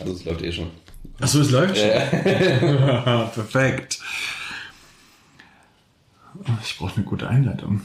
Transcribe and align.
Also 0.00 0.12
es 0.12 0.24
läuft 0.24 0.42
eh 0.42 0.52
schon. 0.52 0.70
Achso, 1.20 1.40
es 1.40 1.50
läuft 1.50 1.76
schon. 1.76 1.88
Ja. 1.88 3.24
Perfekt. 3.34 3.98
Oh, 6.38 6.44
Ich 6.62 6.78
brauche 6.78 6.96
eine 6.96 7.04
gute 7.04 7.28
Einleitung. 7.28 7.82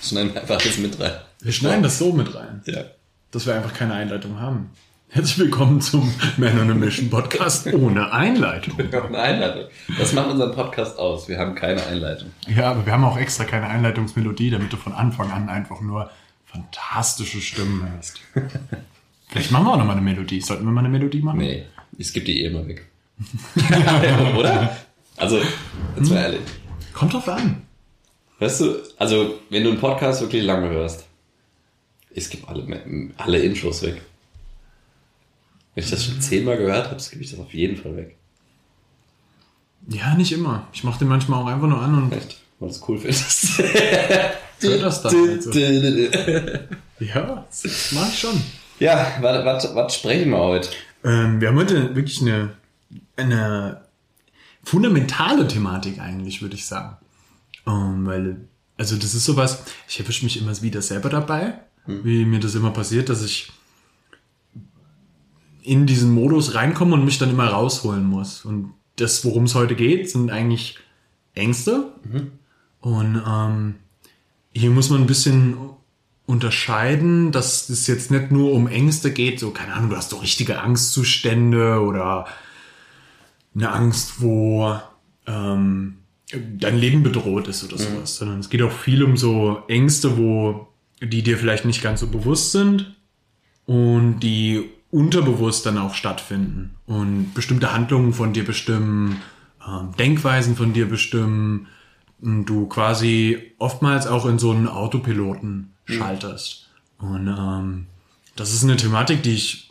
Schneiden 0.00 0.34
wir 0.34 0.40
einfach 0.42 0.60
jetzt 0.62 0.78
mit 0.78 0.98
rein. 1.00 1.12
Wir 1.40 1.52
schneiden 1.52 1.82
das 1.82 1.98
so 1.98 2.12
mit 2.12 2.34
rein, 2.34 2.62
Ja. 2.66 2.84
dass 3.30 3.46
wir 3.46 3.54
einfach 3.54 3.72
keine 3.74 3.94
Einleitung 3.94 4.38
haben. 4.38 4.70
Herzlich 5.08 5.38
willkommen 5.38 5.80
zum 5.80 6.12
Man 6.36 6.58
on 6.60 6.70
a 6.70 6.74
Mission 6.74 7.08
Podcast 7.08 7.66
ohne 7.72 8.12
Einleitung. 8.12 8.78
Eine 8.78 9.18
Einleitung. 9.18 9.64
Das 9.98 10.12
macht 10.12 10.28
unseren 10.28 10.52
Podcast 10.52 10.98
aus. 10.98 11.28
Wir 11.28 11.38
haben 11.38 11.54
keine 11.54 11.84
Einleitung. 11.86 12.30
Ja, 12.48 12.70
aber 12.72 12.84
wir 12.84 12.92
haben 12.92 13.04
auch 13.04 13.16
extra 13.16 13.44
keine 13.44 13.68
Einleitungsmelodie, 13.68 14.50
damit 14.50 14.72
du 14.72 14.76
von 14.76 14.92
Anfang 14.92 15.30
an 15.30 15.48
einfach 15.48 15.80
nur 15.80 16.10
fantastische 16.46 17.40
Stimmen 17.40 17.88
hörst. 17.92 18.20
Vielleicht 19.34 19.50
machen 19.50 19.64
wir 19.64 19.72
auch 19.72 19.78
noch 19.78 19.84
mal 19.84 19.94
eine 19.94 20.00
Melodie. 20.00 20.40
Sollten 20.40 20.64
wir 20.64 20.70
mal 20.70 20.78
eine 20.78 20.90
Melodie 20.90 21.20
machen? 21.20 21.38
Nee, 21.38 21.64
ich 21.98 22.06
skippe 22.06 22.26
die 22.26 22.44
eh 22.44 22.46
immer 22.46 22.64
weg. 22.68 22.86
Oder? 24.38 24.76
Also, 25.16 25.40
jetzt 25.96 26.08
mal 26.08 26.18
ehrlich. 26.18 26.40
Kommt 26.92 27.14
drauf 27.14 27.28
an. 27.28 27.62
Weißt 28.38 28.60
du, 28.60 28.76
also, 28.96 29.40
wenn 29.50 29.64
du 29.64 29.70
einen 29.70 29.80
Podcast 29.80 30.20
wirklich 30.20 30.44
lange 30.44 30.68
hörst, 30.68 31.06
ich 32.12 32.22
skippe 32.22 32.46
alle, 32.46 33.10
alle 33.16 33.38
Intros 33.40 33.82
weg. 33.82 34.02
Wenn 35.74 35.82
ich 35.82 35.90
das 35.90 36.04
schon 36.04 36.20
zehnmal 36.20 36.56
gehört 36.56 36.88
habe, 36.90 37.00
skippe 37.00 37.24
ich 37.24 37.32
das 37.32 37.40
auf 37.40 37.52
jeden 37.52 37.76
Fall 37.76 37.96
weg. 37.96 38.14
Ja, 39.88 40.14
nicht 40.14 40.30
immer. 40.30 40.68
Ich 40.72 40.84
mache 40.84 41.00
den 41.00 41.08
manchmal 41.08 41.42
auch 41.42 41.48
einfach 41.48 41.66
nur 41.66 41.82
an 41.82 42.04
und 42.04 42.12
Echt? 42.12 42.40
Weil 42.60 42.68
du 42.68 42.74
es 42.76 42.88
cool 42.88 42.98
findest. 42.98 43.58
höre 44.60 44.78
das 44.78 45.02
dann. 45.02 45.28
Halt 45.28 45.42
so. 45.42 45.50
Ja, 45.52 47.46
das 47.50 47.92
mache 47.92 48.10
ich 48.10 48.18
schon. 48.20 48.40
Ja, 48.78 49.18
was, 49.20 49.94
sprechen 49.94 50.30
wir 50.30 50.38
heute? 50.38 50.68
Ähm, 51.04 51.40
wir 51.40 51.48
haben 51.48 51.58
heute 51.58 51.94
wirklich 51.94 52.20
eine, 52.20 52.56
eine 53.16 53.82
fundamentale 54.64 55.46
Thematik 55.46 56.00
eigentlich, 56.00 56.42
würde 56.42 56.56
ich 56.56 56.66
sagen. 56.66 56.96
Ähm, 57.66 58.06
weil, 58.06 58.48
also 58.76 58.96
das 58.96 59.14
ist 59.14 59.24
sowas, 59.24 59.64
ich 59.88 60.00
erwische 60.00 60.24
mich 60.24 60.40
immer 60.40 60.60
wieder 60.60 60.82
selber 60.82 61.08
dabei, 61.08 61.60
wie 61.86 62.24
mir 62.24 62.40
das 62.40 62.54
immer 62.54 62.70
passiert, 62.70 63.08
dass 63.08 63.22
ich 63.22 63.52
in 65.62 65.86
diesen 65.86 66.12
Modus 66.12 66.54
reinkomme 66.54 66.94
und 66.94 67.04
mich 67.04 67.18
dann 67.18 67.30
immer 67.30 67.48
rausholen 67.48 68.04
muss. 68.04 68.44
Und 68.44 68.74
das, 68.96 69.24
worum 69.24 69.44
es 69.44 69.54
heute 69.54 69.74
geht, 69.76 70.10
sind 70.10 70.30
eigentlich 70.30 70.78
Ängste. 71.34 71.92
Und 72.80 73.22
ähm, 73.26 73.76
hier 74.52 74.70
muss 74.70 74.90
man 74.90 75.02
ein 75.02 75.06
bisschen 75.06 75.56
unterscheiden, 76.26 77.32
dass 77.32 77.68
es 77.68 77.86
jetzt 77.86 78.10
nicht 78.10 78.30
nur 78.30 78.52
um 78.52 78.66
Ängste 78.66 79.12
geht, 79.12 79.38
so, 79.38 79.50
keine 79.50 79.74
Ahnung, 79.74 79.90
du 79.90 79.96
hast 79.96 80.12
doch 80.12 80.22
richtige 80.22 80.60
Angstzustände 80.60 81.80
oder 81.80 82.26
eine 83.54 83.70
Angst, 83.70 84.22
wo 84.22 84.78
ähm, 85.26 85.98
dein 86.30 86.78
Leben 86.78 87.02
bedroht 87.02 87.48
ist 87.48 87.64
oder 87.64 87.78
sowas, 87.78 88.16
sondern 88.16 88.40
es 88.40 88.48
geht 88.48 88.62
auch 88.62 88.72
viel 88.72 89.04
um 89.04 89.16
so 89.16 89.62
Ängste, 89.68 90.16
wo 90.16 90.68
die 91.00 91.22
dir 91.22 91.36
vielleicht 91.36 91.66
nicht 91.66 91.82
ganz 91.82 92.00
so 92.00 92.06
bewusst 92.06 92.52
sind 92.52 92.96
und 93.66 94.20
die 94.20 94.70
unterbewusst 94.90 95.66
dann 95.66 95.76
auch 95.76 95.94
stattfinden 95.94 96.76
und 96.86 97.34
bestimmte 97.34 97.72
Handlungen 97.72 98.12
von 98.12 98.32
dir 98.32 98.44
bestimmen, 98.44 99.20
ähm, 99.66 99.90
Denkweisen 99.98 100.56
von 100.56 100.72
dir 100.72 100.88
bestimmen, 100.88 101.68
und 102.24 102.46
du 102.46 102.66
quasi 102.66 103.52
oftmals 103.58 104.06
auch 104.06 104.24
in 104.26 104.38
so 104.38 104.50
einen 104.50 104.66
Autopiloten 104.66 105.73
schalterst. 105.86 106.68
Und 106.98 107.28
ähm, 107.28 107.86
das 108.36 108.52
ist 108.52 108.64
eine 108.64 108.76
Thematik, 108.76 109.22
die 109.22 109.34
ich, 109.34 109.70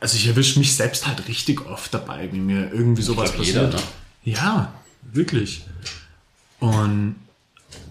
also 0.00 0.16
ich 0.16 0.26
erwische 0.26 0.58
mich 0.58 0.74
selbst 0.74 1.06
halt 1.06 1.28
richtig 1.28 1.66
oft 1.66 1.92
dabei, 1.92 2.30
wie 2.32 2.40
mir 2.40 2.72
irgendwie 2.72 3.02
sowas 3.02 3.32
glaub, 3.32 3.44
jeder, 3.44 3.68
passiert. 3.68 3.88
Ja, 4.24 4.72
wirklich. 5.12 5.64
Und 6.60 7.16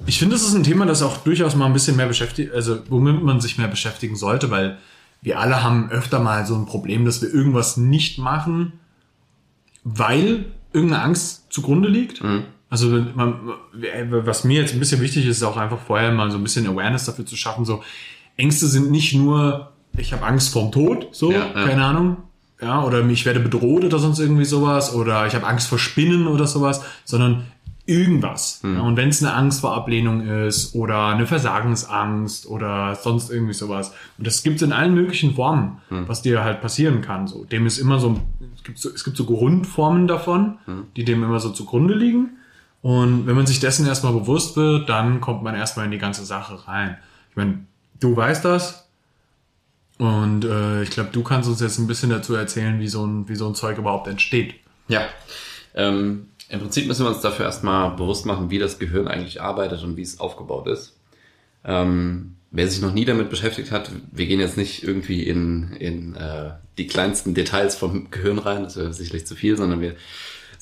ich 0.05 0.19
finde, 0.19 0.35
das 0.35 0.43
ist 0.43 0.53
ein 0.53 0.63
Thema, 0.63 0.85
das 0.85 1.01
auch 1.01 1.17
durchaus 1.17 1.55
mal 1.55 1.65
ein 1.65 1.73
bisschen 1.73 1.95
mehr 1.95 2.07
beschäftigt, 2.07 2.53
also 2.53 2.81
womit 2.89 3.21
man 3.21 3.41
sich 3.41 3.57
mehr 3.57 3.67
beschäftigen 3.67 4.15
sollte, 4.15 4.49
weil 4.49 4.77
wir 5.21 5.39
alle 5.39 5.63
haben 5.63 5.89
öfter 5.89 6.19
mal 6.19 6.45
so 6.45 6.55
ein 6.55 6.65
Problem, 6.65 7.05
dass 7.05 7.21
wir 7.21 7.33
irgendwas 7.33 7.77
nicht 7.77 8.17
machen, 8.17 8.73
weil 9.83 10.45
irgendeine 10.73 11.03
Angst 11.03 11.45
zugrunde 11.49 11.87
liegt. 11.87 12.21
Also 12.73 12.89
man, 13.13 13.35
was 14.09 14.45
mir 14.45 14.59
jetzt 14.59 14.73
ein 14.73 14.79
bisschen 14.79 14.99
wichtig 14.99 15.27
ist, 15.27 15.37
ist 15.37 15.43
auch 15.43 15.57
einfach 15.57 15.77
vorher 15.77 16.11
mal 16.11 16.31
so 16.31 16.37
ein 16.37 16.43
bisschen 16.43 16.65
Awareness 16.65 17.05
dafür 17.05 17.23
zu 17.23 17.35
schaffen. 17.35 17.65
So 17.65 17.83
Ängste 18.35 18.65
sind 18.65 18.89
nicht 18.89 19.13
nur, 19.13 19.73
ich 19.95 20.11
habe 20.11 20.25
Angst 20.25 20.51
vorm 20.51 20.71
Tod, 20.71 21.09
so 21.11 21.31
Ja, 21.31 21.51
ja. 21.53 21.67
keine 21.67 21.85
Ahnung, 21.85 22.17
ja, 22.59 22.83
oder 22.83 23.07
ich 23.07 23.27
werde 23.27 23.41
bedroht 23.41 23.83
oder 23.83 23.99
sonst 23.99 24.17
irgendwie 24.17 24.45
sowas, 24.45 24.95
oder 24.95 25.27
ich 25.27 25.35
habe 25.35 25.45
Angst 25.45 25.67
vor 25.67 25.77
Spinnen 25.77 26.25
oder 26.25 26.47
sowas, 26.47 26.81
sondern 27.05 27.43
irgendwas. 27.85 28.61
Ja, 28.63 28.81
und 28.81 28.97
wenn 28.97 29.09
es 29.09 29.21
eine 29.21 29.35
Angst 29.35 29.61
vor 29.61 29.75
Ablehnung 29.75 30.21
ist 30.21 30.73
oder 30.73 31.09
eine 31.09 31.27
Versagensangst 31.27 32.47
oder 32.47 32.95
sonst 32.95 33.29
irgendwie 33.29 33.53
sowas. 33.53 33.93
Und 34.17 34.25
das 34.25 34.41
gibt 34.41 34.55
es 34.55 34.61
in 34.63 34.71
allen 34.71 34.95
möglichen 34.95 35.35
Formen, 35.35 35.77
was 35.89 36.23
dir 36.23 36.43
halt 36.43 36.59
passieren 36.59 37.01
kann. 37.01 37.27
So, 37.27 37.45
dem 37.45 37.67
ist 37.67 37.77
immer 37.77 37.99
so, 37.99 38.19
es 38.55 38.63
gibt 38.63 38.79
so, 38.79 38.89
es 38.89 39.03
gibt 39.03 39.15
so 39.15 39.25
Grundformen 39.25 40.07
davon, 40.07 40.57
die 40.95 41.05
dem 41.05 41.23
immer 41.23 41.39
so 41.39 41.51
zugrunde 41.51 41.93
liegen. 41.93 42.37
Und 42.83 43.27
wenn 43.27 43.35
man 43.35 43.47
sich 43.47 43.61
dessen 43.61 43.87
erstmal 43.87 44.11
bewusst 44.11 44.57
wird, 44.57 44.89
dann 44.89 45.21
kommt 45.21 45.41
man 45.41 45.55
erstmal 45.55 45.85
in 45.85 45.91
die 45.91 45.97
ganze 45.97 46.25
Sache 46.25 46.67
rein. 46.67 46.97
Ich 47.29 47.37
meine, 47.37 47.59
du 48.01 48.15
weißt 48.15 48.43
das. 48.43 48.89
Und 49.99 50.43
äh, 50.43 50.83
ich 50.83 50.89
glaube, 50.89 51.09
du 51.13 51.23
kannst 51.23 51.47
uns 51.47 51.61
jetzt 51.61 51.79
ein 51.79 51.87
bisschen 51.87 52.09
dazu 52.09 52.35
erzählen, 52.35 52.81
wie 52.81 52.89
so 52.89 53.05
ein, 53.05 53.29
wie 53.29 53.37
so 53.37 53.47
ein 53.47 53.55
Zeug 53.55 53.77
überhaupt 53.77 54.07
entsteht. 54.09 54.55
Ja. 54.89 55.05
Ähm, 55.75 56.27
Im 56.49 56.59
Prinzip 56.59 56.85
müssen 56.87 57.05
wir 57.05 57.09
uns 57.09 57.21
dafür 57.21 57.45
erstmal 57.45 57.91
bewusst 57.91 58.25
machen, 58.25 58.49
wie 58.49 58.59
das 58.59 58.79
Gehirn 58.79 59.07
eigentlich 59.07 59.41
arbeitet 59.41 59.81
und 59.81 59.95
wie 59.95 60.01
es 60.01 60.19
aufgebaut 60.19 60.67
ist. 60.67 60.97
Ähm, 61.63 62.35
wer 62.51 62.67
sich 62.67 62.81
noch 62.81 62.93
nie 62.93 63.05
damit 63.05 63.29
beschäftigt 63.29 63.71
hat, 63.71 63.91
wir 64.11 64.25
gehen 64.25 64.41
jetzt 64.41 64.57
nicht 64.57 64.83
irgendwie 64.83 65.23
in, 65.23 65.71
in 65.79 66.15
äh, 66.15 66.51
die 66.77 66.87
kleinsten 66.87 67.33
Details 67.33 67.77
vom 67.77 68.11
Gehirn 68.11 68.39
rein, 68.39 68.63
das 68.63 68.75
wäre 68.75 68.91
sicherlich 68.91 69.25
zu 69.25 69.35
viel, 69.35 69.55
sondern 69.55 69.79
wir 69.79 69.95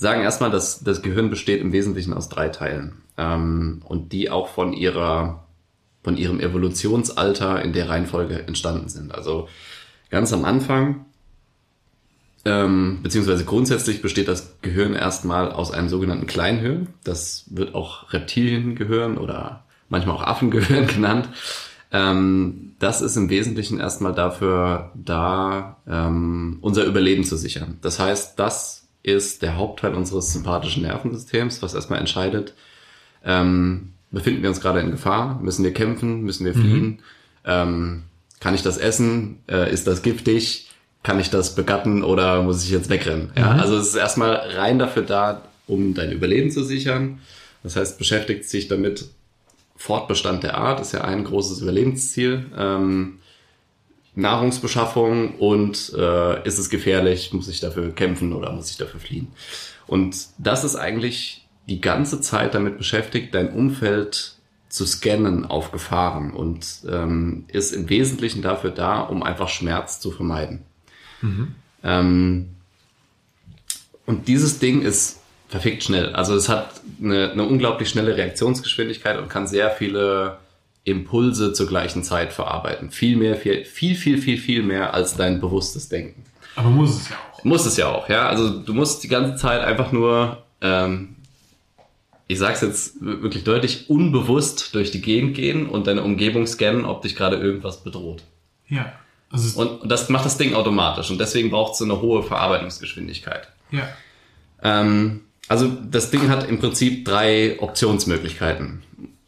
sagen 0.02 0.24
erstmal, 0.24 0.50
dass 0.50 0.84
das 0.84 1.04
Gehirn 1.04 1.30
besteht 1.30 1.62
im 1.62 1.74
Wesentlichen 1.74 2.14
aus 2.14 2.28
drei 2.28 2.50
Teilen 2.50 3.04
ähm, 3.20 3.84
und 3.86 4.12
die 4.12 4.32
auch 4.32 4.48
von 4.48 4.74
ihrer 4.74 5.46
von 6.04 6.18
ihrem 6.18 6.40
Evolutionsalter 6.40 7.62
in 7.62 7.74
der 7.74 7.88
Reihenfolge 7.88 8.48
entstanden 8.48 8.90
sind. 8.90 9.14
Also 9.14 9.48
ganz 10.10 10.34
am 10.34 10.44
Anfang 10.44 11.06
ähm, 12.44 13.02
beziehungsweise 13.04 13.46
grundsätzlich 13.46 14.02
besteht 14.02 14.28
das 14.28 14.58
Gehirn 14.64 14.96
erstmal 14.96 15.52
aus 15.52 15.70
einem 15.70 15.90
sogenannten 15.90 16.26
Kleinhirn. 16.26 16.88
Das 17.04 17.46
wird 17.52 17.76
auch 17.76 18.12
Reptiliengehirn 18.12 19.20
oder 19.20 19.66
manchmal 19.88 20.16
auch 20.16 20.24
Affengehirn 20.24 20.88
genannt. 20.96 21.30
Ähm, 21.92 22.74
das 22.80 23.04
ist 23.04 23.18
im 23.18 23.30
Wesentlichen 23.30 23.80
erstmal 23.80 24.16
dafür 24.16 24.92
da, 24.96 25.78
ähm, 25.88 26.58
unser 26.62 26.86
Überleben 26.86 27.24
zu 27.24 27.38
sichern. 27.38 27.78
Das 27.82 28.00
heißt, 28.00 28.40
das 28.40 28.81
ist 29.04 29.42
der 29.42 29.58
Hauptteil 29.58 29.94
unseres 29.94 30.34
sympathischen 30.34 30.84
Nervensystems, 30.84 31.62
was 31.62 31.74
erstmal 31.74 32.00
entscheidet, 32.00 32.54
ähm, 33.26 33.94
befinden 34.12 34.42
wir 34.42 34.50
uns 34.50 34.62
gerade 34.62 34.80
in 34.80 34.92
Gefahr, 34.92 35.40
müssen 35.42 35.64
wir 35.64 35.74
kämpfen, 35.74 36.22
müssen 36.22 36.46
wir 36.46 36.54
fliehen, 36.54 37.00
ähm, 37.46 38.04
kann 38.40 38.56
ich 38.56 38.64
das 38.64 38.78
essen, 38.78 39.40
äh, 39.48 39.72
ist 39.72 39.88
das 39.88 40.02
giftig, 40.02 40.70
kann 41.04 41.20
ich 41.20 41.30
das 41.30 41.56
begatten 41.56 42.04
oder 42.04 42.44
muss 42.44 42.64
ich 42.64 42.70
jetzt 42.70 42.90
wegrennen? 42.90 43.32
Ja, 43.36 43.52
also 43.52 43.78
es 43.78 43.90
ist 43.90 43.96
erstmal 43.96 44.36
rein 44.36 44.80
dafür 44.80 45.04
da, 45.04 45.44
um 45.68 45.94
dein 45.94 46.12
Überleben 46.12 46.52
zu 46.52 46.64
sichern. 46.64 47.20
Das 47.64 47.76
heißt, 47.76 47.98
beschäftigt 47.98 48.46
sich 48.46 48.68
damit 48.68 49.06
Fortbestand 49.76 50.44
der 50.44 50.58
Art, 50.58 50.80
ist 50.80 50.92
ja 50.92 51.02
ein 51.02 51.24
großes 51.24 51.62
Überlebensziel. 51.62 52.46
Ähm, 52.58 53.20
Nahrungsbeschaffung 54.16 55.36
und 55.36 55.94
äh, 55.98 56.46
ist 56.46 56.58
es 56.58 56.70
gefährlich, 56.70 57.32
muss 57.34 57.48
ich 57.48 57.60
dafür 57.60 57.94
kämpfen 57.94 58.34
oder 58.34 58.52
muss 58.52 58.70
ich 58.70 58.78
dafür 58.78 59.00
fliehen? 59.00 59.28
Und 59.88 60.16
das 60.38 60.64
ist 60.64 60.76
eigentlich 60.76 61.48
die 61.70 61.82
ganze 61.82 62.22
Zeit 62.22 62.54
damit 62.54 62.78
beschäftigt, 62.78 63.34
dein 63.34 63.54
Umfeld 63.54 64.36
zu 64.68 64.86
scannen 64.86 65.46
auf 65.46 65.72
Gefahren 65.72 66.32
und 66.32 66.66
ähm, 66.90 67.46
ist 67.48 67.74
im 67.74 67.90
Wesentlichen 67.90 68.42
dafür 68.42 68.72
da, 68.72 69.02
um 69.02 69.24
einfach 69.24 69.50
Schmerz 69.50 70.00
zu 70.00 70.12
vermeiden. 70.12 70.64
Ähm, 71.84 72.50
und 74.06 74.28
dieses 74.28 74.60
Ding 74.60 74.82
ist 74.82 75.20
verfickt 75.50 75.84
schnell. 75.84 76.14
Also 76.14 76.36
es 76.36 76.48
hat 76.48 76.82
eine, 77.02 77.32
eine 77.32 77.44
unglaublich 77.44 77.90
schnelle 77.90 78.16
Reaktionsgeschwindigkeit 78.16 79.18
und 79.18 79.28
kann 79.28 79.48
sehr 79.48 79.70
viele 79.70 80.38
Impulse 80.84 81.54
zur 81.54 81.68
gleichen 81.68 82.04
Zeit 82.04 82.34
verarbeiten. 82.34 82.92
Viel 82.92 83.18
mehr, 83.18 83.36
viel, 83.36 83.66
viel, 83.66 83.96
viel, 83.96 84.18
viel, 84.18 84.38
viel 84.38 84.64
mehr 84.64 84.94
als 84.94 85.16
dein 85.16 85.40
bewusstes 85.40 85.90
Denken. 85.90 86.24
Aber 86.56 86.70
muss 86.70 87.02
es 87.02 87.10
ja 87.10 87.16
auch. 87.16 87.44
Muss 87.44 87.66
es 87.66 87.78
ja 87.78 87.88
auch, 87.88 88.10
ja. 88.10 88.28
Also 88.28 88.60
du 88.60 88.74
musst 88.74 89.04
die 89.04 89.08
ganze 89.08 89.36
Zeit 89.36 89.62
einfach 89.62 89.92
nur, 89.92 90.44
ähm, 90.62 91.16
ich 92.28 92.40
sag's 92.40 92.62
jetzt 92.62 92.96
wirklich 93.02 93.44
deutlich, 93.44 93.90
unbewusst 93.90 94.74
durch 94.76 94.92
die 94.92 95.02
Gegend 95.02 95.36
gehen 95.36 95.68
und 95.68 95.88
deine 95.88 96.04
Umgebung 96.04 96.48
scannen, 96.48 96.86
ob 96.86 97.02
dich 97.02 97.16
gerade 97.16 97.38
irgendwas 97.38 97.84
bedroht. 97.84 98.24
Ja. 98.68 98.94
Also 99.32 99.62
und 99.62 99.90
das 99.90 100.10
macht 100.10 100.26
das 100.26 100.38
Ding 100.38 100.56
automatisch 100.56 101.10
und 101.10 101.20
deswegen 101.20 101.52
braucht 101.52 101.76
es 101.76 101.82
eine 101.82 102.02
hohe 102.02 102.24
Verarbeitungsgeschwindigkeit. 102.24 103.48
Ja. 103.72 103.88
Ähm, 104.62 105.22
also 105.48 105.68
das 105.68 106.12
Ding 106.12 106.30
hat 106.30 106.48
im 106.48 106.60
Prinzip 106.60 107.06
drei 107.06 107.58
Optionsmöglichkeiten. 107.60 108.84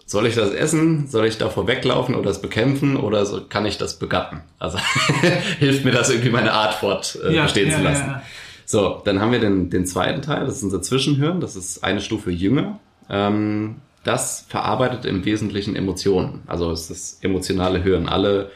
Soll 0.06 0.28
ich 0.28 0.36
das 0.36 0.52
essen? 0.52 1.08
Soll 1.08 1.26
ich 1.26 1.38
davor 1.38 1.68
weglaufen 1.68 2.16
oder 2.16 2.30
es 2.30 2.42
bekämpfen 2.42 2.98
oder 2.98 3.26
so, 3.26 3.42
kann 3.48 3.66
ich 3.66 3.78
das 3.78 4.00
begatten? 4.00 4.42
Also 4.60 4.78
hilft 5.60 5.86
mir 5.86 5.92
das 5.92 6.10
irgendwie 6.10 6.30
meine 6.30 6.54
Art 6.54 6.74
fort 6.76 7.18
äh, 7.24 7.34
ja, 7.34 7.44
bestehen 7.44 7.70
ja, 7.70 7.78
zu 7.78 7.84
lassen. 7.84 8.08
Ja, 8.08 8.24
so, 8.66 9.02
dann 9.06 9.20
haben 9.20 9.32
wir 9.32 9.40
den, 9.40 9.70
den 9.70 9.86
zweiten 9.86 10.22
Teil, 10.22 10.46
das 10.46 10.58
ist 10.58 10.64
unser 10.64 10.82
Zwischenhirn, 10.82 11.40
das 11.40 11.56
ist 11.56 11.84
eine 11.84 12.02
Stufe 12.02 12.32
jünger. 12.32 12.80
Ähm, 13.10 13.76
das 14.04 14.46
verarbeitet 14.50 15.06
im 15.06 15.24
Wesentlichen 15.26 15.76
Emotionen. 15.76 16.44
Also 16.48 16.72
es 16.72 16.82
ist 16.82 16.90
das 16.90 17.20
emotionale 17.22 17.84
Hören. 17.84 18.10
Alle 18.10 18.52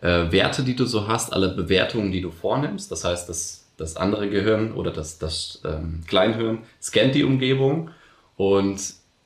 äh, 0.00 0.30
Werte, 0.32 0.62
die 0.64 0.74
du 0.74 0.86
so 0.86 1.06
hast, 1.06 1.32
alle 1.32 1.48
Bewertungen, 1.50 2.10
die 2.10 2.20
du 2.20 2.30
vornimmst. 2.30 2.90
Das 2.90 3.04
heißt, 3.04 3.28
das, 3.28 3.66
das 3.76 3.96
andere 3.96 4.28
Gehirn 4.28 4.72
oder 4.72 4.90
das, 4.90 5.18
das 5.18 5.60
ähm, 5.64 6.02
Kleinhirn 6.06 6.60
scannt 6.82 7.14
die 7.14 7.24
Umgebung 7.24 7.90
und 8.36 8.80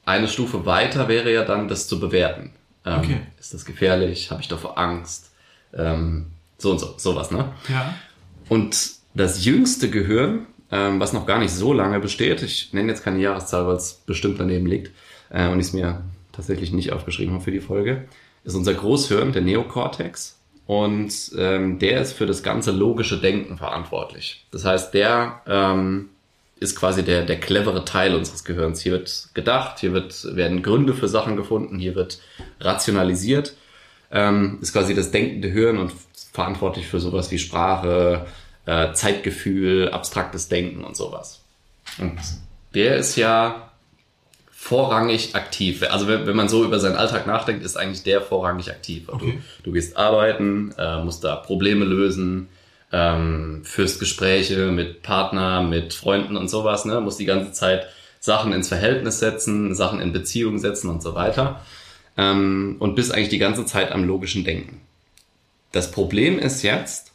eine 0.04 0.28
Stufe 0.28 0.66
weiter 0.66 1.08
wäre 1.08 1.32
ja 1.32 1.44
dann, 1.44 1.68
das 1.68 1.88
zu 1.88 2.00
bewerten. 2.00 2.52
Ähm, 2.84 2.98
okay. 2.98 3.20
Ist 3.38 3.54
das 3.54 3.64
gefährlich? 3.64 4.30
Habe 4.30 4.42
ich 4.42 4.48
davor 4.48 4.78
Angst? 4.78 5.30
Ähm, 5.74 6.26
so 6.58 6.72
und 6.72 6.78
so, 6.78 6.94
sowas, 6.96 7.30
ne? 7.30 7.52
Ja. 7.68 7.94
Und 8.48 8.92
das 9.14 9.44
jüngste 9.44 9.90
Gehirn, 9.90 10.46
ähm, 10.70 11.00
was 11.00 11.12
noch 11.12 11.26
gar 11.26 11.38
nicht 11.38 11.52
so 11.52 11.72
lange 11.72 12.00
besteht, 12.00 12.42
ich 12.42 12.72
nenne 12.72 12.88
jetzt 12.88 13.04
keine 13.04 13.20
Jahreszahl, 13.20 13.66
weil 13.66 13.76
es 13.76 13.94
bestimmt 14.06 14.40
daneben 14.40 14.66
liegt 14.66 14.92
äh, 15.30 15.48
und 15.48 15.60
ich 15.60 15.66
es 15.66 15.72
mir 15.72 16.02
tatsächlich 16.32 16.72
nicht 16.72 16.92
aufgeschrieben 16.92 17.34
habe 17.34 17.44
für 17.44 17.50
die 17.50 17.60
Folge, 17.60 18.04
ist 18.44 18.54
unser 18.54 18.74
Großhirn, 18.74 19.32
der 19.32 19.42
Neokortex. 19.42 20.38
Und 20.66 21.32
ähm, 21.36 21.78
der 21.78 22.00
ist 22.00 22.12
für 22.12 22.26
das 22.26 22.42
ganze 22.42 22.70
logische 22.70 23.20
Denken 23.20 23.58
verantwortlich. 23.58 24.46
Das 24.52 24.64
heißt, 24.64 24.94
der 24.94 25.42
ähm, 25.46 26.10
ist 26.62 26.76
quasi 26.76 27.02
der, 27.02 27.24
der 27.24 27.38
clevere 27.38 27.84
Teil 27.84 28.14
unseres 28.14 28.44
Gehirns. 28.44 28.80
Hier 28.80 28.92
wird 28.92 29.28
gedacht, 29.34 29.80
hier 29.80 29.92
wird, 29.92 30.34
werden 30.34 30.62
Gründe 30.62 30.94
für 30.94 31.08
Sachen 31.08 31.36
gefunden, 31.36 31.78
hier 31.78 31.94
wird 31.94 32.20
rationalisiert. 32.60 33.54
Ähm, 34.10 34.58
ist 34.60 34.72
quasi 34.72 34.94
das 34.94 35.10
denkende 35.10 35.48
Hirn 35.48 35.78
und 35.78 35.92
verantwortlich 36.32 36.86
für 36.86 37.00
sowas 37.00 37.30
wie 37.30 37.38
Sprache, 37.38 38.26
äh, 38.66 38.92
Zeitgefühl, 38.92 39.90
abstraktes 39.90 40.48
Denken 40.48 40.84
und 40.84 40.96
sowas. 40.96 41.42
Und 41.98 42.18
der 42.74 42.96
ist 42.96 43.16
ja 43.16 43.70
vorrangig 44.50 45.34
aktiv. 45.34 45.82
Also 45.90 46.06
wenn, 46.06 46.26
wenn 46.26 46.36
man 46.36 46.48
so 46.48 46.64
über 46.64 46.78
seinen 46.78 46.96
Alltag 46.96 47.26
nachdenkt, 47.26 47.64
ist 47.64 47.76
eigentlich 47.76 48.04
der 48.04 48.20
vorrangig 48.22 48.70
aktiv. 48.70 49.08
Okay. 49.08 49.40
Du, 49.58 49.64
du 49.64 49.72
gehst 49.72 49.96
arbeiten, 49.96 50.72
äh, 50.78 51.02
musst 51.02 51.24
da 51.24 51.36
Probleme 51.36 51.84
lösen, 51.84 52.48
ähm, 52.92 53.62
führst 53.64 53.98
Gespräche 53.98 54.70
mit 54.70 55.02
Partner, 55.02 55.62
mit 55.62 55.94
Freunden 55.94 56.36
und 56.36 56.48
sowas, 56.48 56.84
ne? 56.84 57.00
musst 57.00 57.18
die 57.18 57.24
ganze 57.24 57.52
Zeit 57.52 57.86
Sachen 58.20 58.52
ins 58.52 58.68
Verhältnis 58.68 59.18
setzen, 59.18 59.74
Sachen 59.74 60.00
in 60.00 60.12
Beziehung 60.12 60.58
setzen 60.58 60.88
und 60.88 61.02
so 61.02 61.14
weiter. 61.14 61.60
Ähm, 62.16 62.76
und 62.78 62.94
bist 62.94 63.12
eigentlich 63.12 63.30
die 63.30 63.38
ganze 63.38 63.64
Zeit 63.64 63.90
am 63.90 64.04
logischen 64.04 64.44
Denken. 64.44 64.80
Das 65.72 65.90
Problem 65.90 66.38
ist 66.38 66.62
jetzt, 66.62 67.12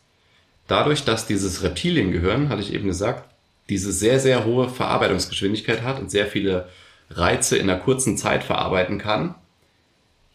dadurch, 0.67 1.05
dass 1.05 1.27
dieses 1.27 1.61
Reptiliengehirn, 1.61 2.49
hatte 2.49 2.61
ich 2.61 2.73
eben 2.73 2.87
gesagt, 2.87 3.29
diese 3.69 3.91
sehr, 3.91 4.19
sehr 4.19 4.45
hohe 4.45 4.69
Verarbeitungsgeschwindigkeit 4.69 5.83
hat 5.83 5.99
und 5.99 6.09
sehr 6.09 6.25
viele 6.25 6.67
Reize 7.11 7.57
in 7.57 7.69
einer 7.69 7.79
kurzen 7.79 8.17
Zeit 8.17 8.43
verarbeiten 8.43 8.97
kann, 8.97 9.35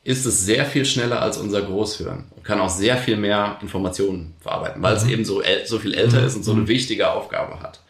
ist 0.04 0.26
es 0.26 0.44
sehr 0.44 0.66
viel 0.66 0.84
schneller 0.84 1.22
als 1.22 1.38
unser 1.38 1.62
Großhirn 1.62 2.24
und 2.34 2.44
kann 2.44 2.60
auch 2.60 2.68
sehr 2.68 2.96
viel 2.96 3.16
mehr 3.16 3.58
Informationen 3.62 4.34
verarbeiten, 4.40 4.82
weil 4.82 4.94
mhm. 4.94 4.98
es 4.98 5.06
eben 5.06 5.24
so, 5.24 5.42
so 5.64 5.78
viel 5.78 5.94
älter 5.94 6.20
mhm. 6.20 6.26
ist 6.26 6.36
und 6.36 6.42
so 6.42 6.52
eine 6.52 6.62
mhm. 6.62 6.68
wichtige 6.68 7.10
Aufgabe 7.10 7.60
hat. 7.60 7.80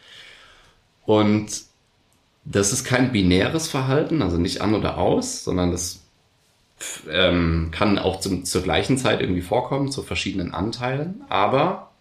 Und 1.05 1.49
das 2.45 2.73
ist 2.73 2.85
kein 2.85 3.13
binäres 3.13 3.69
Verhalten, 3.69 4.21
also 4.21 4.37
nicht 4.37 4.61
an 4.61 4.75
oder 4.75 4.99
aus, 4.99 5.45
sondern 5.45 5.71
das 5.71 6.01
ähm, 7.09 7.71
kann 7.71 7.99
auch 7.99 8.21
zum, 8.21 8.45
zur 8.45 8.63
gleichen 8.63 8.99
Zeit 8.99 9.21
irgendwie 9.21 9.43
vorkommen, 9.43 9.91
zu 9.91 10.03
verschiedenen 10.03 10.53
Anteilen. 10.53 11.23
Aber 11.29 11.93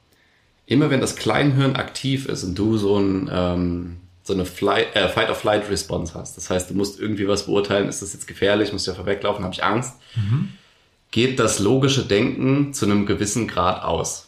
immer 0.66 0.90
wenn 0.90 1.02
das 1.02 1.16
Kleinhirn 1.16 1.76
aktiv 1.76 2.26
ist 2.26 2.44
und 2.44 2.56
du 2.56 2.78
so 2.78 2.98
ein 2.98 3.30
ähm, 3.32 3.98
so 4.24 4.34
eine 4.34 4.46
Flight, 4.46 4.96
äh, 4.96 5.08
Fight-of-Flight-Response 5.08 6.14
hast. 6.14 6.38
Das 6.38 6.50
heißt, 6.50 6.70
du 6.70 6.76
musst 6.76 7.00
irgendwie 7.00 7.28
was 7.28 7.46
beurteilen, 7.46 7.90
ist 7.90 8.02
das 8.02 8.14
jetzt 8.14 8.28
gefährlich, 8.28 8.72
muss 8.72 8.84
ich 8.84 8.90
einfach 8.90 9.06
weglaufen, 9.06 9.44
habe 9.44 9.54
ich 9.54 9.64
Angst. 9.64 9.96
Mhm. 10.16 10.50
Geht 11.10 11.40
das 11.40 11.60
logische 11.60 12.04
Denken 12.04 12.74
zu 12.74 12.86
einem 12.86 13.06
gewissen 13.06 13.48
Grad 13.48 13.84
aus. 13.84 14.28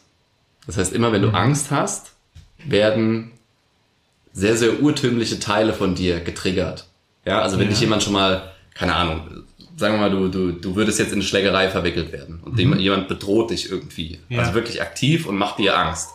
Das 0.65 0.77
heißt, 0.77 0.93
immer 0.93 1.11
wenn 1.11 1.21
du 1.21 1.29
mhm. 1.29 1.35
Angst 1.35 1.71
hast, 1.71 2.13
werden 2.65 3.31
sehr, 4.33 4.57
sehr 4.57 4.81
urtümliche 4.81 5.39
Teile 5.39 5.73
von 5.73 5.95
dir 5.95 6.19
getriggert. 6.19 6.87
Ja, 7.25 7.41
also 7.41 7.57
wenn 7.57 7.65
ja. 7.65 7.71
dich 7.71 7.81
jemand 7.81 8.03
schon 8.03 8.13
mal, 8.13 8.51
keine 8.73 8.95
Ahnung, 8.95 9.43
sagen 9.77 9.95
wir 9.95 10.01
mal, 10.01 10.11
du, 10.11 10.27
du, 10.27 10.51
du 10.51 10.75
würdest 10.75 10.99
jetzt 10.99 11.09
in 11.09 11.15
eine 11.15 11.23
Schlägerei 11.23 11.69
verwickelt 11.69 12.11
werden 12.11 12.39
und 12.43 12.55
mhm. 12.55 12.79
jemand 12.79 13.07
bedroht 13.07 13.51
dich 13.51 13.69
irgendwie. 13.69 14.19
Ja. 14.29 14.39
Also 14.39 14.55
wirklich 14.55 14.81
aktiv 14.81 15.27
und 15.27 15.37
macht 15.37 15.59
dir 15.59 15.77
Angst 15.77 16.09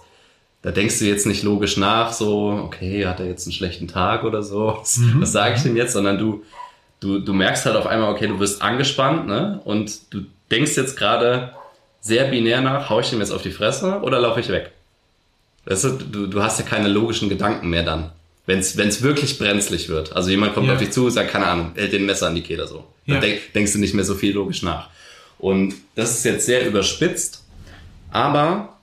da 0.63 0.71
denkst 0.71 0.99
du 0.99 1.05
jetzt 1.05 1.27
nicht 1.27 1.43
logisch 1.43 1.77
nach, 1.77 2.13
so, 2.13 2.61
okay, 2.65 3.07
hat 3.07 3.21
er 3.21 3.27
jetzt 3.27 3.47
einen 3.47 3.53
schlechten 3.53 3.87
Tag 3.87 4.25
oder 4.25 4.43
so, 4.43 4.79
was, 4.81 4.97
mhm. 4.97 5.23
was 5.23 5.33
sage 5.33 5.55
ich 5.57 5.63
dem 5.63 5.77
jetzt, 5.77 5.93
sondern 5.93 6.19
du, 6.19 6.43
du, 7.01 7.21
du 7.21 7.33
merkst 7.33 7.65
halt 7.67 7.77
auf 7.77 7.87
einmal, 7.87 8.13
okay, 8.13 8.27
du 8.27 8.41
wirst 8.41 8.61
angespannt, 8.61 9.27
ne? 9.27 9.61
Und 9.65 10.13
du 10.13 10.23
denkst 10.51 10.77
jetzt 10.77 10.97
gerade 10.97 11.53
sehr 12.01 12.25
binär 12.25 12.61
nach, 12.61 12.91
hau 12.91 13.01
ich 13.01 13.11
dem 13.11 13.21
jetzt 13.21 13.31
auf 13.31 13.43
die 13.43 13.51
Fresse 13.51 14.01
oder 14.03 14.19
laufe 14.19 14.41
ich 14.41 14.49
weg? 14.49 14.73
Weißt 15.67 15.85
du, 15.85 15.91
du, 15.91 16.27
du 16.27 16.43
hast 16.43 16.59
ja 16.59 16.65
keine 16.65 16.89
logischen 16.89 17.29
Gedanken 17.29 17.69
mehr 17.69 17.83
dann. 17.83 18.11
Wenn 18.47 18.61
es 18.61 19.03
wirklich 19.03 19.39
brenzlig 19.39 19.91
wird. 19.91 20.17
Also 20.17 20.31
jemand 20.31 20.55
kommt 20.55 20.69
ja. 20.69 20.73
auf 20.73 20.79
dich 20.79 20.91
zu, 20.91 21.11
sagt, 21.11 21.31
keine 21.31 21.47
Ahnung, 21.47 21.73
hält 21.75 21.93
den 21.93 22.07
Messer 22.07 22.29
an 22.29 22.35
die 22.35 22.41
Kehle 22.41 22.67
so. 22.67 22.87
Dann 23.07 23.17
ja. 23.17 23.21
denk, 23.21 23.53
denkst 23.53 23.75
du 23.75 23.79
nicht 23.79 23.93
mehr 23.93 24.07
so 24.07 24.15
viel 24.15 24.35
logisch 24.35 24.63
nach. 24.63 24.89
Und 25.39 25.75
das 25.95 26.13
ist 26.13 26.25
jetzt 26.25 26.47
sehr 26.47 26.67
überspitzt, 26.67 27.45
aber 28.11 28.78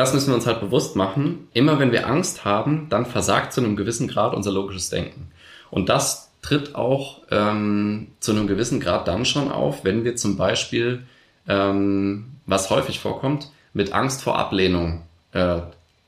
das 0.00 0.14
müssen 0.14 0.28
wir 0.28 0.34
uns 0.34 0.46
halt 0.46 0.60
bewusst 0.60 0.96
machen. 0.96 1.48
Immer 1.52 1.78
wenn 1.78 1.92
wir 1.92 2.08
Angst 2.08 2.46
haben, 2.46 2.86
dann 2.88 3.04
versagt 3.04 3.52
zu 3.52 3.60
einem 3.60 3.76
gewissen 3.76 4.08
Grad 4.08 4.32
unser 4.32 4.50
logisches 4.50 4.88
Denken. 4.88 5.30
Und 5.70 5.90
das 5.90 6.30
tritt 6.40 6.74
auch 6.74 7.20
ähm, 7.30 8.08
zu 8.18 8.32
einem 8.32 8.46
gewissen 8.46 8.80
Grad 8.80 9.06
dann 9.08 9.26
schon 9.26 9.52
auf, 9.52 9.84
wenn 9.84 10.04
wir 10.04 10.16
zum 10.16 10.38
Beispiel, 10.38 11.02
ähm, 11.46 12.32
was 12.46 12.70
häufig 12.70 12.98
vorkommt, 12.98 13.50
mit 13.74 13.92
Angst 13.92 14.22
vor 14.22 14.38
Ablehnung 14.38 15.02
äh, 15.32 15.58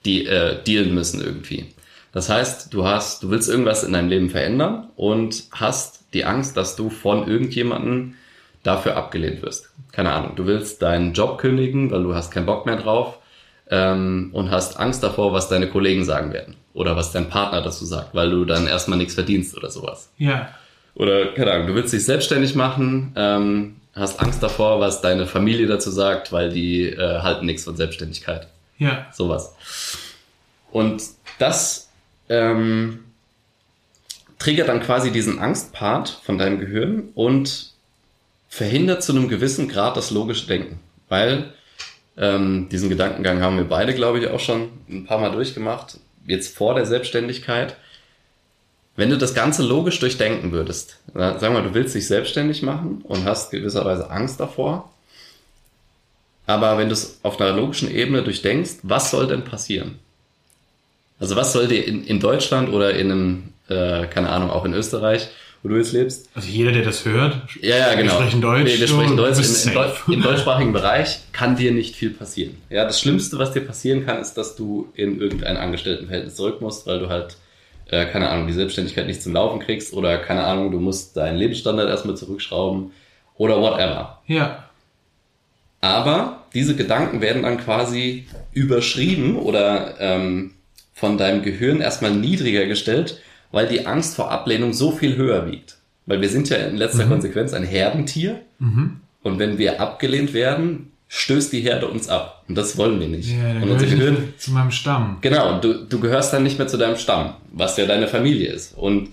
die, 0.06 0.24
äh, 0.24 0.62
dealen 0.62 0.94
müssen 0.94 1.20
irgendwie. 1.20 1.66
Das 2.12 2.30
heißt, 2.30 2.72
du 2.72 2.86
hast, 2.86 3.22
du 3.22 3.30
willst 3.30 3.50
irgendwas 3.50 3.84
in 3.84 3.92
deinem 3.92 4.08
Leben 4.08 4.30
verändern 4.30 4.88
und 4.96 5.44
hast 5.52 6.04
die 6.14 6.24
Angst, 6.24 6.56
dass 6.56 6.76
du 6.76 6.88
von 6.88 7.28
irgendjemanden 7.28 8.16
dafür 8.62 8.96
abgelehnt 8.96 9.42
wirst. 9.42 9.70
Keine 9.92 10.12
Ahnung, 10.12 10.32
du 10.34 10.46
willst 10.46 10.80
deinen 10.80 11.12
Job 11.12 11.36
kündigen, 11.36 11.90
weil 11.90 12.02
du 12.02 12.14
hast 12.14 12.30
keinen 12.30 12.46
Bock 12.46 12.64
mehr 12.64 12.76
drauf 12.76 13.18
ähm, 13.70 14.30
und 14.32 14.50
hast 14.50 14.78
Angst 14.78 15.02
davor, 15.02 15.32
was 15.32 15.48
deine 15.48 15.68
Kollegen 15.68 16.04
sagen 16.04 16.32
werden 16.32 16.56
oder 16.74 16.96
was 16.96 17.12
dein 17.12 17.28
Partner 17.28 17.62
dazu 17.62 17.84
sagt, 17.84 18.14
weil 18.14 18.30
du 18.30 18.44
dann 18.44 18.66
erstmal 18.66 18.98
nichts 18.98 19.14
verdienst 19.14 19.56
oder 19.56 19.70
sowas. 19.70 20.10
Ja. 20.18 20.54
Oder 20.94 21.32
keine 21.32 21.52
Ahnung, 21.52 21.68
du 21.68 21.74
willst 21.74 21.92
dich 21.92 22.04
selbstständig 22.04 22.54
machen, 22.54 23.12
ähm, 23.16 23.76
hast 23.94 24.20
Angst 24.20 24.42
davor, 24.42 24.80
was 24.80 25.00
deine 25.00 25.26
Familie 25.26 25.66
dazu 25.66 25.90
sagt, 25.90 26.32
weil 26.32 26.50
die 26.50 26.86
äh, 26.86 27.20
halten 27.20 27.46
nichts 27.46 27.64
von 27.64 27.76
Selbstständigkeit. 27.76 28.48
Ja. 28.78 29.06
Sowas. 29.12 29.54
Und 30.70 31.02
das 31.38 31.90
ähm, 32.28 33.04
triggert 34.38 34.68
dann 34.68 34.80
quasi 34.80 35.12
diesen 35.12 35.38
Angstpart 35.38 36.20
von 36.24 36.38
deinem 36.38 36.58
Gehirn 36.58 37.10
und 37.14 37.72
verhindert 38.48 39.02
zu 39.02 39.12
einem 39.12 39.28
gewissen 39.28 39.68
Grad 39.68 39.96
das 39.96 40.10
logische 40.10 40.46
Denken. 40.46 40.80
Weil 41.08 41.52
ähm, 42.16 42.68
diesen 42.70 42.88
Gedankengang 42.88 43.40
haben 43.40 43.56
wir 43.56 43.64
beide, 43.64 43.94
glaube 43.94 44.18
ich, 44.18 44.28
auch 44.28 44.40
schon 44.40 44.68
ein 44.88 45.06
paar 45.06 45.18
Mal 45.18 45.32
durchgemacht. 45.32 45.98
Jetzt 46.26 46.56
vor 46.56 46.74
der 46.74 46.86
Selbstständigkeit. 46.86 47.76
Wenn 48.94 49.10
du 49.10 49.16
das 49.16 49.34
Ganze 49.34 49.62
logisch 49.62 49.98
durchdenken 50.00 50.52
würdest, 50.52 50.98
sagen 51.14 51.40
wir 51.40 51.50
mal, 51.50 51.62
du 51.62 51.74
willst 51.74 51.94
dich 51.94 52.06
selbstständig 52.06 52.62
machen 52.62 53.00
und 53.04 53.24
hast 53.24 53.50
gewisserweise 53.50 54.10
Angst 54.10 54.38
davor, 54.38 54.90
aber 56.46 56.76
wenn 56.76 56.88
du 56.88 56.92
es 56.92 57.18
auf 57.22 57.40
einer 57.40 57.52
logischen 57.52 57.90
Ebene 57.90 58.22
durchdenkst, 58.22 58.80
was 58.82 59.10
soll 59.10 59.26
denn 59.26 59.44
passieren? 59.44 59.98
Also 61.18 61.36
was 61.36 61.52
soll 61.52 61.68
dir 61.68 61.86
in, 61.86 62.04
in 62.04 62.20
Deutschland 62.20 62.68
oder 62.68 62.94
in 62.94 63.10
einem, 63.10 63.42
äh, 63.68 64.06
keine 64.08 64.28
Ahnung, 64.28 64.50
auch 64.50 64.64
in 64.64 64.74
Österreich 64.74 65.28
wo 65.62 65.68
du 65.68 65.76
jetzt 65.76 65.92
lebst. 65.92 66.28
Also 66.34 66.48
jeder, 66.48 66.72
der 66.72 66.82
das 66.82 67.04
hört, 67.04 67.36
ja, 67.60 67.76
ja, 67.76 67.94
genau. 67.94 68.14
wir 68.14 68.20
sprechen 68.20 68.40
Deutsch. 68.40 68.64
Nee, 68.64 68.80
wir 68.80 68.88
sprechen 68.88 69.16
Deutsch. 69.16 69.38
Im, 69.38 69.72
im, 69.72 70.12
Im, 70.14 70.22
deutschsprachigen 70.22 70.72
Bereich 70.72 71.20
kann 71.32 71.56
dir 71.56 71.72
nicht 71.72 71.94
viel 71.94 72.10
passieren. 72.10 72.56
Ja, 72.68 72.84
das 72.84 73.00
Schlimmste, 73.00 73.38
was 73.38 73.52
dir 73.52 73.60
passieren 73.60 74.04
kann, 74.04 74.20
ist, 74.20 74.34
dass 74.34 74.56
du 74.56 74.88
in 74.94 75.20
irgendein 75.20 75.56
Angestelltenverhältnis 75.56 76.34
zurück 76.34 76.60
musst, 76.60 76.86
weil 76.86 76.98
du 76.98 77.08
halt, 77.08 77.36
äh, 77.88 78.06
keine 78.06 78.28
Ahnung, 78.28 78.48
die 78.48 78.52
Selbstständigkeit 78.52 79.06
nicht 79.06 79.22
zum 79.22 79.34
Laufen 79.34 79.60
kriegst 79.60 79.92
oder, 79.92 80.18
keine 80.18 80.44
Ahnung, 80.44 80.72
du 80.72 80.80
musst 80.80 81.16
deinen 81.16 81.36
Lebensstandard 81.38 81.88
erstmal 81.88 82.16
zurückschrauben 82.16 82.90
oder 83.36 83.60
whatever. 83.60 84.20
Ja. 84.26 84.68
Aber 85.80 86.44
diese 86.54 86.74
Gedanken 86.76 87.20
werden 87.20 87.42
dann 87.42 87.58
quasi 87.58 88.26
überschrieben 88.52 89.36
oder 89.36 89.94
ähm, 90.00 90.54
von 90.92 91.18
deinem 91.18 91.42
Gehirn 91.42 91.80
erstmal 91.80 92.12
niedriger 92.12 92.66
gestellt, 92.66 93.20
weil 93.52 93.68
die 93.68 93.86
Angst 93.86 94.16
vor 94.16 94.30
Ablehnung 94.30 94.72
so 94.72 94.90
viel 94.90 95.16
höher 95.16 95.46
wiegt. 95.46 95.76
Weil 96.06 96.20
wir 96.20 96.28
sind 96.28 96.48
ja 96.48 96.56
in 96.56 96.76
letzter 96.76 97.06
mhm. 97.06 97.10
Konsequenz 97.10 97.52
ein 97.52 97.64
Herdentier. 97.64 98.40
Mhm. 98.58 99.00
Und 99.22 99.38
wenn 99.38 99.58
wir 99.58 99.80
abgelehnt 99.80 100.34
werden, 100.34 100.90
stößt 101.08 101.52
die 101.52 101.60
Herde 101.60 101.86
uns 101.88 102.08
ab. 102.08 102.44
Und 102.48 102.56
das 102.56 102.76
wollen 102.76 102.98
wir 102.98 103.06
nicht. 103.06 103.30
Ja, 103.30 103.62
und 103.62 103.70
unser 103.70 103.86
Gehirn 103.86 104.34
zu 104.38 104.50
meinem 104.50 104.70
Stamm. 104.70 105.18
Genau, 105.20 105.60
du, 105.60 105.84
du 105.84 106.00
gehörst 106.00 106.32
dann 106.32 106.42
nicht 106.42 106.58
mehr 106.58 106.66
zu 106.66 106.78
deinem 106.78 106.96
Stamm, 106.96 107.34
was 107.52 107.76
ja 107.76 107.86
deine 107.86 108.08
Familie 108.08 108.50
ist. 108.50 108.76
Und 108.76 109.10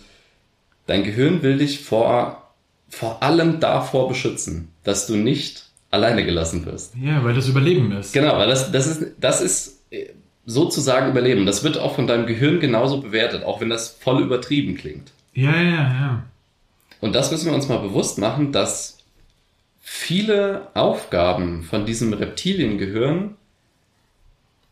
dein 0.88 1.03
Gehirn 1.03 1.43
will 1.43 1.58
dich 1.58 1.81
vor, 1.81 2.53
vor 2.88 3.22
allem 3.22 3.60
davor 3.60 4.08
beschützen, 4.08 4.69
dass 4.84 5.05
du 5.05 5.15
nicht 5.15 5.65
alleine 5.91 6.25
gelassen 6.25 6.65
wirst. 6.65 6.93
Ja, 6.96 7.24
weil 7.24 7.36
das 7.36 7.48
Überleben 7.48 7.91
ist. 7.91 8.13
Genau, 8.13 8.38
weil 8.38 8.48
das, 8.48 8.72
das 8.72 8.88
ist, 8.88 9.12
das 9.19 9.41
ist 9.41 9.81
sozusagen 10.50 11.12
Überleben. 11.12 11.46
Das 11.46 11.63
wird 11.63 11.77
auch 11.77 11.96
von 11.96 12.08
deinem 12.08 12.25
Gehirn 12.25 12.60
genauso 12.60 13.01
bewertet, 13.01 13.44
auch 13.44 13.62
wenn 13.62 13.70
das 13.70 13.89
voll 13.89 14.24
übertrieben 14.24 14.75
klingt. 14.75 15.12
Ja, 15.34 15.56
ja, 15.56 15.72
ja. 15.72 16.24
Und 17.01 17.13
das 17.13 17.32
müssen 17.32 17.46
wir 17.46 17.53
uns 17.53 17.68
mal 17.68 17.77
bewusst 17.77 18.18
machen, 18.18 18.51
dass 18.51 18.98
viele 19.79 20.68
Aufgaben 20.74 21.63
von 21.63 21.86
diesem 21.86 22.13
Reptiliengehirn 22.13 23.36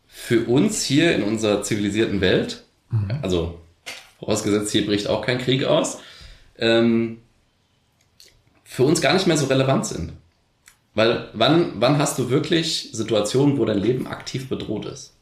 für 0.08 0.46
uns 0.46 0.82
hier 0.82 1.14
in 1.14 1.22
unserer 1.22 1.62
zivilisierten 1.62 2.20
Welt, 2.20 2.64
mhm. 2.90 3.20
also 3.22 3.60
vorausgesetzt 4.18 4.72
hier 4.72 4.84
bricht 4.84 5.06
auch 5.06 5.24
kein 5.24 5.38
Krieg 5.38 5.64
aus, 5.64 6.00
ähm, 6.58 7.18
für 8.64 8.82
uns 8.82 9.00
gar 9.00 9.14
nicht 9.14 9.28
mehr 9.28 9.36
so 9.36 9.46
relevant 9.46 9.86
sind. 9.86 10.12
Weil 10.94 11.28
wann, 11.34 11.74
wann 11.76 11.98
hast 11.98 12.18
du 12.18 12.30
wirklich 12.30 12.90
Situationen, 12.92 13.58
wo 13.58 13.64
dein 13.64 13.78
Leben 13.78 14.08
aktiv 14.08 14.48
bedroht 14.48 14.84
ist? 14.84 15.14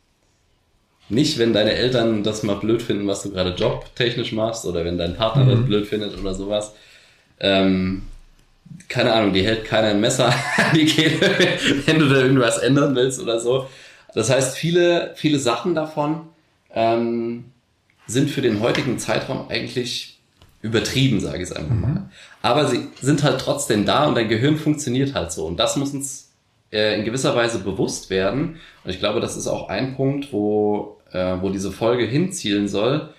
Nicht, 1.09 1.39
wenn 1.39 1.53
deine 1.53 1.73
Eltern 1.73 2.23
das 2.23 2.43
mal 2.43 2.57
blöd 2.57 2.83
finden, 2.83 3.07
was 3.07 3.23
du 3.23 3.31
gerade 3.31 3.51
jobtechnisch 3.51 4.33
machst, 4.33 4.65
oder 4.65 4.85
wenn 4.85 4.99
dein 4.99 5.15
Partner 5.15 5.45
mhm. 5.45 5.51
das 5.51 5.65
blöd 5.65 5.87
findet 5.87 6.19
oder 6.19 6.35
sowas. 6.35 6.75
Ähm, 7.39 8.03
keine 8.89 9.13
Ahnung, 9.13 9.33
die 9.33 9.45
hält 9.45 9.65
keiner 9.65 9.89
ein 9.89 10.01
Messer 10.01 10.27
an 10.57 10.75
die 10.75 10.87
Kehle, 10.87 11.21
wenn 11.87 11.99
du 11.99 12.09
da 12.09 12.17
irgendwas 12.17 12.59
ändern 12.59 12.95
willst 12.97 13.21
oder 13.21 13.39
so. 13.39 13.69
Das 14.15 14.31
heißt, 14.31 14.57
viele, 14.57 15.13
viele 15.17 15.39
Sachen 15.39 15.75
davon 15.75 16.23
ähm, 16.75 17.45
sind 18.07 18.31
für 18.31 18.43
den 18.43 18.61
heutigen 18.61 18.99
Zeitraum 18.99 19.49
eigentlich 19.49 20.19
übertrieben, 20.63 21.21
sage 21.21 21.39
ich 21.39 21.51
es 21.51 21.53
einfach 21.53 21.75
mal. 21.75 21.91
Mhm. 21.91 22.09
Aber 22.43 22.67
sie 22.67 22.89
sind 23.01 23.23
halt 23.23 23.41
trotzdem 23.41 23.85
da 23.85 24.07
und 24.07 24.15
dein 24.15 24.29
Gehirn 24.29 24.57
funktioniert 24.57 25.15
halt 25.15 25.33
so. 25.33 25.47
Und 25.47 25.59
das 25.59 25.77
muss 25.77 25.93
uns 25.93 26.31
äh, 26.73 26.99
in 26.99 27.05
gewisser 27.05 27.35
Weise 27.35 27.59
bewusst 27.59 28.11
werden. 28.11 28.57
Und 28.85 28.91
ich 28.91 28.99
glaube, 28.99 29.21
das 29.21 29.37
ist 29.37 29.47
auch 29.47 29.69
ein 29.69 29.97
Punkt, 29.97 30.33
wo, 30.33 30.96
äh, 31.13 31.37
wo 31.41 31.51
diese 31.51 31.73
Folge 31.73 32.05
hinzielen 32.05 32.69
soll, 32.69 33.11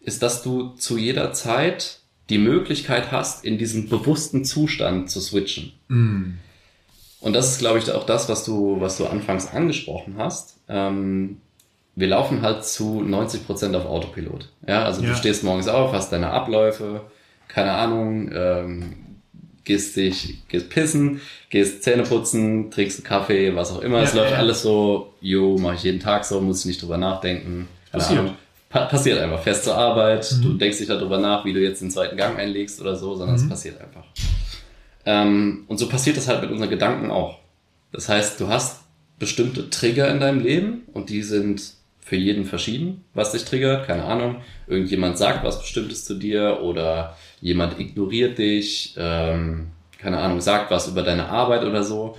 ist, 0.00 0.22
dass 0.22 0.42
du 0.42 0.70
zu 0.70 0.98
jeder 0.98 1.32
Zeit 1.32 2.00
die 2.30 2.38
Möglichkeit 2.38 3.12
hast, 3.12 3.44
in 3.44 3.58
diesen 3.58 3.88
bewussten 3.88 4.44
Zustand 4.44 5.10
zu 5.10 5.20
switchen. 5.20 5.72
Mm. 5.88 6.38
Und 7.20 7.34
das 7.34 7.52
ist, 7.52 7.58
glaube 7.58 7.78
ich, 7.78 7.90
auch 7.92 8.06
das, 8.06 8.28
was 8.28 8.44
du, 8.44 8.80
was 8.80 8.96
du 8.96 9.06
anfangs 9.06 9.52
angesprochen 9.52 10.14
hast. 10.16 10.58
Ähm, 10.68 11.38
wir 11.96 12.08
laufen 12.08 12.40
halt 12.40 12.64
zu 12.64 13.02
90 13.02 13.46
Prozent 13.46 13.76
auf 13.76 13.84
Autopilot. 13.84 14.50
Ja, 14.66 14.84
also 14.84 15.02
ja. 15.02 15.10
du 15.10 15.14
stehst 15.16 15.44
morgens 15.44 15.68
auf, 15.68 15.92
hast 15.92 16.12
deine 16.12 16.30
Abläufe, 16.30 17.02
keine 17.48 17.72
Ahnung, 17.72 18.30
ähm, 18.32 18.96
gehst 19.64 19.96
dich, 19.96 20.38
gehst 20.48 20.70
pissen, 20.70 21.20
gehst 21.48 21.82
Zähne 21.82 22.02
putzen, 22.02 22.70
trinkst 22.70 22.98
einen 22.98 23.04
Kaffee, 23.04 23.54
was 23.54 23.72
auch 23.72 23.80
immer. 23.80 23.98
Ja, 23.98 24.04
es 24.04 24.14
läuft 24.14 24.32
ja. 24.32 24.38
alles 24.38 24.62
so, 24.62 25.12
jo, 25.20 25.58
mache 25.58 25.74
ich 25.76 25.82
jeden 25.84 26.00
Tag 26.00 26.24
so, 26.24 26.40
muss 26.40 26.60
ich 26.60 26.66
nicht 26.66 26.82
drüber 26.82 26.96
nachdenken. 26.96 27.68
Ahnung 27.92 28.36
pa 28.70 28.86
passiert 28.86 29.18
einfach. 29.18 29.42
Fährst 29.42 29.64
zur 29.64 29.76
Arbeit, 29.76 30.32
mhm. 30.32 30.42
du 30.42 30.52
denkst 30.54 30.78
nicht 30.78 30.88
darüber 30.88 31.18
nach, 31.18 31.44
wie 31.44 31.52
du 31.52 31.60
jetzt 31.60 31.82
den 31.82 31.90
zweiten 31.90 32.16
Gang 32.16 32.38
einlegst 32.38 32.80
oder 32.80 32.96
so, 32.96 33.14
sondern 33.14 33.36
mhm. 33.36 33.42
es 33.42 33.48
passiert 33.48 33.80
einfach. 33.80 34.04
Ähm, 35.04 35.64
und 35.66 35.78
so 35.78 35.88
passiert 35.88 36.16
das 36.16 36.28
halt 36.28 36.40
mit 36.40 36.50
unseren 36.50 36.70
Gedanken 36.70 37.10
auch. 37.10 37.38
Das 37.92 38.08
heißt, 38.08 38.40
du 38.40 38.48
hast 38.48 38.84
bestimmte 39.18 39.68
Trigger 39.68 40.08
in 40.08 40.20
deinem 40.20 40.40
Leben 40.40 40.82
und 40.94 41.10
die 41.10 41.22
sind 41.22 41.74
für 42.00 42.16
jeden 42.16 42.44
verschieden, 42.44 43.04
was 43.12 43.32
dich 43.32 43.44
triggert. 43.44 43.86
Keine 43.86 44.04
Ahnung. 44.04 44.36
Irgendjemand 44.66 45.18
sagt 45.18 45.44
was 45.44 45.60
Bestimmtes 45.60 46.04
zu 46.04 46.14
dir 46.14 46.60
oder 46.62 47.16
jemand 47.40 47.78
ignoriert 47.78 48.38
dich. 48.38 48.94
Ähm, 48.96 49.68
keine 49.98 50.18
Ahnung, 50.18 50.40
sagt 50.40 50.70
was 50.70 50.88
über 50.88 51.02
deine 51.02 51.28
Arbeit 51.28 51.64
oder 51.64 51.84
so. 51.84 52.16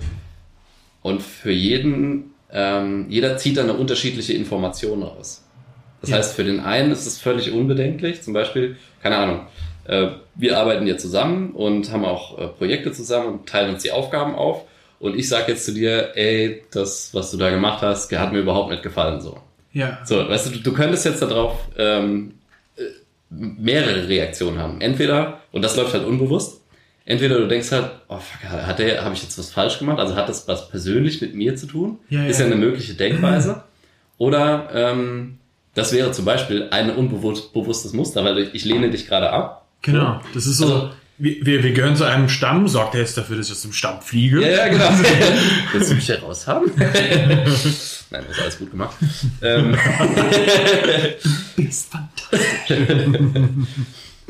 Und 1.02 1.22
für 1.22 1.50
jeden, 1.50 2.34
ähm, 2.52 3.06
jeder 3.08 3.36
zieht 3.36 3.56
da 3.56 3.62
eine 3.62 3.74
unterschiedliche 3.74 4.34
Information 4.34 5.02
raus. 5.02 5.44
Das 6.00 6.10
ja. 6.10 6.16
heißt, 6.16 6.34
für 6.34 6.44
den 6.44 6.60
einen 6.60 6.92
ist 6.92 7.06
es 7.06 7.18
völlig 7.18 7.52
unbedenklich. 7.52 8.22
Zum 8.22 8.34
Beispiel, 8.34 8.76
keine 9.02 9.16
Ahnung, 9.16 9.46
äh, 9.84 10.08
wir 10.34 10.58
arbeiten 10.58 10.86
ja 10.86 10.96
zusammen 10.96 11.52
und 11.52 11.90
haben 11.90 12.04
auch 12.04 12.38
äh, 12.38 12.48
Projekte 12.48 12.92
zusammen 12.92 13.28
und 13.28 13.48
teilen 13.48 13.74
uns 13.74 13.82
die 13.82 13.92
Aufgaben 13.92 14.34
auf. 14.34 14.64
Und 15.00 15.16
ich 15.16 15.28
sage 15.28 15.52
jetzt 15.52 15.64
zu 15.64 15.74
dir, 15.74 16.12
ey, 16.14 16.62
das, 16.70 17.12
was 17.12 17.32
du 17.32 17.36
da 17.36 17.50
gemacht 17.50 17.82
hast, 17.82 18.12
hat 18.16 18.32
mir 18.32 18.38
überhaupt 18.38 18.70
nicht 18.70 18.84
gefallen. 18.84 19.20
So. 19.20 19.38
Ja. 19.72 19.98
So, 20.04 20.28
weißt 20.28 20.54
du, 20.54 20.58
du 20.60 20.72
könntest 20.72 21.04
jetzt 21.04 21.22
darauf 21.22 21.56
ähm, 21.76 22.34
äh, 22.34 22.41
mehrere 23.32 24.08
Reaktionen 24.08 24.58
haben. 24.58 24.80
Entweder, 24.80 25.40
und 25.52 25.62
das 25.62 25.76
läuft 25.76 25.94
halt 25.94 26.04
unbewusst, 26.04 26.60
entweder 27.04 27.38
du 27.38 27.48
denkst 27.48 27.72
halt, 27.72 27.90
oh 28.08 28.18
fuck, 28.18 28.50
hat 28.50 28.78
der, 28.78 29.04
habe 29.04 29.14
ich 29.14 29.22
jetzt 29.22 29.38
was 29.38 29.50
falsch 29.50 29.78
gemacht? 29.78 29.98
Also 29.98 30.14
hat 30.14 30.28
das 30.28 30.46
was 30.48 30.68
persönlich 30.68 31.20
mit 31.20 31.34
mir 31.34 31.56
zu 31.56 31.66
tun? 31.66 31.98
Ja, 32.08 32.26
ist 32.26 32.38
ja, 32.38 32.46
ja 32.46 32.52
eine 32.52 32.60
mögliche 32.60 32.94
Denkweise. 32.94 33.64
Oder 34.18 34.68
ähm, 34.72 35.38
das 35.74 35.92
wäre 35.92 36.12
zum 36.12 36.24
Beispiel 36.24 36.68
ein 36.70 36.94
unbewusstes 36.94 37.92
Muster, 37.92 38.24
weil 38.24 38.50
ich 38.52 38.64
lehne 38.64 38.90
dich 38.90 39.06
gerade 39.06 39.30
ab. 39.30 39.66
Genau, 39.80 40.20
das 40.34 40.46
ist 40.46 40.58
so. 40.58 40.64
Also, 40.66 40.90
wir, 41.18 41.62
wir 41.62 41.72
gehören 41.72 41.96
zu 41.96 42.04
einem 42.04 42.28
Stamm, 42.28 42.68
sorgt 42.68 42.94
er 42.94 43.00
jetzt 43.00 43.16
dafür, 43.16 43.36
dass 43.36 43.46
ich 43.46 43.52
aus 43.52 43.62
dem 43.62 43.72
Stamm 43.72 44.00
fliege? 44.00 44.40
Ja, 44.40 44.48
ja 44.48 44.68
genau. 44.68 44.88
Willst 45.72 45.90
du 45.90 45.94
mich 45.94 46.08
heraus 46.08 46.46
haben? 46.46 46.70
Nein, 46.76 47.44
das 47.44 47.64
ist 47.64 48.40
alles 48.40 48.58
gut 48.58 48.70
gemacht. 48.70 48.96
Ähm. 49.42 49.76
du 51.56 51.62
bist 51.62 51.90
fantastisch. 51.90 52.78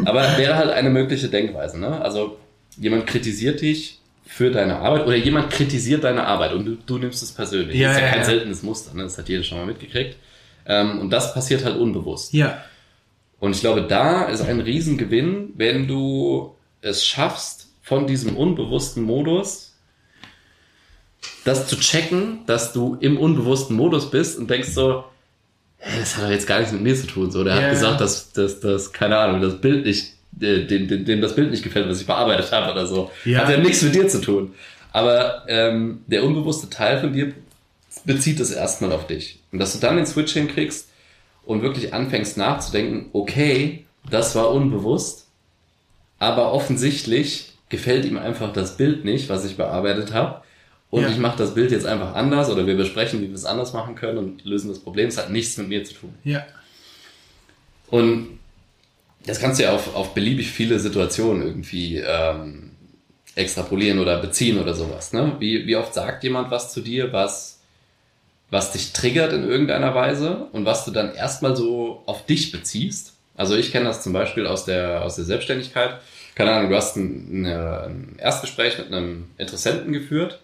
Aber 0.04 0.38
wäre 0.38 0.56
halt 0.56 0.70
eine 0.70 0.90
mögliche 0.90 1.28
Denkweise, 1.28 1.78
ne? 1.78 2.00
Also 2.00 2.38
jemand 2.76 3.06
kritisiert 3.06 3.60
dich 3.60 4.00
für 4.26 4.50
deine 4.50 4.76
Arbeit 4.76 5.06
oder 5.06 5.16
jemand 5.16 5.50
kritisiert 5.50 6.04
deine 6.04 6.26
Arbeit 6.26 6.52
und 6.52 6.64
du, 6.64 6.76
du 6.86 6.98
nimmst 6.98 7.22
es 7.22 7.32
persönlich. 7.32 7.76
Ja, 7.76 7.88
das 7.88 7.96
ist 7.96 8.00
ja, 8.00 8.06
ja 8.06 8.12
kein 8.12 8.20
ja. 8.20 8.26
seltenes 8.26 8.62
Muster, 8.62 8.94
ne? 8.94 9.04
Das 9.04 9.18
hat 9.18 9.28
jeder 9.28 9.42
schon 9.42 9.58
mal 9.58 9.66
mitgekriegt. 9.66 10.16
Ähm, 10.66 11.00
und 11.00 11.10
das 11.10 11.34
passiert 11.34 11.64
halt 11.64 11.76
unbewusst. 11.76 12.32
Ja. 12.32 12.62
Und 13.40 13.54
ich 13.56 13.60
glaube, 13.60 13.82
da 13.82 14.24
ist 14.24 14.42
ein 14.42 14.60
Riesengewinn, 14.60 15.54
wenn 15.56 15.88
du 15.88 16.54
es 16.82 17.06
schaffst, 17.06 17.68
von 17.82 18.06
diesem 18.06 18.36
unbewussten 18.36 19.02
Modus 19.02 19.72
das 21.44 21.66
zu 21.66 21.76
checken, 21.76 22.40
dass 22.46 22.72
du 22.72 22.96
im 23.00 23.18
unbewussten 23.18 23.76
Modus 23.76 24.10
bist 24.10 24.38
und 24.38 24.48
denkst 24.48 24.70
so, 24.70 25.04
hey, 25.78 26.00
das 26.00 26.16
hat 26.16 26.24
doch 26.24 26.30
jetzt 26.30 26.46
gar 26.46 26.58
nichts 26.58 26.72
mit 26.72 26.82
mir 26.82 26.94
zu 26.94 27.06
tun. 27.06 27.30
So, 27.30 27.42
der 27.44 27.54
yeah. 27.54 27.62
hat 27.64 27.70
gesagt, 27.70 28.00
dass, 28.00 28.32
dass, 28.32 28.60
dass, 28.60 28.92
keine 28.92 29.18
Ahnung, 29.18 29.40
das 29.40 29.60
Bild 29.60 29.84
nicht, 29.84 30.14
äh, 30.40 30.64
dem, 30.64 30.88
dem, 30.88 31.04
dem 31.04 31.20
das 31.20 31.34
Bild 31.34 31.50
nicht 31.50 31.64
gefällt, 31.64 31.88
was 31.88 32.00
ich 32.00 32.06
bearbeitet 32.06 32.52
habe 32.52 32.72
oder 32.72 32.86
so. 32.86 33.10
Ja. 33.24 33.40
Hat 33.40 33.50
ja 33.50 33.58
nichts 33.58 33.82
mit 33.82 33.94
dir 33.94 34.08
zu 34.08 34.20
tun. 34.20 34.54
Aber 34.92 35.44
ähm, 35.48 36.02
der 36.06 36.24
unbewusste 36.24 36.70
Teil 36.70 37.00
von 37.00 37.12
dir 37.12 37.32
bezieht 38.04 38.40
es 38.40 38.50
erstmal 38.50 38.92
auf 38.92 39.06
dich. 39.06 39.40
Und 39.50 39.58
dass 39.58 39.72
du 39.72 39.78
dann 39.78 39.96
den 39.96 40.06
Switch 40.06 40.32
hinkriegst 40.32 40.88
und 41.44 41.62
wirklich 41.62 41.92
anfängst 41.92 42.36
nachzudenken, 42.36 43.06
okay, 43.12 43.86
das 44.08 44.34
war 44.34 44.50
unbewusst, 44.50 45.21
aber 46.22 46.52
offensichtlich 46.52 47.52
gefällt 47.68 48.04
ihm 48.04 48.16
einfach 48.16 48.52
das 48.52 48.76
Bild 48.76 49.04
nicht, 49.04 49.28
was 49.28 49.44
ich 49.44 49.56
bearbeitet 49.56 50.14
habe. 50.14 50.42
Und 50.88 51.02
ja. 51.02 51.08
ich 51.08 51.18
mache 51.18 51.36
das 51.36 51.54
Bild 51.54 51.72
jetzt 51.72 51.84
einfach 51.84 52.14
anders 52.14 52.48
oder 52.48 52.64
wir 52.64 52.76
besprechen, 52.76 53.20
wie 53.22 53.28
wir 53.28 53.34
es 53.34 53.44
anders 53.44 53.72
machen 53.72 53.96
können 53.96 54.18
und 54.18 54.44
lösen 54.44 54.68
das 54.68 54.78
Problem. 54.78 55.08
Es 55.08 55.18
hat 55.18 55.30
nichts 55.30 55.56
mit 55.56 55.68
mir 55.68 55.82
zu 55.82 55.94
tun. 55.94 56.14
Ja. 56.22 56.46
Und 57.88 58.38
das 59.26 59.40
kannst 59.40 59.58
du 59.58 59.64
ja 59.64 59.74
auf, 59.74 59.96
auf 59.96 60.14
beliebig 60.14 60.48
viele 60.52 60.78
Situationen 60.78 61.42
irgendwie 61.44 61.96
ähm, 61.96 62.70
extrapolieren 63.34 63.98
oder 63.98 64.20
beziehen 64.20 64.60
oder 64.60 64.74
sowas. 64.74 65.12
Ne? 65.12 65.34
Wie, 65.40 65.66
wie 65.66 65.74
oft 65.74 65.92
sagt 65.92 66.22
jemand 66.22 66.52
was 66.52 66.72
zu 66.72 66.82
dir, 66.82 67.12
was 67.12 67.58
was 68.52 68.70
dich 68.70 68.92
triggert 68.92 69.32
in 69.32 69.48
irgendeiner 69.48 69.94
Weise 69.94 70.46
und 70.52 70.66
was 70.66 70.84
du 70.84 70.90
dann 70.90 71.14
erstmal 71.14 71.56
so 71.56 72.02
auf 72.04 72.26
dich 72.26 72.52
beziehst. 72.52 73.11
Also 73.36 73.56
ich 73.56 73.72
kenne 73.72 73.86
das 73.86 74.02
zum 74.02 74.12
Beispiel 74.12 74.46
aus 74.46 74.64
der, 74.64 75.02
aus 75.02 75.16
der 75.16 75.24
Selbstständigkeit. 75.24 76.00
Keine 76.34 76.52
Ahnung, 76.52 76.70
du 76.70 76.76
hast 76.76 76.96
ein, 76.96 77.44
ein 77.44 78.16
Erstgespräch 78.18 78.78
mit 78.78 78.88
einem 78.88 79.30
Interessenten 79.38 79.92
geführt 79.92 80.38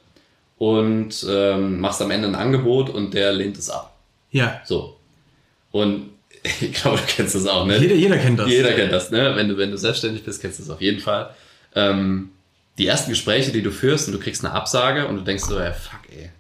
und 0.59 1.27
ähm, 1.29 1.81
machst 1.81 2.03
am 2.03 2.11
Ende 2.11 2.29
ein 2.29 2.35
Angebot 2.35 2.91
und 2.91 3.15
der 3.15 3.33
lehnt 3.33 3.57
es 3.57 3.71
ab. 3.71 3.97
Ja. 4.31 4.61
So. 4.65 4.97
Und 5.71 6.11
ich 6.61 6.73
glaube, 6.73 6.99
du 6.99 7.05
kennst 7.07 7.35
das 7.35 7.47
auch, 7.47 7.67
ne? 7.67 7.79
Jeder, 7.79 7.95
jeder 7.95 8.19
kennt 8.19 8.39
das. 8.39 8.49
Jeder 8.49 8.73
kennt 8.73 8.93
das, 8.93 9.11
ne? 9.11 9.35
Wenn 9.35 9.49
du, 9.49 9.57
wenn 9.57 9.71
du 9.71 9.79
selbstständig 9.79 10.25
bist, 10.25 10.41
kennst 10.41 10.59
du 10.59 10.65
das 10.65 10.71
auf 10.71 10.81
jeden 10.81 11.01
Fall. 11.01 11.31
Ähm, 11.75 12.31
die 12.79 12.87
ersten 12.87 13.11
Gespräche, 13.11 13.51
die 13.51 13.63
du 13.63 13.71
führst 13.71 14.07
und 14.09 14.15
du 14.15 14.21
kriegst 14.21 14.45
eine 14.45 14.55
Absage 14.55 15.07
und 15.07 15.17
du 15.17 15.23
denkst 15.23 15.45
so, 15.45 15.59
ja, 15.59 15.73
fuck, 15.73 16.01
ey. 16.11 16.31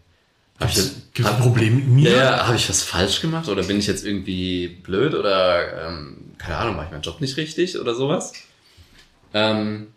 Hab 0.60 0.70
ich, 0.70 0.76
Gibt 1.14 1.20
es 1.20 1.24
hab, 1.26 1.36
ein 1.36 1.42
Problem 1.42 1.76
mit 1.76 1.88
mir? 1.88 2.10
ja, 2.10 2.46
habe 2.46 2.56
ich 2.56 2.68
was 2.68 2.82
falsch 2.82 3.20
gemacht 3.20 3.48
oder 3.48 3.62
bin 3.62 3.78
ich 3.78 3.86
jetzt 3.86 4.04
irgendwie 4.04 4.68
blöd 4.68 5.14
oder 5.14 5.88
ähm, 5.88 6.32
keine 6.38 6.56
Ahnung, 6.56 6.76
mache 6.76 6.86
ich 6.86 6.92
meinen 6.92 7.02
Job 7.02 7.20
nicht 7.20 7.36
richtig 7.36 7.78
oder 7.78 7.94
sowas? 7.94 8.32
Ähm, 9.34 9.88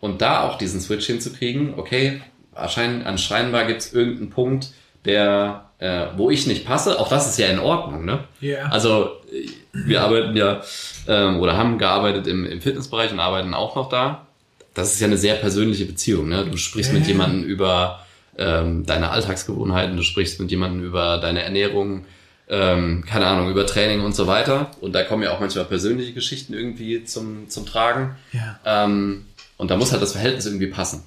und 0.00 0.22
da 0.22 0.42
auch 0.42 0.58
diesen 0.58 0.80
Switch 0.80 1.06
hinzukriegen, 1.06 1.74
okay, 1.76 2.22
anscheinend, 2.54 3.06
anscheinend 3.06 3.66
gibt 3.66 3.80
es 3.82 3.92
irgendeinen 3.92 4.30
Punkt, 4.30 4.68
der, 5.04 5.70
äh, 5.78 6.06
wo 6.16 6.30
ich 6.30 6.46
nicht 6.46 6.64
passe, 6.64 7.00
auch 7.00 7.08
das 7.08 7.28
ist 7.28 7.38
ja 7.38 7.46
in 7.46 7.58
Ordnung, 7.58 8.04
ne? 8.04 8.24
Ja. 8.40 8.66
Also 8.66 9.10
äh, 9.32 9.48
wir 9.72 10.02
arbeiten 10.02 10.36
ja 10.36 10.62
ähm, 11.06 11.38
oder 11.38 11.56
haben 11.56 11.78
gearbeitet 11.78 12.26
im, 12.26 12.44
im 12.44 12.60
Fitnessbereich 12.60 13.12
und 13.12 13.20
arbeiten 13.20 13.54
auch 13.54 13.76
noch 13.76 13.88
da. 13.88 14.26
Das 14.74 14.92
ist 14.92 15.00
ja 15.00 15.06
eine 15.06 15.16
sehr 15.16 15.34
persönliche 15.36 15.86
Beziehung, 15.86 16.28
ne? 16.28 16.44
Du 16.44 16.56
sprichst 16.56 16.92
Ja, 16.92 16.98
mit 16.98 17.08
jemandem 17.08 17.44
über 17.44 18.05
ähm, 18.38 18.84
deine 18.86 19.10
Alltagsgewohnheiten, 19.10 19.96
du 19.96 20.02
sprichst 20.02 20.40
mit 20.40 20.50
jemandem 20.50 20.84
über 20.84 21.18
deine 21.18 21.42
Ernährung, 21.42 22.04
ähm, 22.48 23.04
keine 23.06 23.26
Ahnung, 23.26 23.50
über 23.50 23.66
Training 23.66 24.02
und 24.02 24.14
so 24.14 24.26
weiter. 24.26 24.70
Und 24.80 24.94
da 24.94 25.02
kommen 25.02 25.22
ja 25.22 25.32
auch 25.32 25.40
manchmal 25.40 25.64
persönliche 25.64 26.12
Geschichten 26.12 26.54
irgendwie 26.54 27.04
zum, 27.04 27.48
zum 27.48 27.66
Tragen. 27.66 28.16
Ja. 28.32 28.58
Ähm, 28.64 29.26
und 29.56 29.70
da 29.70 29.76
muss 29.76 29.92
halt 29.92 30.02
das 30.02 30.12
Verhältnis 30.12 30.46
irgendwie 30.46 30.68
passen. 30.68 31.02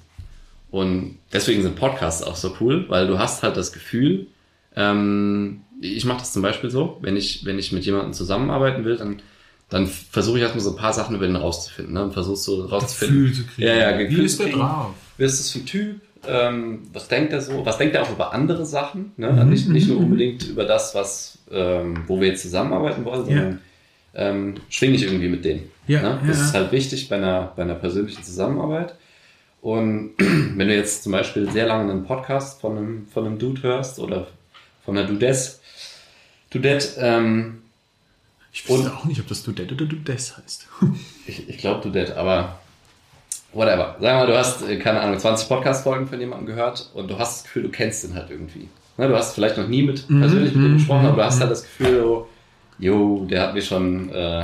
Und 0.70 1.18
deswegen 1.32 1.62
sind 1.62 1.76
Podcasts 1.76 2.22
auch 2.22 2.36
so 2.36 2.56
cool, 2.60 2.88
weil 2.88 3.06
du 3.06 3.18
hast 3.18 3.42
halt 3.42 3.56
das 3.56 3.72
Gefühl, 3.72 4.26
ähm, 4.76 5.62
ich 5.80 6.04
mache 6.04 6.18
das 6.18 6.32
zum 6.32 6.42
Beispiel 6.42 6.70
so, 6.70 6.98
wenn 7.00 7.16
ich, 7.16 7.44
wenn 7.44 7.58
ich 7.58 7.72
mit 7.72 7.84
jemandem 7.84 8.12
zusammenarbeiten 8.12 8.84
will, 8.84 8.96
dann, 8.96 9.20
dann 9.68 9.86
versuche 9.86 10.36
ich 10.36 10.42
erstmal 10.42 10.62
so 10.62 10.70
ein 10.70 10.76
paar 10.76 10.92
Sachen 10.92 11.16
über 11.16 11.26
den 11.26 11.36
rauszufinden. 11.36 11.94
Ne? 11.94 12.04
Und 12.04 12.12
versuchst 12.12 12.44
so 12.44 12.64
rauszufinden. 12.66 13.24
Gefühl 13.24 13.34
zu 13.34 13.50
kriegen. 13.50 13.68
Ja, 13.68 13.74
ja, 13.74 13.98
Wie 13.98 14.06
Gefühl 14.06 14.24
ist 14.24 14.36
zu 14.36 14.44
der 14.44 14.52
drauf? 14.52 14.94
Wer 15.16 15.26
ist 15.26 15.40
das 15.40 15.50
für 15.50 15.58
ein 15.58 15.66
Typ? 15.66 16.00
Ähm, 16.26 16.82
was 16.92 17.08
denkt 17.08 17.32
er 17.32 17.40
so? 17.40 17.64
Was 17.64 17.78
denkt 17.78 17.94
er 17.94 18.02
auch 18.02 18.10
über 18.10 18.32
andere 18.32 18.66
Sachen? 18.66 19.12
Ne? 19.16 19.32
Mhm, 19.32 19.48
nicht, 19.50 19.68
nicht 19.68 19.88
nur 19.88 19.98
mhm, 19.98 20.04
unbedingt 20.04 20.46
über 20.48 20.64
das, 20.64 20.94
was, 20.94 21.38
ähm, 21.50 22.04
wo 22.06 22.20
wir 22.20 22.28
jetzt 22.28 22.42
zusammenarbeiten 22.42 23.04
wollen, 23.04 23.20
Ja. 23.28 23.36
sondern 23.36 23.60
ähm, 24.14 24.54
schwinge 24.68 24.96
ich 24.96 25.04
irgendwie 25.04 25.28
mit 25.28 25.44
denen. 25.44 25.70
Ja, 25.86 26.02
ne? 26.02 26.20
Das 26.26 26.38
ja. 26.38 26.44
ist 26.44 26.54
halt 26.54 26.72
wichtig 26.72 27.08
bei 27.08 27.16
einer, 27.16 27.52
bei 27.56 27.62
einer 27.62 27.74
persönlichen 27.74 28.22
Zusammenarbeit. 28.22 28.94
Und 29.62 30.12
wenn 30.18 30.68
du 30.68 30.74
jetzt 30.74 31.02
zum 31.04 31.12
Beispiel 31.12 31.50
sehr 31.50 31.66
lange 31.66 31.90
einen 31.92 32.04
Podcast 32.04 32.60
von 32.60 32.76
einem, 32.76 33.06
von 33.06 33.26
einem 33.26 33.38
Dude 33.38 33.62
hörst 33.62 33.98
oder 33.98 34.26
von 34.84 34.96
einer 34.98 35.06
Dudess, 35.06 35.60
Dudette, 36.50 36.88
ähm, 36.98 37.62
Ich 38.52 38.68
wusste 38.68 38.92
auch 38.92 39.04
nicht, 39.04 39.20
ob 39.20 39.28
das 39.28 39.42
Dudette 39.44 39.74
oder 39.74 39.84
Dudes 39.86 40.36
heißt. 40.36 40.66
ich, 41.26 41.48
ich 41.48 41.58
glaube 41.58 41.82
Dudette, 41.82 42.16
aber 42.16 42.58
whatever. 43.52 43.96
Sag 44.00 44.14
mal, 44.16 44.26
du 44.26 44.36
hast, 44.36 44.62
äh, 44.68 44.76
keine 44.76 45.00
Ahnung, 45.00 45.18
20 45.18 45.48
Podcast-Folgen 45.48 46.06
von 46.06 46.20
jemandem 46.20 46.46
gehört 46.46 46.90
und 46.94 47.10
du 47.10 47.18
hast 47.18 47.38
das 47.38 47.44
Gefühl, 47.44 47.62
du 47.64 47.68
kennst 47.70 48.04
den 48.04 48.14
halt 48.14 48.30
irgendwie. 48.30 48.68
Ne, 48.96 49.08
du 49.08 49.16
hast 49.16 49.34
vielleicht 49.34 49.56
noch 49.56 49.66
nie 49.68 49.82
mit 49.82 50.08
Mhm, 50.10 50.20
persönlich 50.20 50.54
mit 50.54 50.64
ihm 50.64 50.72
mhm, 50.72 50.76
gesprochen, 50.78 51.06
aber 51.06 51.16
du 51.16 51.22
mhm. 51.22 51.26
hast 51.26 51.40
halt 51.40 51.50
das 51.50 51.62
Gefühl, 51.62 52.00
so, 52.00 52.28
jo, 52.78 53.26
der 53.30 53.42
hat 53.42 53.54
mir 53.54 53.62
schon 53.62 54.10
äh, 54.12 54.42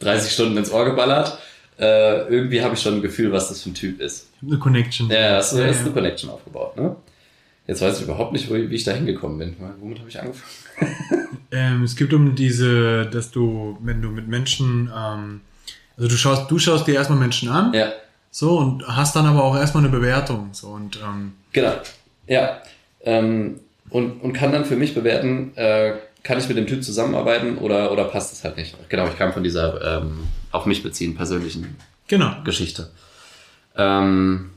30 0.00 0.32
Stunden 0.32 0.56
ins 0.56 0.70
Ohr 0.70 0.84
geballert. 0.84 1.38
Äh, 1.78 2.28
irgendwie 2.28 2.62
habe 2.62 2.74
ich 2.74 2.80
schon 2.82 2.96
ein 2.96 3.02
Gefühl, 3.02 3.32
was 3.32 3.48
das 3.48 3.62
für 3.62 3.70
ein 3.70 3.74
Typ 3.74 4.00
ist. 4.00 4.28
Eine 4.46 4.58
Connection. 4.58 5.08
Ja, 5.10 5.36
hast 5.36 5.52
du 5.54 5.58
Ja, 5.58 5.68
hast 5.68 5.80
eine 5.80 5.90
Connection 5.92 6.30
aufgebaut, 6.30 6.76
ne? 6.76 6.94
Jetzt 7.66 7.80
weiß 7.82 7.98
ich 7.98 8.04
überhaupt 8.04 8.32
nicht, 8.32 8.50
wie 8.50 8.74
ich 8.74 8.84
da 8.84 8.92
hingekommen 8.92 9.38
bin. 9.38 9.56
Womit 9.80 9.98
habe 10.00 10.08
ich 10.08 10.20
angefangen? 10.20 10.50
Ähm, 11.52 11.82
es 11.82 11.96
geht 11.96 12.12
um 12.14 12.36
diese, 12.36 13.06
dass 13.06 13.32
du, 13.32 13.76
wenn 13.82 14.00
du 14.00 14.10
mit 14.10 14.28
Menschen, 14.28 14.88
ähm, 14.96 15.40
also 15.96 16.08
du 16.08 16.14
schaust, 16.14 16.48
du 16.48 16.60
schaust 16.60 16.86
dir 16.86 16.94
erstmal 16.94 17.18
Menschen 17.18 17.48
an, 17.48 17.72
Ja, 17.72 17.92
so 18.30 18.58
und 18.58 18.86
hast 18.86 19.16
dann 19.16 19.26
aber 19.26 19.44
auch 19.44 19.56
erstmal 19.56 19.84
eine 19.84 19.92
Bewertung, 19.92 20.50
so 20.52 20.68
und 20.68 20.98
ähm, 21.02 21.32
genau. 21.52 21.72
Ja. 22.26 22.60
Ähm, 23.02 23.60
und, 23.90 24.20
und 24.22 24.32
kann 24.32 24.52
dann 24.52 24.64
für 24.64 24.76
mich 24.76 24.94
bewerten, 24.94 25.56
äh, 25.56 25.94
kann 26.22 26.38
ich 26.38 26.48
mit 26.48 26.56
dem 26.56 26.66
Typ 26.66 26.84
zusammenarbeiten 26.84 27.58
oder, 27.58 27.90
oder 27.90 28.04
passt 28.04 28.32
es 28.32 28.44
halt 28.44 28.56
nicht. 28.56 28.76
Genau, 28.88 29.08
ich 29.08 29.16
kam 29.16 29.32
von 29.32 29.42
dieser 29.42 29.98
ähm, 29.98 30.28
auf 30.52 30.66
mich 30.66 30.82
beziehen 30.82 31.16
persönlichen 31.16 31.76
genau. 32.06 32.36
Geschichte. 32.44 32.90
Ähm, 33.76 34.50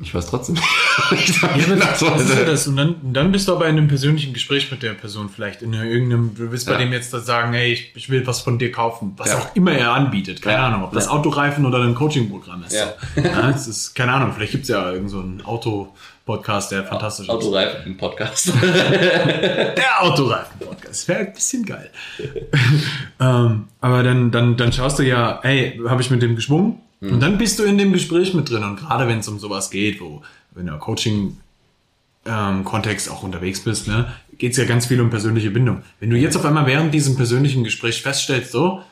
ich 0.00 0.14
weiß 0.14 0.26
trotzdem 0.26 0.56
nicht. 0.56 0.66
Ja, 1.10 1.64
aber 1.66 1.76
das, 1.76 1.98
das 2.00 2.20
ist 2.22 2.38
ja 2.38 2.44
das. 2.44 2.66
Und 2.66 2.76
dann, 2.76 2.96
dann 3.12 3.32
bist 3.32 3.48
du 3.48 3.52
aber 3.52 3.66
in 3.68 3.76
einem 3.78 3.88
persönlichen 3.88 4.32
Gespräch 4.32 4.70
mit 4.70 4.82
der 4.82 4.92
Person 4.94 5.28
vielleicht. 5.28 5.62
In 5.62 5.72
irgendeinem, 5.72 6.34
du 6.34 6.50
willst 6.50 6.66
bei 6.66 6.72
Ja. 6.72 6.78
dem 6.78 6.92
jetzt 6.92 7.10
sagen, 7.10 7.52
hey, 7.52 7.72
ich, 7.72 7.92
ich 7.94 8.10
will 8.10 8.26
was 8.26 8.40
von 8.40 8.58
dir 8.58 8.70
kaufen. 8.72 9.14
Was 9.16 9.28
Ja. 9.28 9.38
auch 9.38 9.54
immer 9.56 9.72
er 9.72 9.92
anbietet. 9.92 10.42
Keine 10.42 10.56
Ja. 10.58 10.66
Ahnung, 10.68 10.84
ob 10.84 10.92
das 10.92 11.06
Ja. 11.06 11.12
Autoreifen 11.12 11.64
oder 11.66 11.78
ein 11.82 11.94
Coaching-Programm 11.94 12.64
ist. 12.64 12.74
Ja. 12.74 12.92
Ja, 13.22 13.50
es 13.50 13.66
ist, 13.66 13.94
keine 13.94 14.12
Ahnung, 14.12 14.32
vielleicht 14.34 14.52
gibt's 14.52 14.68
ja 14.68 14.90
irgend 14.92 15.10
so 15.10 15.20
einen 15.20 15.42
Auto-Podcast, 15.44 16.72
der 16.72 16.84
fantastisch 16.84 17.26
ist. 17.26 17.30
Autoreifen 17.30 17.86
im 17.86 17.96
Podcast. 17.96 18.52
Der 18.62 20.02
Autoreifen-Podcast. 20.02 21.08
Wäre 21.08 21.20
ein 21.20 21.32
bisschen 21.32 21.64
geil. 21.64 21.90
ähm, 23.20 23.64
aber 23.80 24.02
dann, 24.02 24.30
dann, 24.30 24.56
dann 24.56 24.72
schaust 24.72 24.98
du 24.98 25.02
ja, 25.02 25.40
hey, 25.42 25.80
habe 25.88 26.02
ich 26.02 26.10
mit 26.10 26.22
dem 26.22 26.36
geschwungen? 26.36 26.80
Mhm. 27.00 27.12
Und 27.14 27.20
dann 27.20 27.38
bist 27.38 27.58
du 27.58 27.62
in 27.64 27.78
dem 27.78 27.92
Gespräch 27.92 28.34
mit 28.34 28.50
drin. 28.50 28.62
Und 28.62 28.76
gerade 28.76 29.08
wenn 29.08 29.20
es 29.20 29.28
um 29.28 29.38
sowas 29.38 29.70
geht, 29.70 30.00
wo, 30.00 30.22
wenn 30.52 30.66
du 30.66 30.72
im 30.74 30.80
Coaching-Kontext 30.80 33.10
auch 33.10 33.22
unterwegs 33.22 33.60
bist, 33.60 33.88
ne, 33.88 34.12
geht 34.38 34.52
es 34.52 34.58
ja 34.58 34.64
ganz 34.64 34.86
viel 34.86 35.00
um 35.00 35.10
persönliche 35.10 35.50
Bindung. 35.50 35.82
Wenn 36.00 36.10
du 36.10 36.16
jetzt 36.16 36.36
auf 36.36 36.44
einmal 36.44 36.66
während 36.66 36.92
diesem 36.94 37.16
persönlichen 37.16 37.64
Gespräch 37.64 38.02
feststellst, 38.02 38.52
so, 38.52 38.82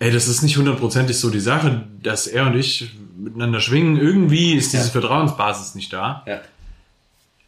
ey, 0.00 0.10
das 0.10 0.28
ist 0.28 0.42
nicht 0.42 0.56
hundertprozentig 0.56 1.18
so 1.18 1.30
die 1.30 1.40
Sache, 1.40 1.84
dass 2.02 2.26
er 2.26 2.46
und 2.46 2.56
ich 2.56 2.90
miteinander 3.18 3.60
schwingen, 3.60 3.96
irgendwie 3.96 4.54
ist 4.54 4.72
diese 4.72 4.84
Ja. 4.84 4.90
Vertrauensbasis 4.90 5.74
nicht 5.74 5.92
da 5.92 6.22
ja. 6.26 6.40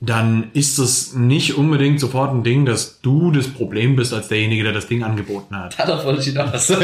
dann 0.01 0.51
ist 0.53 0.79
es 0.79 1.15
nicht 1.15 1.57
unbedingt 1.57 2.01
sofort 2.01 2.35
ein 2.35 2.43
Ding, 2.43 2.67
dass 2.67 3.01
du 3.03 3.31
das 3.31 3.47
Problem 3.47 3.95
bist 3.97 4.13
als 4.13 4.27
derjenige, 4.29 4.65
der 4.65 4.73
das 4.73 4.89
Ding 4.89 5.05
angeboten 5.05 5.57
hat. 5.57 5.79
Darauf 5.79 6.05
wollte 6.05 6.21
ich 6.21 6.27
hinaus. 6.29 6.73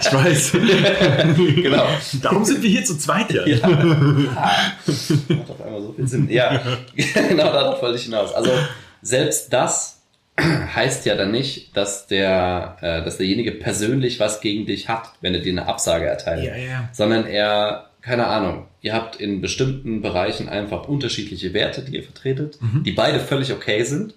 Ich 0.00 0.12
weiß. 0.12 0.52
genau. 1.54 1.86
Darum 2.22 2.44
sind 2.44 2.62
wir 2.62 2.70
hier 2.70 2.84
zu 2.84 2.96
zweit 2.98 3.32
ja. 3.32 3.46
Ja. 3.46 3.58
So 5.98 6.06
Sinn. 6.06 6.28
Ja, 6.30 6.60
genau 6.96 7.44
darauf 7.52 7.80
wollte 7.82 7.96
ich 7.98 8.04
hinaus. 8.04 8.32
Also 8.34 8.50
selbst 9.02 9.52
das 9.52 10.00
heißt 10.40 11.04
ja 11.06 11.14
dann 11.14 11.30
nicht, 11.30 11.76
dass 11.76 12.06
der, 12.06 12.76
äh, 12.80 13.04
dass 13.04 13.18
derjenige 13.18 13.52
persönlich 13.52 14.18
was 14.20 14.40
gegen 14.40 14.66
dich 14.66 14.88
hat, 14.88 15.12
wenn 15.20 15.34
er 15.34 15.40
dir 15.40 15.52
eine 15.52 15.66
Absage 15.66 16.06
erteilt. 16.06 16.44
Ja, 16.44 16.56
ja. 16.56 16.88
Sondern 16.92 17.26
er, 17.26 17.90
keine 18.00 18.26
Ahnung, 18.26 18.66
ihr 18.80 18.94
habt 18.94 19.16
in 19.16 19.40
bestimmten 19.40 20.00
Bereichen 20.02 20.48
einfach 20.48 20.88
unterschiedliche 20.88 21.52
Werte, 21.54 21.82
die 21.82 21.96
ihr 21.96 22.02
vertretet, 22.02 22.58
Mhm. 22.60 22.82
die 22.84 22.92
beide 22.92 23.20
völlig 23.20 23.52
okay 23.52 23.84
sind, 23.84 24.14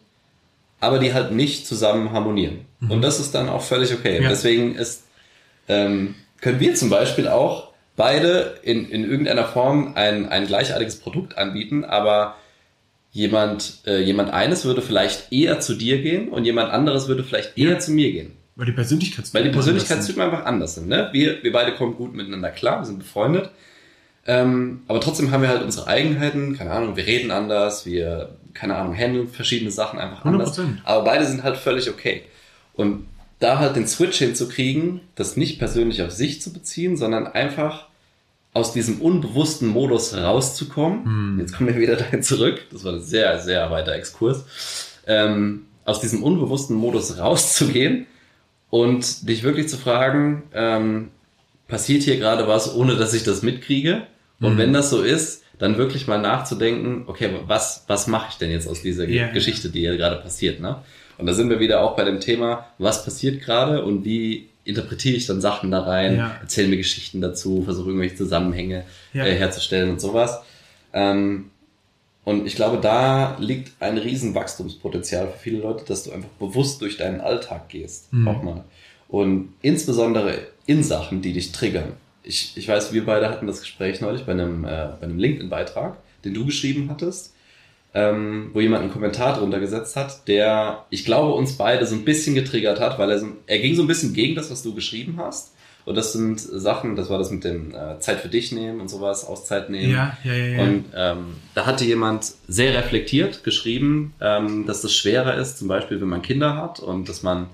aber 0.79 0.99
die 0.99 1.13
halt 1.13 1.31
nicht 1.31 1.67
zusammen 1.67 2.11
harmonieren. 2.11 2.65
Und 2.87 3.01
das 3.01 3.19
ist 3.19 3.33
dann 3.33 3.49
auch 3.49 3.61
völlig 3.63 3.91
okay. 3.93 4.17
Mhm. 4.19 4.23
Ja. 4.23 4.29
Deswegen 4.29 4.75
ist 4.75 5.03
ähm, 5.67 6.15
können 6.41 6.59
wir 6.59 6.75
zum 6.75 6.89
Beispiel 6.91 7.27
auch 7.27 7.69
beide 7.95 8.59
in, 8.63 8.89
in 8.89 9.03
irgendeiner 9.03 9.45
Form 9.45 9.93
ein, 9.95 10.27
ein 10.29 10.47
gleichartiges 10.47 10.97
Produkt 10.97 11.37
anbieten, 11.37 11.83
aber 11.85 12.35
jemand, 13.11 13.79
äh, 13.87 14.01
jemand 14.01 14.33
eines 14.33 14.65
würde 14.65 14.81
vielleicht 14.81 15.31
eher 15.31 15.59
zu 15.61 15.75
dir 15.75 16.01
gehen 16.01 16.29
und 16.29 16.43
jemand 16.45 16.71
anderes 16.71 17.07
würde 17.07 17.23
vielleicht 17.23 17.57
eher 17.57 17.71
Ja. 17.71 17.79
zu 17.79 17.91
mir 17.91 18.11
gehen. 18.11 18.33
Weil 18.57 18.65
die 18.67 18.71
Persönlichkeitstypen 18.73 19.33
Weil 19.37 19.43
die 19.43 19.49
anders. 19.49 19.65
Persönlichkeitstypen 19.65 20.21
einfach 20.21 20.45
anders 20.45 20.75
sind. 20.75 20.87
Ne? 20.87 21.09
Wir, 21.11 21.43
wir 21.43 21.51
beide 21.51 21.73
kommen 21.75 21.95
gut 21.95 22.13
miteinander 22.13 22.51
klar, 22.51 22.79
wir 22.81 22.85
sind 22.85 22.99
befreundet. 22.99 23.49
Ähm, 24.27 24.81
aber 24.87 24.99
trotzdem 25.01 25.31
haben 25.31 25.41
wir 25.43 25.49
halt 25.49 25.61
unsere 25.61 25.87
Eigenheiten, 25.87 26.57
keine 26.57 26.71
Ahnung, 26.71 26.95
wir 26.95 27.05
reden 27.05 27.31
anders, 27.31 27.85
wir, 27.85 28.29
keine 28.53 28.75
Ahnung, 28.75 28.95
handeln 28.95 29.27
verschiedene 29.27 29.71
Sachen 29.71 29.99
einfach 29.99 30.25
anders. 30.25 30.57
100%. 30.57 30.77
Aber 30.83 31.03
beide 31.03 31.25
sind 31.25 31.43
halt 31.43 31.57
völlig 31.57 31.89
okay. 31.89 32.23
Und 32.73 33.05
da 33.45 33.59
halt 33.59 33.75
den 33.75 33.87
Switch 33.87 34.17
hinzukriegen, 34.17 35.01
das 35.13 35.37
nicht 35.37 35.59
persönlich 35.59 36.01
auf 36.01 36.11
sich 36.11 36.41
zu 36.41 36.51
beziehen, 36.51 36.97
sondern 36.97 37.27
einfach 37.27 37.87
aus 38.53 38.73
diesem 38.73 39.01
unbewussten 39.01 39.67
Modus 39.67 40.15
rauszukommen. 40.15 41.37
Jetzt 41.39 41.55
kommen 41.55 41.69
wir 41.69 41.79
wieder 41.79 41.95
dahin 42.03 42.23
zurück. 42.23 42.65
Das 42.71 42.83
war 42.83 42.93
ein 42.93 43.01
sehr, 43.01 43.39
sehr 43.39 43.69
weiter 43.69 43.93
Exkurs. 43.93 44.45
Ähm, 45.05 45.67
aus 45.83 45.99
diesem 45.99 46.23
unbewussten 46.23 46.75
Modus 46.75 47.19
rauszugehen 47.19 48.07
und 48.71 49.29
dich 49.29 49.43
wirklich 49.43 49.69
zu 49.69 49.77
fragen, 49.77 50.43
ähm, 50.53 51.09
passiert 51.67 52.01
hier 52.01 52.17
gerade 52.17 52.47
was, 52.47 52.73
ohne 52.73 52.95
dass 52.95 53.13
ich 53.13 53.23
das 53.23 53.43
mitkriege? 53.43 54.07
Und 54.41 54.57
wenn 54.57 54.73
das 54.73 54.89
so 54.89 55.01
ist, 55.01 55.43
dann 55.57 55.77
wirklich 55.77 56.07
mal 56.07 56.19
nachzudenken, 56.21 57.03
okay, 57.07 57.29
was, 57.47 57.83
was 57.87 58.07
mache 58.07 58.27
ich 58.31 58.37
denn 58.37 58.51
jetzt 58.51 58.67
aus 58.67 58.81
dieser 58.81 59.07
Ja, 59.07 59.31
Geschichte, 59.31 59.69
die 59.69 59.79
hier 59.81 59.95
gerade 59.97 60.17
passiert, 60.17 60.59
ne? 60.59 60.77
Und 61.17 61.27
da 61.27 61.33
sind 61.33 61.49
wir 61.49 61.59
wieder 61.61 61.81
auch 61.81 61.95
bei 61.95 62.03
dem 62.03 62.19
Thema, 62.19 62.67
was 62.77 63.05
passiert 63.05 63.41
gerade 63.41 63.83
und 63.85 64.03
wie 64.03 64.49
interpretiere 64.65 65.15
ich 65.15 65.27
dann 65.27 65.39
Sachen 65.39 65.71
da 65.71 65.81
rein, 65.81 66.17
Ja. 66.17 66.37
erzähle 66.41 66.67
mir 66.67 66.77
Geschichten 66.77 67.21
dazu, 67.21 67.61
versuche 67.63 67.87
irgendwelche 67.89 68.15
Zusammenhänge 68.15 68.83
Ja. 69.13 69.25
äh, 69.25 69.33
herzustellen 69.35 69.91
und 69.91 70.01
sowas. 70.01 70.39
Ähm, 70.91 71.51
und 72.25 72.47
ich 72.47 72.55
glaube, 72.55 72.79
da 72.81 73.37
liegt 73.39 73.71
ein 73.79 73.97
riesen 73.99 74.33
Wachstumspotenzial 74.33 75.27
für 75.27 75.37
viele 75.39 75.59
Leute, 75.59 75.85
dass 75.85 76.03
du 76.03 76.11
einfach 76.11 76.29
bewusst 76.39 76.81
durch 76.81 76.97
deinen 76.97 77.21
Alltag 77.21 77.69
gehst. 77.69 78.11
Mhm. 78.11 78.27
Auch 78.27 78.41
mal. 78.43 78.63
Und 79.07 79.53
insbesondere 79.61 80.39
in 80.65 80.83
Sachen, 80.83 81.21
die 81.21 81.31
dich 81.33 81.51
triggern. 81.51 81.93
Ich, 82.25 82.53
ich 82.55 82.67
weiß, 82.67 82.93
wir 82.93 83.05
beide 83.05 83.29
hatten 83.29 83.47
das 83.47 83.61
Gespräch 83.61 84.01
neulich 84.01 84.25
bei 84.25 84.31
einem, 84.31 84.65
äh, 84.65 84.89
bei 84.99 85.03
einem 85.03 85.19
LinkedIn-Beitrag, 85.19 85.97
den 86.23 86.33
du 86.33 86.45
geschrieben 86.45 86.89
hattest, 86.89 87.33
ähm, 87.93 88.49
wo 88.53 88.59
jemand 88.59 88.83
einen 88.83 88.91
Kommentar 88.91 89.37
drunter 89.37 89.59
gesetzt 89.59 89.95
hat, 89.95 90.27
der, 90.27 90.85
ich 90.89 91.05
glaube, 91.05 91.33
uns 91.33 91.57
beide 91.57 91.85
so 91.85 91.95
ein 91.95 92.03
bisschen 92.03 92.35
getriggert 92.35 92.79
hat, 92.79 92.99
weil 92.99 93.09
er 93.09 93.19
so, 93.19 93.27
er 93.47 93.59
ging 93.59 93.75
so 93.75 93.83
ein 93.83 93.87
bisschen 93.87 94.13
gegen 94.13 94.35
das, 94.35 94.51
was 94.51 94.63
du 94.63 94.73
geschrieben 94.75 95.15
hast. 95.17 95.53
Und 95.85 95.95
das 95.95 96.13
sind 96.13 96.39
Sachen, 96.39 96.95
das 96.95 97.11
war 97.11 97.19
das 97.19 97.29
mit 97.29 97.43
dem 97.43 97.73
äh, 97.75 97.99
Zeit 97.99 98.19
für 98.19 98.27
dich 98.27 98.51
nehmen 98.51 98.81
und 98.81 98.89
sowas, 98.89 99.23
Auszeit 99.23 99.69
nehmen. 99.69 99.93
Ja, 99.93 100.17
ja, 100.23 100.33
ja. 100.33 100.45
ja. 100.45 100.63
Und 100.63 100.85
ähm, 100.95 101.35
da 101.53 101.67
hatte 101.67 101.85
jemand 101.85 102.33
sehr 102.47 102.73
reflektiert 102.73 103.43
geschrieben, 103.43 104.15
ähm, 104.19 104.65
dass 104.65 104.81
das 104.81 104.93
schwerer 104.93 105.35
ist, 105.35 105.59
zum 105.59 105.67
Beispiel, 105.67 106.01
wenn 106.01 106.07
man 106.07 106.23
Kinder 106.23 106.57
hat 106.57 106.79
und 106.79 107.07
dass 107.07 107.21
man 107.21 107.47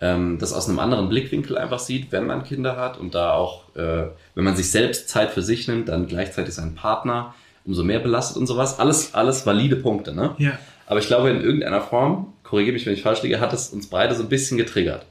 ähm, 0.00 0.38
das 0.38 0.52
aus 0.52 0.68
einem 0.68 0.78
anderen 0.78 1.08
Blickwinkel 1.08 1.56
einfach 1.56 1.78
sieht, 1.78 2.12
wenn 2.12 2.26
man 2.26 2.44
Kinder 2.44 2.76
hat 2.76 2.98
und 2.98 3.14
da 3.14 3.32
auch, 3.32 3.74
äh, 3.74 4.04
wenn 4.34 4.44
man 4.44 4.56
sich 4.56 4.70
selbst 4.70 5.08
Zeit 5.08 5.30
für 5.30 5.42
sich 5.42 5.68
nimmt, 5.68 5.88
dann 5.88 6.06
gleichzeitig 6.06 6.54
seinen 6.54 6.74
Partner 6.74 7.34
umso 7.64 7.82
mehr 7.82 7.98
belastet 7.98 8.36
und 8.36 8.46
sowas. 8.46 8.78
Alles, 8.78 9.14
alles 9.14 9.44
valide 9.46 9.76
Punkte, 9.76 10.14
ne? 10.14 10.34
ja. 10.38 10.58
Aber 10.86 11.00
ich 11.00 11.08
glaube, 11.08 11.30
in 11.30 11.40
irgendeiner 11.40 11.80
Form, 11.80 12.32
korrigiere 12.44 12.74
mich, 12.74 12.86
wenn 12.86 12.94
ich 12.94 13.02
falsch 13.02 13.22
liege, 13.22 13.40
hat 13.40 13.52
es 13.52 13.70
uns 13.70 13.88
beide 13.88 14.14
so 14.14 14.22
ein 14.22 14.28
bisschen 14.28 14.56
getriggert. 14.56 15.04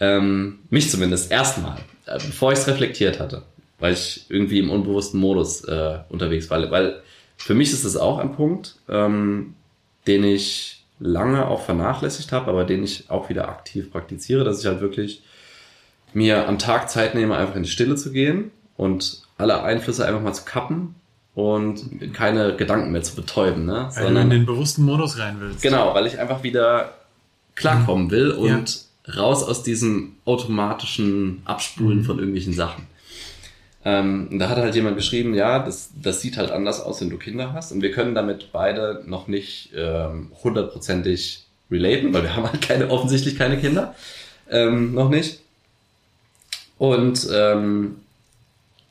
Ähm, 0.00 0.60
mich 0.70 0.90
zumindest, 0.90 1.30
erstmal, 1.30 1.76
äh, 2.06 2.14
bevor 2.14 2.52
ich 2.52 2.60
es 2.60 2.66
reflektiert 2.66 3.20
hatte, 3.20 3.42
weil 3.78 3.92
ich 3.92 4.24
irgendwie 4.30 4.58
im 4.58 4.70
unbewussten 4.70 5.20
Modus 5.20 5.64
äh, 5.64 5.98
unterwegs 6.08 6.48
war. 6.48 6.70
Weil 6.70 7.02
für 7.36 7.54
mich 7.54 7.72
ist 7.72 7.84
es 7.84 7.96
auch 7.96 8.18
ein 8.18 8.34
Punkt, 8.34 8.76
ähm, 8.88 9.54
den 10.06 10.24
ich 10.24 10.81
lange 11.02 11.46
auch 11.46 11.62
vernachlässigt 11.62 12.32
habe, 12.32 12.50
aber 12.50 12.64
den 12.64 12.82
ich 12.84 13.10
auch 13.10 13.28
wieder 13.28 13.48
aktiv 13.48 13.90
praktiziere, 13.90 14.44
dass 14.44 14.60
ich 14.60 14.66
halt 14.66 14.80
wirklich 14.80 15.22
mir 16.14 16.46
am 16.48 16.58
Tag 16.58 16.90
Zeit 16.90 17.14
nehme, 17.14 17.36
einfach 17.36 17.56
in 17.56 17.62
die 17.62 17.68
Stille 17.68 17.96
zu 17.96 18.12
gehen 18.12 18.50
und 18.76 19.22
alle 19.38 19.62
Einflüsse 19.62 20.06
einfach 20.06 20.20
mal 20.20 20.32
zu 20.32 20.44
kappen 20.44 20.94
und 21.34 22.12
keine 22.12 22.56
Gedanken 22.56 22.92
mehr 22.92 23.02
zu 23.02 23.16
betäuben, 23.16 23.64
ne? 23.64 23.90
Weil 23.94 24.14
du 24.14 24.20
in 24.20 24.30
den 24.30 24.46
bewussten 24.46 24.82
Modus 24.84 25.18
rein 25.18 25.36
willst. 25.40 25.62
Genau, 25.62 25.94
weil 25.94 26.06
ich 26.06 26.18
einfach 26.18 26.42
wieder 26.42 26.94
klarkommen 27.54 28.10
will 28.10 28.30
und 28.30 28.84
raus 29.16 29.42
aus 29.42 29.62
diesem 29.62 30.16
automatischen 30.24 31.42
Abspulen 31.44 32.04
von 32.04 32.18
irgendwelchen 32.18 32.52
Sachen. 32.52 32.86
Ähm, 33.84 34.28
und 34.30 34.38
da 34.38 34.48
hat 34.48 34.58
halt 34.58 34.74
jemand 34.74 34.96
geschrieben, 34.96 35.34
ja, 35.34 35.58
das, 35.58 35.90
das 36.00 36.20
sieht 36.20 36.36
halt 36.36 36.50
anders 36.50 36.80
aus, 36.80 37.00
wenn 37.00 37.10
du 37.10 37.18
Kinder 37.18 37.52
hast. 37.52 37.72
Und 37.72 37.82
wir 37.82 37.90
können 37.90 38.14
damit 38.14 38.52
beide 38.52 39.02
noch 39.06 39.26
nicht 39.26 39.70
ähm, 39.76 40.30
hundertprozentig 40.42 41.44
relaten, 41.70 42.14
weil 42.14 42.22
wir 42.22 42.36
haben 42.36 42.46
halt 42.48 42.62
keine, 42.62 42.90
offensichtlich 42.90 43.36
keine 43.36 43.58
Kinder. 43.58 43.94
Ähm, 44.50 44.94
noch 44.94 45.08
nicht. 45.08 45.40
Und 46.78 47.28
ähm, 47.32 47.96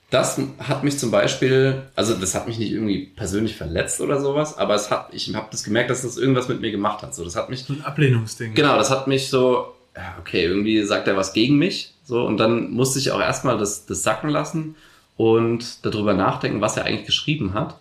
das 0.09 0.39
hat 0.59 0.83
mich 0.83 0.99
zum 0.99 1.09
Beispiel, 1.09 1.83
also 1.95 2.13
das 2.13 2.35
hat 2.35 2.47
mich 2.47 2.59
nicht 2.59 2.71
irgendwie 2.71 3.05
persönlich 3.15 3.55
verletzt 3.55 4.01
oder 4.01 4.19
sowas, 4.19 4.57
aber 4.57 4.75
es 4.75 4.91
hat, 4.91 5.07
ich 5.13 5.33
habe 5.33 5.47
das 5.51 5.63
gemerkt, 5.63 5.89
dass 5.89 6.01
das 6.01 6.17
irgendwas 6.17 6.49
mit 6.49 6.59
mir 6.59 6.71
gemacht 6.71 7.01
hat. 7.01 7.15
So, 7.15 7.23
das 7.23 7.37
hat 7.37 7.49
mich. 7.49 7.63
So 7.63 7.73
ein 7.73 7.85
Ablehnungsding. 7.85 8.53
Genau, 8.53 8.75
das 8.75 8.89
hat 8.89 9.07
mich 9.07 9.29
so, 9.29 9.73
ja, 9.95 10.17
okay, 10.19 10.43
irgendwie 10.43 10.83
sagt 10.83 11.07
er 11.07 11.15
was 11.15 11.31
gegen 11.31 11.57
mich. 11.57 11.90
So, 12.03 12.25
und 12.25 12.37
dann 12.37 12.71
musste 12.71 12.99
ich 12.99 13.11
auch 13.11 13.21
erstmal 13.21 13.57
das, 13.57 13.85
das 13.85 14.03
sacken 14.03 14.29
lassen 14.29 14.75
und 15.17 15.85
darüber 15.85 16.13
nachdenken, 16.13 16.61
was 16.61 16.77
er 16.77 16.85
eigentlich 16.85 17.05
geschrieben 17.05 17.53
hat. 17.53 17.77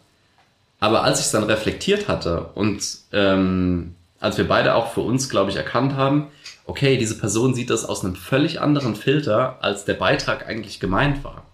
Aber 0.78 1.04
als 1.04 1.20
ich 1.20 1.26
es 1.26 1.32
dann 1.32 1.44
reflektiert 1.44 2.08
hatte 2.08 2.50
und 2.54 2.82
ähm, 3.12 3.94
als 4.18 4.38
wir 4.38 4.46
beide 4.46 4.74
auch 4.74 4.92
für 4.92 5.00
uns, 5.00 5.28
glaube 5.28 5.50
ich, 5.50 5.56
erkannt 5.56 5.94
haben, 5.94 6.28
okay, 6.66 6.96
diese 6.96 7.18
Person 7.18 7.54
sieht 7.54 7.70
das 7.70 7.84
aus 7.84 8.04
einem 8.04 8.14
völlig 8.14 8.60
anderen 8.60 8.94
Filter, 8.94 9.58
als 9.60 9.84
der 9.84 9.94
Beitrag 9.94 10.46
eigentlich 10.46 10.80
gemeint 10.80 11.24
war. 11.24 11.44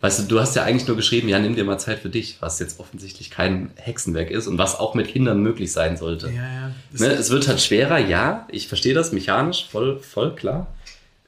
Weißt 0.00 0.20
du, 0.20 0.22
du 0.24 0.38
hast 0.38 0.54
ja 0.54 0.62
eigentlich 0.62 0.86
nur 0.86 0.96
geschrieben, 0.96 1.28
ja, 1.28 1.40
nimm 1.40 1.56
dir 1.56 1.64
mal 1.64 1.78
Zeit 1.78 1.98
für 1.98 2.08
dich, 2.08 2.36
was 2.40 2.60
jetzt 2.60 2.78
offensichtlich 2.78 3.30
kein 3.30 3.72
Hexenwerk 3.74 4.30
ist 4.30 4.46
und 4.46 4.56
was 4.56 4.78
auch 4.78 4.94
mit 4.94 5.08
Kindern 5.08 5.40
möglich 5.40 5.72
sein 5.72 5.96
sollte. 5.96 6.28
Ja, 6.28 6.34
ja. 6.34 6.70
Ne, 6.92 7.14
es 7.14 7.30
wird 7.30 7.48
halt 7.48 7.60
schwerer, 7.60 7.98
ja, 7.98 8.46
ich 8.48 8.68
verstehe 8.68 8.94
das 8.94 9.10
mechanisch, 9.10 9.66
voll, 9.68 9.98
voll 9.98 10.36
klar. 10.36 10.68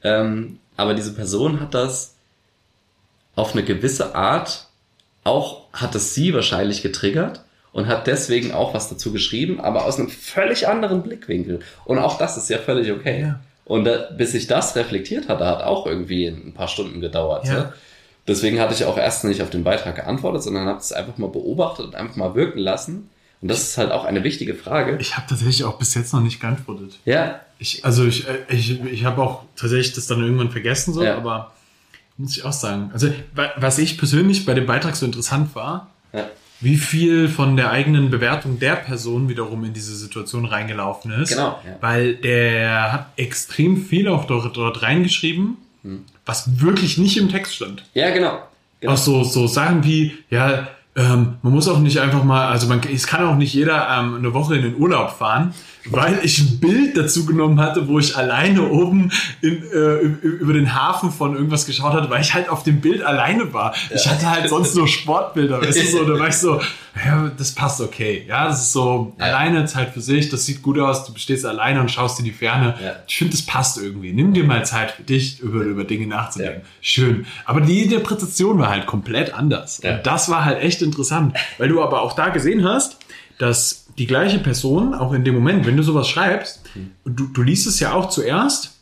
Ähm, 0.03 0.59
aber 0.77 0.93
diese 0.93 1.13
Person 1.13 1.59
hat 1.59 1.73
das 1.73 2.15
auf 3.35 3.53
eine 3.53 3.63
gewisse 3.63 4.15
Art, 4.15 4.67
auch 5.23 5.71
hat 5.73 5.95
es 5.95 6.15
sie 6.15 6.33
wahrscheinlich 6.33 6.81
getriggert 6.81 7.43
und 7.71 7.87
hat 7.87 8.07
deswegen 8.07 8.51
auch 8.51 8.73
was 8.73 8.89
dazu 8.89 9.11
geschrieben, 9.11 9.61
aber 9.61 9.85
aus 9.85 9.99
einem 9.99 10.09
völlig 10.09 10.67
anderen 10.67 11.03
Blickwinkel. 11.03 11.59
Und 11.85 11.99
auch 11.99 12.17
das 12.17 12.37
ist 12.37 12.49
ja 12.49 12.57
völlig 12.57 12.91
okay. 12.91 13.21
Ja. 13.21 13.39
Und 13.65 13.85
da, 13.85 14.09
bis 14.17 14.33
ich 14.33 14.47
das 14.47 14.75
reflektiert 14.75 15.29
hatte, 15.29 15.45
hat 15.45 15.63
auch 15.63 15.85
irgendwie 15.85 16.27
ein 16.27 16.53
paar 16.53 16.67
Stunden 16.67 16.99
gedauert. 16.99 17.45
Ja. 17.45 17.53
Ne? 17.53 17.73
Deswegen 18.27 18.59
hatte 18.59 18.73
ich 18.73 18.85
auch 18.85 18.97
erst 18.97 19.23
nicht 19.23 19.41
auf 19.41 19.49
den 19.49 19.63
Beitrag 19.63 19.95
geantwortet, 19.95 20.43
sondern 20.43 20.67
habe 20.67 20.79
es 20.79 20.91
einfach 20.91 21.17
mal 21.17 21.29
beobachtet 21.29 21.85
und 21.85 21.95
einfach 21.95 22.15
mal 22.15 22.35
wirken 22.35 22.59
lassen. 22.59 23.09
Und 23.41 23.47
das 23.49 23.61
ist 23.61 23.77
halt 23.77 23.91
auch 23.91 24.05
eine 24.05 24.23
wichtige 24.23 24.53
Frage. 24.55 24.97
Ich 25.01 25.17
habe 25.17 25.25
tatsächlich 25.27 25.63
auch 25.63 25.79
bis 25.79 25.95
jetzt 25.95 26.13
noch 26.13 26.21
nicht 26.21 26.39
geantwortet. 26.39 26.99
Ja, 27.05 27.39
Ich, 27.57 27.83
also 27.85 28.05
ich, 28.05 28.27
äh, 28.27 28.37
ich, 28.49 28.79
ich 28.85 29.05
habe 29.05 29.21
auch 29.21 29.43
tatsächlich 29.55 29.93
das 29.93 30.07
dann 30.07 30.21
irgendwann 30.21 30.51
vergessen, 30.51 30.93
so, 30.93 31.03
Ja. 31.03 31.17
aber 31.17 31.51
muss 32.17 32.37
ich 32.37 32.43
auch 32.45 32.53
sagen. 32.53 32.89
Also 32.93 33.11
wa- 33.33 33.51
was 33.57 33.77
ich 33.79 33.97
persönlich 33.97 34.45
bei 34.45 34.53
dem 34.53 34.65
Beitrag 34.67 34.95
so 34.95 35.05
interessant 35.05 35.55
war, 35.55 35.89
ja, 36.13 36.27
wie 36.59 36.77
viel 36.77 37.27
von 37.29 37.57
der 37.57 37.71
eigenen 37.71 38.11
Bewertung 38.11 38.59
der 38.59 38.75
Person 38.75 39.27
wiederum 39.29 39.63
in 39.63 39.73
diese 39.73 39.95
Situation 39.95 40.45
reingelaufen 40.45 41.11
ist. 41.11 41.29
Genau, 41.29 41.59
ja. 41.65 41.77
Weil 41.81 42.15
der 42.17 42.91
hat 42.93 43.07
extrem 43.17 43.83
viel 43.85 44.07
auch 44.07 44.25
dort, 44.25 44.55
dort 44.55 44.83
reingeschrieben, 44.83 45.57
Hm. 45.83 46.05
was 46.27 46.61
wirklich 46.61 46.99
nicht 46.99 47.17
im 47.17 47.29
Text 47.29 47.55
stand. 47.55 47.83
ja 47.95 48.11
genau. 48.11 48.37
genau. 48.79 48.93
Auch 48.93 48.97
so, 48.97 49.23
so 49.23 49.47
Sachen 49.47 49.83
wie, 49.83 50.15
ja, 50.29 50.67
ähm, 50.95 51.35
man 51.41 51.53
muss 51.53 51.67
auch 51.69 51.79
nicht 51.79 51.99
einfach 51.99 52.23
mal, 52.23 52.47
also 52.47 52.67
man, 52.67 52.81
es 52.93 53.07
kann 53.07 53.25
auch 53.25 53.35
nicht 53.35 53.53
jeder 53.53 53.87
ähm, 53.89 54.15
eine 54.15 54.33
Woche 54.33 54.55
in 54.55 54.63
den 54.63 54.75
Urlaub 54.75 55.11
fahren, 55.11 55.53
weil 55.89 56.19
ich 56.23 56.39
ein 56.39 56.59
Bild 56.59 56.95
dazu 56.95 57.25
genommen 57.25 57.59
hatte, 57.59 57.87
wo 57.87 57.97
ich 57.99 58.15
alleine 58.15 58.69
oben 58.69 59.11
in, 59.41 59.63
äh, 59.71 59.95
über 59.97 60.53
den 60.53 60.75
Hafen 60.75 61.11
von 61.11 61.33
irgendwas 61.35 61.65
geschaut 61.65 61.93
hatte, 61.93 62.09
weil 62.09 62.21
ich 62.21 62.33
halt 62.33 62.49
auf 62.49 62.63
dem 62.63 62.81
Bild 62.81 63.01
alleine 63.03 63.53
war. 63.53 63.73
Ich 63.93 64.07
hatte 64.07 64.29
halt 64.29 64.47
sonst 64.49 64.75
nur 64.75 64.87
Sportbilder, 64.87 65.61
weißt 65.61 65.81
du 65.81 65.87
so, 65.87 66.05
da 66.05 66.19
war 66.19 66.27
ich 66.27 66.35
so, 66.35 66.61
ja, 67.05 67.31
das 67.37 67.53
passt 67.53 67.81
okay. 67.81 68.23
Ja, 68.27 68.47
das 68.47 68.61
ist 68.61 68.73
so 68.73 69.13
Ja. 69.17 69.25
alleine 69.25 69.65
Zeit 69.65 69.93
für 69.93 70.01
sich, 70.01 70.29
das 70.29 70.45
sieht 70.45 70.61
gut 70.61 70.77
aus, 70.77 71.05
du 71.05 71.13
stehst 71.17 71.45
alleine 71.45 71.81
und 71.81 71.89
schaust 71.89 72.19
in 72.19 72.25
die 72.25 72.31
Ferne. 72.31 72.75
Ja. 72.83 72.95
Ich 73.07 73.17
finde, 73.17 73.31
das 73.31 73.41
passt 73.45 73.77
irgendwie. 73.77 74.13
Nimm 74.13 74.33
dir 74.33 74.43
mal 74.43 74.63
Zeit 74.65 74.91
für 74.91 75.03
dich, 75.03 75.39
über, 75.39 75.61
über 75.61 75.83
Dinge 75.83 76.05
nachzudenken. 76.07 76.61
Ja. 76.61 76.67
Schön. 76.81 77.25
Aber 77.45 77.61
die 77.61 77.83
Interpretation 77.83 78.59
war 78.59 78.69
halt 78.69 78.85
komplett 78.85 79.33
anders. 79.33 79.81
Ja. 79.83 79.95
Und 79.97 80.05
das 80.05 80.29
war 80.29 80.45
halt 80.45 80.61
echt 80.61 80.81
interessant, 80.81 81.35
weil 81.57 81.69
du 81.69 81.81
aber 81.81 82.01
auch 82.01 82.13
da 82.13 82.29
gesehen 82.29 82.63
hast, 82.65 82.97
dass 83.39 83.87
die 84.01 84.07
gleiche 84.07 84.39
Person, 84.39 84.95
auch 84.95 85.13
in 85.13 85.23
dem 85.23 85.35
Moment, 85.35 85.65
wenn 85.67 85.77
du 85.77 85.83
sowas 85.83 86.07
schreibst, 86.09 86.61
Hm. 86.73 86.91
du, 87.05 87.27
du 87.27 87.41
liest 87.43 87.67
es 87.67 87.79
ja 87.79 87.93
auch 87.93 88.09
zuerst, 88.09 88.79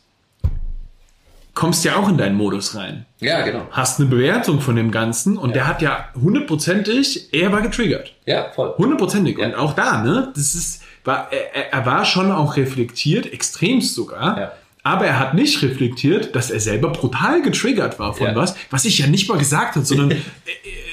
kommst 1.54 1.84
ja 1.84 1.96
auch 1.96 2.08
in 2.08 2.16
deinen 2.16 2.36
Modus 2.36 2.74
rein. 2.74 3.04
Ja, 3.20 3.42
genau. 3.42 3.66
Hast 3.70 4.00
eine 4.00 4.08
Bewertung 4.08 4.60
von 4.60 4.76
dem 4.76 4.90
Ganzen 4.90 5.36
und 5.36 5.54
der 5.54 5.66
hat 5.66 5.82
ja 5.82 6.06
hundertprozentig, 6.14 7.34
er 7.34 7.52
war 7.52 7.60
getriggert. 7.60 8.14
Ja, 8.24 8.50
voll. 8.54 8.72
Hundertprozentig. 8.78 9.36
Ja. 9.38 9.46
Und 9.48 9.54
auch 9.56 9.74
da, 9.74 10.02
ne, 10.02 10.32
das 10.34 10.54
ist, 10.54 10.82
war, 11.04 11.28
er, 11.32 11.72
er 11.72 11.84
war 11.86 12.04
schon 12.06 12.32
auch 12.32 12.56
reflektiert, 12.56 13.30
extremst 13.32 13.94
sogar. 13.94 14.38
Ja. 14.40 14.52
Aber 14.82 15.04
er 15.04 15.18
hat 15.18 15.34
nicht 15.34 15.60
reflektiert, 15.60 16.34
dass 16.34 16.50
er 16.50 16.60
selber 16.60 16.88
brutal 16.90 17.42
getriggert 17.42 17.98
war 17.98 18.14
von 18.14 18.28
Ja. 18.28 18.34
was, 18.36 18.54
was 18.70 18.86
ich 18.86 18.98
ja 18.98 19.06
nicht 19.08 19.28
mal 19.28 19.36
gesagt 19.36 19.76
habe, 19.76 19.84
sondern 19.84 20.12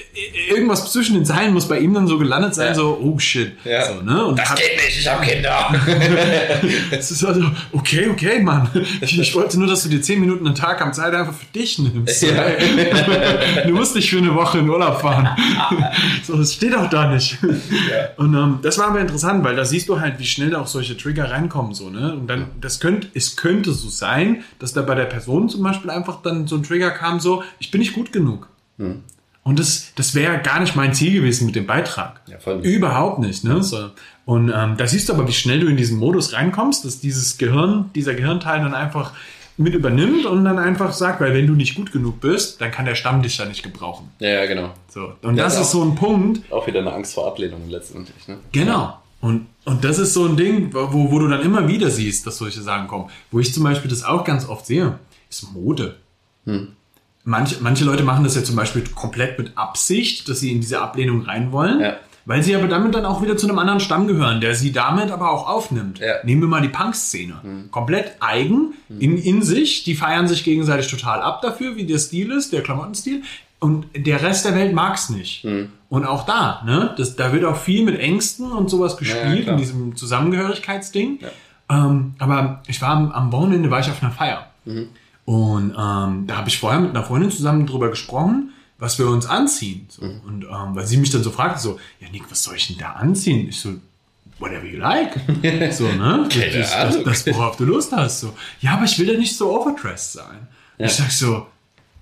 irgendwas 0.50 0.92
zwischen 0.92 1.16
den 1.16 1.26
Zeilen 1.26 1.54
muss 1.54 1.68
bei 1.68 1.80
ihm 1.80 1.94
dann 1.94 2.08
so 2.08 2.18
gelandet 2.18 2.56
sein, 2.56 2.68
Ja. 2.70 2.74
so, 2.76 3.00
oh 3.02 3.20
shit. 3.20 3.54
Ja. 3.64 3.86
So, 3.94 4.02
ne? 4.02 4.26
Und 4.26 4.40
hat, 4.42 4.58
geht 4.58 4.76
nicht, 4.76 5.00
ich 5.00 5.08
habe 5.08 5.26
Kinder. 5.26 5.74
es 6.92 7.12
ist 7.12 7.24
also, 7.24 7.44
okay, 7.72 8.08
okay, 8.10 8.42
Mann. 8.42 8.70
Ich, 9.02 9.18
ich 9.20 9.36
wollte 9.36 9.60
nur, 9.60 9.68
dass 9.68 9.84
du 9.84 9.90
dir 9.90 10.02
zehn 10.02 10.20
Minuten 10.20 10.48
am 10.48 10.56
Tag 10.56 10.82
am 10.82 10.94
Zeit 10.94 11.14
einfach 11.14 11.34
für 11.34 11.46
dich 11.54 11.80
nimmst. 11.80 12.24
Ja. 12.24 12.30
Du 13.68 13.74
musst 13.74 13.96
nicht 13.96 14.10
für 14.10 14.18
eine 14.18 14.34
Woche 14.36 14.60
in 14.60 14.70
Urlaub 14.70 15.02
fahren. 15.02 15.28
So, 16.24 16.36
das 16.38 16.54
steht 16.54 16.76
auch 16.76 16.90
da 16.90 17.12
nicht. 17.14 17.38
Und 18.18 18.34
ähm, 18.34 18.60
das 18.62 18.78
war 18.78 18.88
aber 18.88 19.00
interessant, 19.00 19.44
weil 19.44 19.56
da 19.56 19.66
siehst 19.66 19.88
du 19.90 20.00
halt, 20.00 20.20
wie 20.20 20.26
schnell 20.26 20.50
da 20.52 20.62
auch 20.62 20.68
solche 20.68 20.98
Trigger 20.98 21.30
reinkommen. 21.32 21.74
So, 21.74 21.90
ne? 21.90 22.14
Und 22.14 22.28
dann, 22.28 22.48
das 22.60 22.80
könnte, 22.80 23.08
es 23.14 23.36
könnte 23.36 23.72
so 23.72 23.90
sein, 23.90 24.44
dass 24.60 24.74
da 24.74 24.82
bei 24.82 24.96
der 24.96 25.06
Person 25.06 25.48
zum 25.50 25.64
Beispiel 25.64 25.90
einfach 25.90 26.22
dann 26.22 26.48
so 26.48 26.56
ein 26.56 26.64
Trigger 26.64 26.92
kam, 26.92 27.20
so, 27.20 27.44
ich 27.60 27.72
bin 27.72 27.80
nicht 27.80 27.94
gut 27.94 28.12
genug. 28.12 28.48
Und 29.48 29.60
das, 29.60 29.94
das 29.96 30.14
wäre 30.14 30.40
gar 30.40 30.60
nicht 30.60 30.76
mein 30.76 30.94
Ziel 30.94 31.14
gewesen 31.14 31.46
mit 31.46 31.56
dem 31.56 31.66
Beitrag. 31.66 32.20
Ja. 32.28 32.54
Überhaupt 32.56 33.20
nicht. 33.20 33.46
Ne? 33.46 33.64
So. 33.64 33.92
Und 34.26 34.52
ähm, 34.54 34.76
da 34.76 34.86
siehst 34.86 35.08
du 35.08 35.14
aber, 35.14 35.26
wie 35.26 35.32
schnell 35.32 35.62
du 35.62 35.68
in 35.68 35.78
diesen 35.78 35.98
Modus 36.00 36.34
reinkommst, 36.34 36.84
dass 36.84 37.00
dieses 37.00 37.38
Gehirn, 37.38 37.90
dieser 37.96 38.14
Gehirnteil 38.14 38.60
dann 38.60 38.74
einfach 38.74 39.14
mit 39.56 39.74
übernimmt 39.74 40.26
und 40.26 40.44
dann 40.44 40.60
einfach 40.60 40.92
sagt, 40.92 41.22
weil 41.22 41.34
wenn 41.34 41.48
du 41.48 41.54
nicht 41.54 41.76
gut 41.76 41.94
genug 41.94 42.20
bist, 42.20 42.60
dann 42.60 42.72
kann 42.72 42.84
der 42.84 42.96
Stamm 42.96 43.22
dich 43.22 43.38
ja 43.38 43.46
nicht 43.46 43.64
gebrauchen. 43.64 44.10
Ja, 44.20 44.32
ja, 44.32 44.46
genau. 44.48 44.72
So. 44.90 45.14
Und 45.22 45.38
Ja, 45.38 45.46
das 45.46 45.58
ist 45.58 45.72
so 45.72 45.82
ein 45.82 45.96
Punkt, 45.96 46.52
Auch 46.52 46.68
wieder 46.68 46.82
eine 46.82 46.92
Angst 46.92 47.14
vor 47.14 47.26
Ablehnung 47.28 47.70
letztendlich. 47.70 48.28
Ne? 48.28 48.40
Genau. 48.52 48.98
Und, 49.22 49.48
und 49.64 49.82
das 49.86 49.98
ist 49.98 50.14
so 50.14 50.26
ein 50.26 50.36
Ding, 50.36 50.74
wo, 50.74 51.10
wo 51.10 51.20
du 51.20 51.28
dann 51.30 51.42
immer 51.42 51.70
wieder 51.70 51.90
siehst, 51.90 52.28
dass 52.28 52.38
solche 52.38 52.62
Sachen 52.62 52.90
kommen. 52.90 53.10
Wo 53.32 53.40
ich 53.40 53.54
zum 53.54 53.64
Beispiel 53.64 53.90
das 53.90 54.04
auch 54.04 54.26
ganz 54.26 54.46
oft 54.50 54.66
sehe, 54.66 55.00
ist 55.30 55.54
Mode. 55.54 55.96
Manche, 57.28 57.58
manche 57.60 57.84
Leute 57.84 58.04
machen 58.04 58.24
das 58.24 58.36
ja 58.36 58.44
zum 58.44 58.56
Beispiel 58.56 58.84
komplett 58.96 59.38
mit 59.38 59.52
Absicht, 59.56 60.28
dass 60.30 60.40
sie 60.40 60.52
in 60.52 60.62
diese 60.62 60.82
Ablehnung 60.82 61.24
rein 61.24 61.52
wollen. 61.52 61.82
Ja. 61.82 61.98
Weil 62.26 62.44
sie 62.44 62.56
aber 62.56 62.68
damit 62.68 62.94
dann 62.94 63.06
auch 63.06 63.22
wieder 63.22 63.38
zu 63.38 63.48
einem 63.48 63.58
anderen 63.58 63.80
Stamm 63.80 64.06
gehören, 64.06 64.42
der 64.42 64.54
sie 64.54 64.74
damit 64.74 65.12
aber 65.12 65.32
auch 65.32 65.48
aufnimmt. 65.48 66.00
Ja. 66.00 66.16
Nehmen 66.24 66.42
wir 66.42 66.50
mal 66.50 66.62
die 66.62 66.68
Punk-Szene. 66.68 67.36
Komplett 67.72 68.18
eigen, 68.20 68.74
in, 69.00 69.18
in 69.18 69.44
sich. 69.44 69.86
Die 69.86 69.96
feiern 69.96 70.28
sich 70.28 70.44
gegenseitig 70.44 70.90
total 70.90 71.22
ab 71.22 71.42
dafür, 71.42 71.78
wie 71.78 71.86
der 71.86 72.00
Stil 72.00 72.32
ist, 72.32 72.52
der 72.52 72.64
Klamottenstil. 72.64 73.24
Und 73.60 73.86
der 73.96 74.22
Rest 74.22 74.44
der 74.44 74.56
Welt 74.56 74.74
mag's 74.74 75.10
nicht. 75.10 75.46
Und 75.90 76.06
auch 76.06 76.26
da, 76.26 76.64
ne, 76.66 76.94
das, 76.98 77.16
da 77.16 77.32
wird 77.32 77.46
auch 77.46 77.56
viel 77.56 77.86
mit 77.86 77.98
Ängsten 77.98 78.52
und 78.52 78.70
sowas 78.70 78.98
gespielt, 78.98 79.44
klar. 79.44 79.56
in 79.56 79.58
diesem 79.58 79.96
Zusammengehörigkeitsding. 79.96 81.20
Ähm, 81.70 82.16
aber 82.20 82.62
ich 82.68 82.82
war 82.82 82.90
am, 82.90 83.12
am 83.12 83.32
Wochenende 83.32 83.72
war 83.72 83.80
ich 83.80 83.90
auf 83.90 84.04
einer 84.04 84.12
Feier. 84.12 84.48
Und 85.28 85.72
ähm, 85.78 86.26
da 86.26 86.38
habe 86.38 86.48
ich 86.48 86.58
vorher 86.58 86.80
mit 86.80 86.92
einer 86.92 87.04
Freundin 87.04 87.30
zusammen 87.30 87.68
drüber 87.68 87.90
gesprochen, 87.90 88.54
was 88.78 88.98
wir 88.98 89.10
uns 89.10 89.26
anziehen. 89.26 89.86
So. 89.90 90.04
Und 90.04 90.46
ähm, 90.46 90.74
weil 90.74 90.88
sie 90.88 90.96
mich 90.96 91.10
dann 91.10 91.22
so 91.22 91.32
fragte, 91.32 91.60
so, 91.60 91.78
ja 92.00 92.08
Nick, 92.10 92.32
was 92.32 92.44
soll 92.44 92.56
ich 92.56 92.68
denn 92.68 92.78
da 92.78 92.94
anziehen? 92.94 93.50
Ich 93.50 93.60
so, 93.60 93.74
whatever 94.40 94.64
you 94.64 94.78
like. 94.78 95.16
so, 95.74 95.90
ne? 95.90 96.30
Das, 96.34 96.72
das, 96.72 97.04
das, 97.04 97.36
worauf 97.36 97.58
du 97.58 97.66
Lust 97.66 97.92
hast. 97.92 98.22
So. 98.22 98.34
Ja, 98.62 98.76
aber 98.76 98.86
ich 98.86 98.98
will 99.00 99.10
ja 99.10 99.20
nicht 99.20 99.36
so 99.36 99.52
overdressed 99.52 100.14
sein. 100.14 100.48
Ich 100.78 100.94
sag 100.94 101.12
so, 101.12 101.48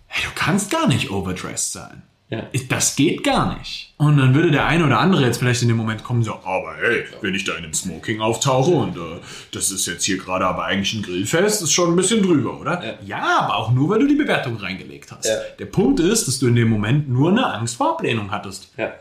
hey, 0.06 0.24
du 0.24 0.30
kannst 0.36 0.70
gar 0.70 0.88
nicht 0.88 1.10
overdressed 1.10 1.72
sein. 1.72 2.04
Ja. 2.30 2.44
Das 2.70 2.96
geht 2.96 3.24
gar 3.24 3.58
nicht. 3.58 3.94
Und 3.98 4.18
dann 4.18 4.34
würde 4.34 4.50
der 4.50 4.66
eine 4.66 4.86
oder 4.86 5.00
andere 5.00 5.24
jetzt 5.24 5.38
vielleicht 5.38 5.62
in 5.62 5.68
dem 5.68 5.78
Moment 5.78 6.04
kommen, 6.04 6.24
so, 6.24 6.34
aber 6.34 6.76
hey, 6.82 7.06
wenn 7.22 7.36
ich 7.36 7.44
da 7.44 7.54
in 7.54 7.64
einem 7.64 7.74
Smoking 7.74 8.20
auftauche 8.20 8.72
und 8.72 8.98
äh, 8.98 9.20
das 9.52 9.70
ist 9.70 9.86
jetzt 9.86 10.04
hier 10.04 10.18
gerade 10.18 10.46
aber 10.46 10.66
eigentlich 10.66 10.94
ein 10.96 11.04
Grillfest, 11.04 11.62
ist 11.62 11.72
schon 11.72 11.92
ein 11.92 11.96
bisschen 11.96 12.24
drüber, 12.24 12.60
oder? 12.60 12.98
Ja, 13.06 13.42
aber 13.42 13.58
auch 13.58 13.72
nur, 13.72 13.90
weil 13.90 14.00
du 14.00 14.08
die 14.08 14.16
Bewertung 14.16 14.58
reingelegt 14.58 15.12
hast. 15.12 15.28
Ja. 15.28 15.36
Der 15.60 15.66
Punkt 15.66 16.00
ist, 16.00 16.28
dass 16.28 16.40
du 16.40 16.48
in 16.48 16.56
dem 16.56 16.70
Moment 16.70 17.08
nur 17.08 17.30
eine 17.30 17.46
Angst 17.54 17.78
vor 17.78 17.92
Ablehnung 17.92 18.32
hattest. 18.32 18.70
Ja. 18.76 18.94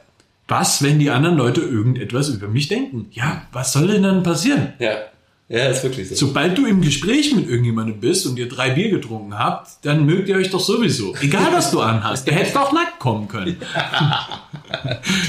Was, 0.47 0.83
wenn 0.83 0.99
die 0.99 1.11
anderen 1.11 1.39
Leute 1.39 1.63
irgendetwas 1.63 2.29
über 2.29 2.49
mich 2.49 2.69
denken? 2.69 3.09
Ja, 3.13 3.47
was 3.53 3.73
soll 3.73 3.87
denn 3.87 4.03
dann 4.03 4.23
passieren? 4.23 4.75
Ja. 4.79 4.97
Ja, 5.49 5.67
ist 5.67 5.83
wirklich 5.83 6.09
so. 6.09 6.15
Sobald 6.15 6.57
du 6.57 6.65
im 6.65 6.81
Gespräch 6.81 7.35
mit 7.35 7.49
irgendjemandem 7.49 8.01
bist 8.01 8.27
und 8.27 8.39
ihr 8.39 8.49
drei 8.49 8.71
Bier 8.71 8.89
getrunken 8.89 9.39
habt, 9.39 9.85
dann 9.85 10.07
mögt 10.07 10.29
ihr 10.29 10.37
euch 10.37 10.51
doch 10.51 10.61
sowieso. 10.61 11.15
Egal, 11.21 11.53
was 11.53 11.71
du 11.71 11.81
anhast. 11.81 12.27
Der 12.27 12.35
hätte 12.35 12.55
doch 12.55 12.73
nackt 12.73 12.99
kommen 12.99 13.29
können. 13.29 13.57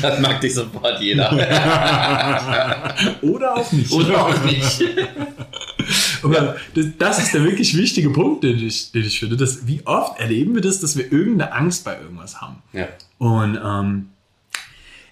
Das 0.02 0.20
mag 0.22 0.42
dich 0.42 0.56
sofort 0.56 1.00
jeder. 1.00 1.32
Oder 3.22 3.56
auch 3.56 3.72
nicht. 3.72 3.92
Oder 3.92 4.26
auch 4.26 4.44
nicht. 4.44 4.84
Aber 6.24 6.56
das, 6.74 6.86
das 6.98 7.20
ist 7.20 7.34
der 7.34 7.44
wirklich 7.44 7.78
wichtige 7.78 8.10
Punkt, 8.10 8.44
den 8.44 8.58
ich, 8.58 8.92
den 8.92 9.04
ich 9.04 9.20
finde. 9.20 9.38
Dass, 9.38 9.68
wie 9.68 9.86
oft 9.86 10.20
erleben 10.20 10.56
wir 10.56 10.62
das, 10.62 10.80
dass 10.80 10.98
wir 10.98 11.12
irgendeine 11.12 11.54
Angst 11.54 11.86
bei 11.86 12.00
irgendwas 12.00 12.42
haben? 12.42 12.64
Ja. 12.74 12.88
Und 13.20 13.60
ähm, 13.64 14.10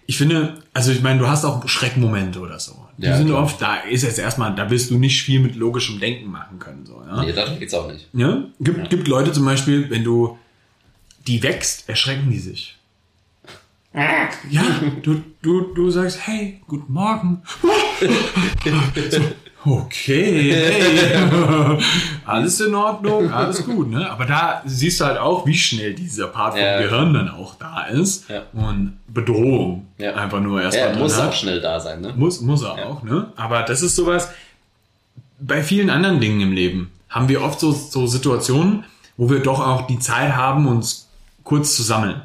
ich 0.08 0.18
finde, 0.18 0.56
also 0.74 0.92
ich 0.92 1.04
meine, 1.04 1.20
du 1.20 1.28
hast 1.28 1.46
auch 1.46 1.68
Schreckmomente 1.68 2.40
oder 2.40 2.60
so. 2.60 2.83
Die 2.98 3.06
Ja, 3.08 3.18
sind 3.18 3.28
klar. 3.28 3.44
oft, 3.44 3.62
da 3.62 3.78
ist 3.78 4.04
jetzt 4.04 4.20
erstmal, 4.20 4.54
da 4.56 4.70
wirst 4.70 4.92
du 4.92 4.98
nicht 5.00 5.24
viel 5.24 5.40
mit 5.40 5.56
logischem 5.56 6.00
Denken 6.00 6.30
machen 6.30 6.60
können. 6.60 6.86
So, 6.86 7.02
ja? 7.06 7.24
Nee, 7.24 7.32
darum 7.34 7.58
geht's 7.60 7.74
auch 7.74 7.92
nicht. 7.92 8.08
Ja? 8.14 8.44
Gibt, 8.60 8.90
gibt 8.90 9.08
Leute 9.08 9.32
zum 9.32 9.46
Beispiel, 9.46 9.90
wenn 9.90 10.04
du 10.04 10.38
die 11.28 11.42
wächst, 11.42 11.90
erschrecken 11.90 12.30
die 12.30 12.40
sich. 12.40 12.78
Ja, 14.50 14.82
du, 15.04 15.22
du, 15.42 15.74
du 15.74 15.90
sagst, 15.92 16.20
hey, 16.28 16.62
guten 16.68 16.92
Morgen. 16.94 17.42
So, 19.12 19.22
okay, 19.66 20.52
hey. 20.54 21.78
alles 22.26 22.60
in 22.60 22.74
Ordnung, 22.76 23.32
alles 23.32 23.64
gut, 23.66 23.90
ne? 23.90 24.10
Aber 24.10 24.26
da 24.26 24.62
siehst 24.66 25.00
du 25.02 25.06
halt 25.06 25.18
auch, 25.18 25.46
wie 25.46 25.56
schnell 25.58 25.94
dieser 25.94 26.28
Part 26.28 26.54
vom 26.54 26.62
Ja. 26.62 26.82
Gehirn 26.82 27.14
dann 27.14 27.30
auch 27.30 27.56
da 27.56 27.84
ist. 27.86 28.30
Ja. 28.30 28.44
Und 28.54 28.98
Bedrohung 29.08 29.88
Ja. 29.98 30.16
einfach 30.16 30.40
nur 30.40 30.60
Ja, 30.60 30.66
erstmal 30.66 30.88
er 30.90 30.96
muss 31.00 31.14
drin 31.14 31.22
auch 31.22 31.26
hat. 31.28 31.36
schnell 31.36 31.62
da 31.62 31.80
sein, 31.80 32.02
ne? 32.02 32.14
Muss, 32.16 32.42
muss 32.42 32.62
er 32.64 32.74
auch, 32.86 33.04
ne? 33.04 33.28
Aber 33.36 33.64
das 33.64 33.82
ist 33.82 33.96
sowas, 33.96 34.30
bei 35.40 35.62
vielen 35.64 35.90
anderen 35.90 36.20
Dingen 36.20 36.42
im 36.42 36.52
Leben 36.54 36.92
haben 37.10 37.30
wir 37.30 37.42
oft 37.44 37.60
so, 37.60 37.72
so 37.72 38.08
Situationen, 38.08 38.86
wo 39.18 39.30
wir 39.30 39.40
doch 39.40 39.60
auch 39.60 39.88
die 39.88 40.00
Zeit 40.00 40.36
haben, 40.36 40.68
uns 40.68 41.10
kurz 41.44 41.76
zu 41.76 41.84
sammeln. 41.84 42.22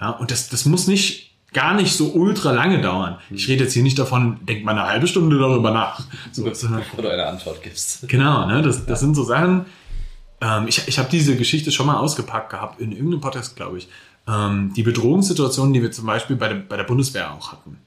Ja, 0.00 0.10
und 0.10 0.30
das, 0.30 0.48
das 0.50 0.64
muss 0.66 0.86
nicht, 0.86 1.27
gar 1.52 1.74
nicht 1.74 1.96
so 1.96 2.12
ultra 2.12 2.52
lange 2.52 2.80
dauern. 2.80 3.18
Ich 3.30 3.48
rede 3.48 3.64
jetzt 3.64 3.72
hier 3.72 3.82
nicht 3.82 3.98
davon, 3.98 4.38
denk 4.42 4.64
mal 4.64 4.72
eine 4.72 4.86
halbe 4.86 5.06
Stunde 5.06 5.38
darüber 5.38 5.70
nach. 5.70 6.00
So, 6.32 6.44
du 6.44 7.10
eine 7.10 7.26
Antwort 7.26 7.62
gibst. 7.62 8.08
genau, 8.08 8.46
ne? 8.46 8.62
Das, 8.62 8.84
das 8.84 9.00
sind 9.00 9.14
so 9.14 9.24
Sachen. 9.24 9.64
Ähm, 10.40 10.68
ich 10.68 10.86
ich 10.86 10.98
habe 10.98 11.08
diese 11.10 11.36
Geschichte 11.36 11.72
schon 11.72 11.86
mal 11.86 11.96
ausgepackt 11.96 12.50
gehabt, 12.50 12.80
in 12.80 12.92
irgendeinem 12.92 13.20
Podcast, 13.20 13.56
glaube 13.56 13.78
ich. 13.78 13.88
Ähm, 14.28 14.72
die 14.76 14.82
Bedrohungssituationen, 14.82 15.72
die 15.72 15.82
wir 15.82 15.90
zum 15.90 16.06
Beispiel 16.06 16.36
bei 16.36 16.48
der, 16.48 16.56
bei 16.56 16.76
der 16.76 16.84
Bundeswehr 16.84 17.32
auch 17.32 17.52
hatten. 17.52 17.78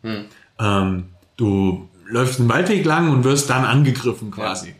Ähm, 0.59 1.05
du 1.37 1.87
läufst 2.05 2.39
einen 2.39 2.49
Waldweg 2.49 2.83
lang 2.83 3.11
und 3.11 3.23
wirst 3.23 3.49
dann 3.49 3.63
angegriffen 3.63 4.31
quasi. 4.31 4.75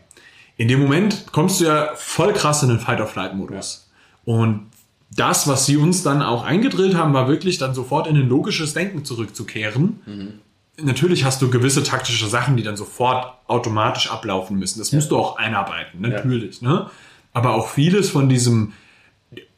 In 0.56 0.68
dem 0.68 0.80
Moment 0.80 1.26
kommst 1.32 1.60
du 1.60 1.64
ja 1.64 1.90
voll 1.94 2.32
krass 2.32 2.62
in 2.62 2.68
den 2.68 2.78
Fight-of-Flight-Modus. 2.78 3.88
Und 4.24 4.66
das, 5.14 5.46
was 5.48 5.66
sie 5.66 5.76
uns 5.76 6.02
dann 6.02 6.22
auch 6.22 6.44
eingedrillt 6.44 6.94
haben, 6.94 7.12
war 7.12 7.28
wirklich 7.28 7.58
dann 7.58 7.74
sofort 7.74 8.06
in 8.06 8.16
ein 8.16 8.28
logisches 8.28 8.74
Denken 8.74 9.04
zurückzukehren. 9.04 10.00
Natürlich 10.80 11.24
hast 11.24 11.42
du 11.42 11.50
gewisse 11.50 11.82
taktische 11.82 12.26
Sachen, 12.26 12.56
die 12.56 12.62
dann 12.62 12.76
sofort 12.76 13.34
automatisch 13.46 14.10
ablaufen 14.10 14.58
müssen. 14.58 14.78
Das 14.78 14.92
musst 14.92 15.10
du 15.10 15.18
auch 15.18 15.36
einarbeiten, 15.36 16.00
natürlich. 16.00 16.62
Ne? 16.62 16.88
Aber 17.32 17.54
auch 17.54 17.68
vieles 17.68 18.10
von 18.10 18.28
diesem, 18.28 18.72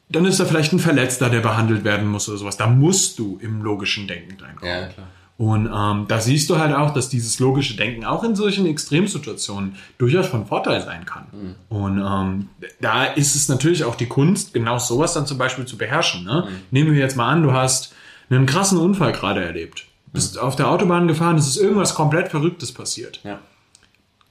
dann 0.09 0.25
ist 0.25 0.39
da 0.39 0.45
vielleicht 0.45 0.73
ein 0.73 0.79
Verletzter, 0.79 1.29
der 1.29 1.39
behandelt 1.39 1.83
werden 1.83 2.07
muss 2.07 2.27
oder 2.27 2.37
sowas. 2.37 2.57
Da 2.57 2.67
musst 2.67 3.17
du 3.19 3.39
im 3.41 3.61
logischen 3.61 4.07
Denken 4.07 4.39
reinkommen. 4.41 4.73
Ja, 4.73 4.87
klar. 4.87 5.07
Und 5.37 5.69
ähm, 5.73 6.05
da 6.07 6.21
siehst 6.21 6.49
du 6.49 6.57
halt 6.57 6.73
auch, 6.73 6.93
dass 6.93 7.09
dieses 7.09 7.39
logische 7.39 7.75
Denken 7.75 8.05
auch 8.05 8.23
in 8.23 8.35
solchen 8.35 8.65
Extremsituationen 8.65 9.75
durchaus 9.97 10.27
von 10.27 10.45
Vorteil 10.45 10.81
sein 10.81 11.05
kann. 11.05 11.55
Und 11.67 11.97
ähm, 11.99 12.49
da 12.79 13.03
ist 13.03 13.35
es 13.35 13.49
natürlich 13.49 13.83
auch 13.83 13.95
die 13.95 14.05
Kunst, 14.05 14.53
genau 14.53 14.77
sowas 14.79 15.13
dann 15.13 15.27
zum 15.27 15.37
Beispiel 15.37 15.65
zu 15.65 15.77
beherrschen. 15.77 16.23
Ne? 16.23 16.47
Nehmen 16.71 16.93
wir 16.93 16.99
jetzt 16.99 17.17
mal 17.17 17.29
an, 17.29 17.43
du 17.43 17.51
hast 17.51 17.93
einen 18.29 18.45
krassen 18.45 18.77
Unfall 18.77 19.11
gerade 19.11 19.43
erlebt. 19.43 19.85
Bist 20.13 20.39
auf 20.39 20.55
der 20.55 20.69
Autobahn 20.69 21.09
gefahren, 21.09 21.35
es 21.37 21.47
ist 21.47 21.57
irgendwas 21.57 21.93
komplett 21.93 22.29
Verrücktes 22.29 22.71
passiert. 22.71 23.19
Ja. 23.25 23.39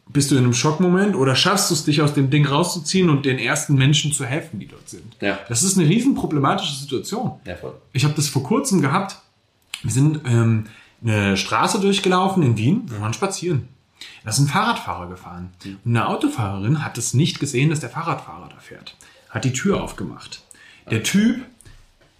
Bist 0.08 0.30
du 0.30 0.36
in 0.36 0.44
einem 0.44 0.54
Schockmoment 0.54 1.14
oder 1.16 1.36
schaffst 1.36 1.70
du 1.70 1.74
es, 1.74 1.84
dich 1.84 2.00
aus 2.00 2.14
dem 2.14 2.30
Ding 2.30 2.46
rauszuziehen 2.46 3.10
und 3.10 3.26
den 3.26 3.38
ersten 3.38 3.74
Menschen 3.74 4.12
zu 4.12 4.24
helfen, 4.24 4.58
die 4.58 4.68
dort 4.68 4.88
sind? 4.88 5.16
Ja. 5.20 5.38
Das 5.48 5.62
ist 5.62 5.78
eine 5.78 5.86
riesen 5.88 6.14
problematische 6.14 6.74
Situation. 6.74 7.32
Ja, 7.44 7.56
voll. 7.56 7.74
Ich 7.92 8.04
habe 8.04 8.14
das 8.14 8.28
vor 8.28 8.42
kurzem 8.42 8.80
gehabt. 8.80 9.18
Wir 9.82 9.92
sind 9.92 10.20
ähm, 10.26 10.64
eine 11.04 11.36
Straße 11.36 11.80
durchgelaufen 11.80 12.42
in 12.42 12.56
Wien. 12.56 12.82
Wir 12.90 13.00
waren 13.00 13.14
spazieren. 13.14 13.68
Da 14.22 14.30
ist 14.30 14.38
ein 14.38 14.48
Fahrradfahrer 14.48 15.08
gefahren. 15.08 15.50
Und 15.64 15.78
eine 15.86 16.08
Autofahrerin 16.08 16.84
hat 16.84 16.98
es 16.98 17.14
nicht 17.14 17.40
gesehen, 17.40 17.70
dass 17.70 17.80
der 17.80 17.90
Fahrradfahrer 17.90 18.48
da 18.48 18.58
fährt. 18.58 18.96
Hat 19.30 19.44
die 19.44 19.52
Tür 19.52 19.82
aufgemacht. 19.82 20.42
Der 20.90 21.02
Typ 21.02 21.44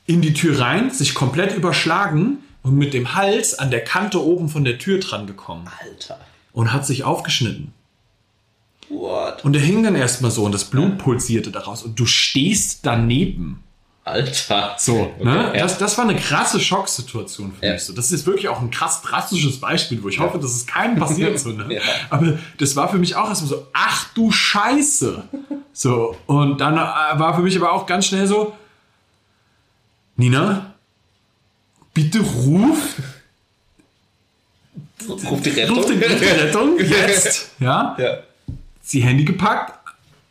in 0.07 0.21
die 0.21 0.35
Tür 0.35 0.61
rein, 0.61 0.91
sich 0.91 1.15
komplett 1.15 1.57
überschlagen 1.57 2.39
und 2.63 2.77
mit 2.77 2.95
dem 2.95 3.15
Hals 3.15 3.59
an 3.59 3.71
der 3.71 3.85
Kante 3.85 4.23
oben 4.23 4.49
von 4.49 4.65
der 4.65 4.79
Tür 4.79 4.99
dran 4.99 5.27
gekommen 5.27 5.69
Alter. 5.81 6.21
und 6.53 6.73
hat 6.73 6.87
sich 6.87 7.05
aufgeschnitten. 7.05 7.73
What? 8.89 9.45
Und 9.45 9.55
er 9.55 9.63
hing 9.63 9.83
dann 9.83 9.95
erstmal 9.95 10.31
so 10.31 10.45
und 10.45 10.53
das 10.53 10.65
Blut 10.65 10.99
pulsierte 10.99 11.51
daraus 11.51 11.83
und 11.83 11.99
du 11.99 12.07
stehst 12.07 12.81
daneben. 12.85 13.63
Alter. 14.07 14.77
So, 14.79 15.15
Okay, 15.19 15.25
ne? 15.25 15.53
ja. 15.55 15.63
Das, 15.63 15.79
das 15.79 15.97
war 15.97 16.05
eine 16.09 16.19
krasse 16.19 16.61
Schocksituation 16.61 17.55
für 17.59 17.65
Ja. 17.67 17.73
mich. 17.73 17.85
So. 17.85 17.95
Das 17.95 18.13
ist 18.13 18.27
wirklich 18.27 18.49
auch 18.49 18.61
ein 18.61 18.71
krass 18.71 19.01
drastisches 19.01 19.59
Beispiel, 19.61 20.03
wo 20.03 20.09
ich 20.09 20.21
hoffe, 20.21 20.39
dass 20.39 20.51
es 20.55 20.67
keinem 20.67 20.99
passiert. 20.99 21.39
So, 21.39 21.51
ne? 21.51 21.67
Ja. 21.75 21.81
Aber 22.11 22.39
das 22.59 22.77
war 22.77 22.91
für 22.91 22.99
mich 22.99 23.17
auch 23.17 23.29
erstmal 23.29 23.49
so, 23.49 23.67
ach 23.73 24.09
du 24.15 24.31
Scheiße. 24.31 25.25
So, 25.73 26.17
und 26.27 26.61
dann 26.61 26.75
äh, 26.75 27.19
war 27.19 27.35
für 27.35 27.43
mich 27.43 27.57
aber 27.57 27.73
auch 27.73 27.87
ganz 27.87 28.07
schnell 28.07 28.27
so, 28.27 28.55
Nina, 30.17 30.75
bitte 31.95 32.21
ruf, 32.21 32.79
Ruf 35.09 35.43
die 35.43 35.51
Rettung. 35.51 35.77
ruf 35.77 35.87
die 35.87 35.99
Rettung 35.99 36.79
jetzt. 36.89 37.51
Ja? 37.61 37.97
ja. 37.99 38.19
sie 38.83 39.01
Handy 39.03 39.25
gepackt, 39.25 39.79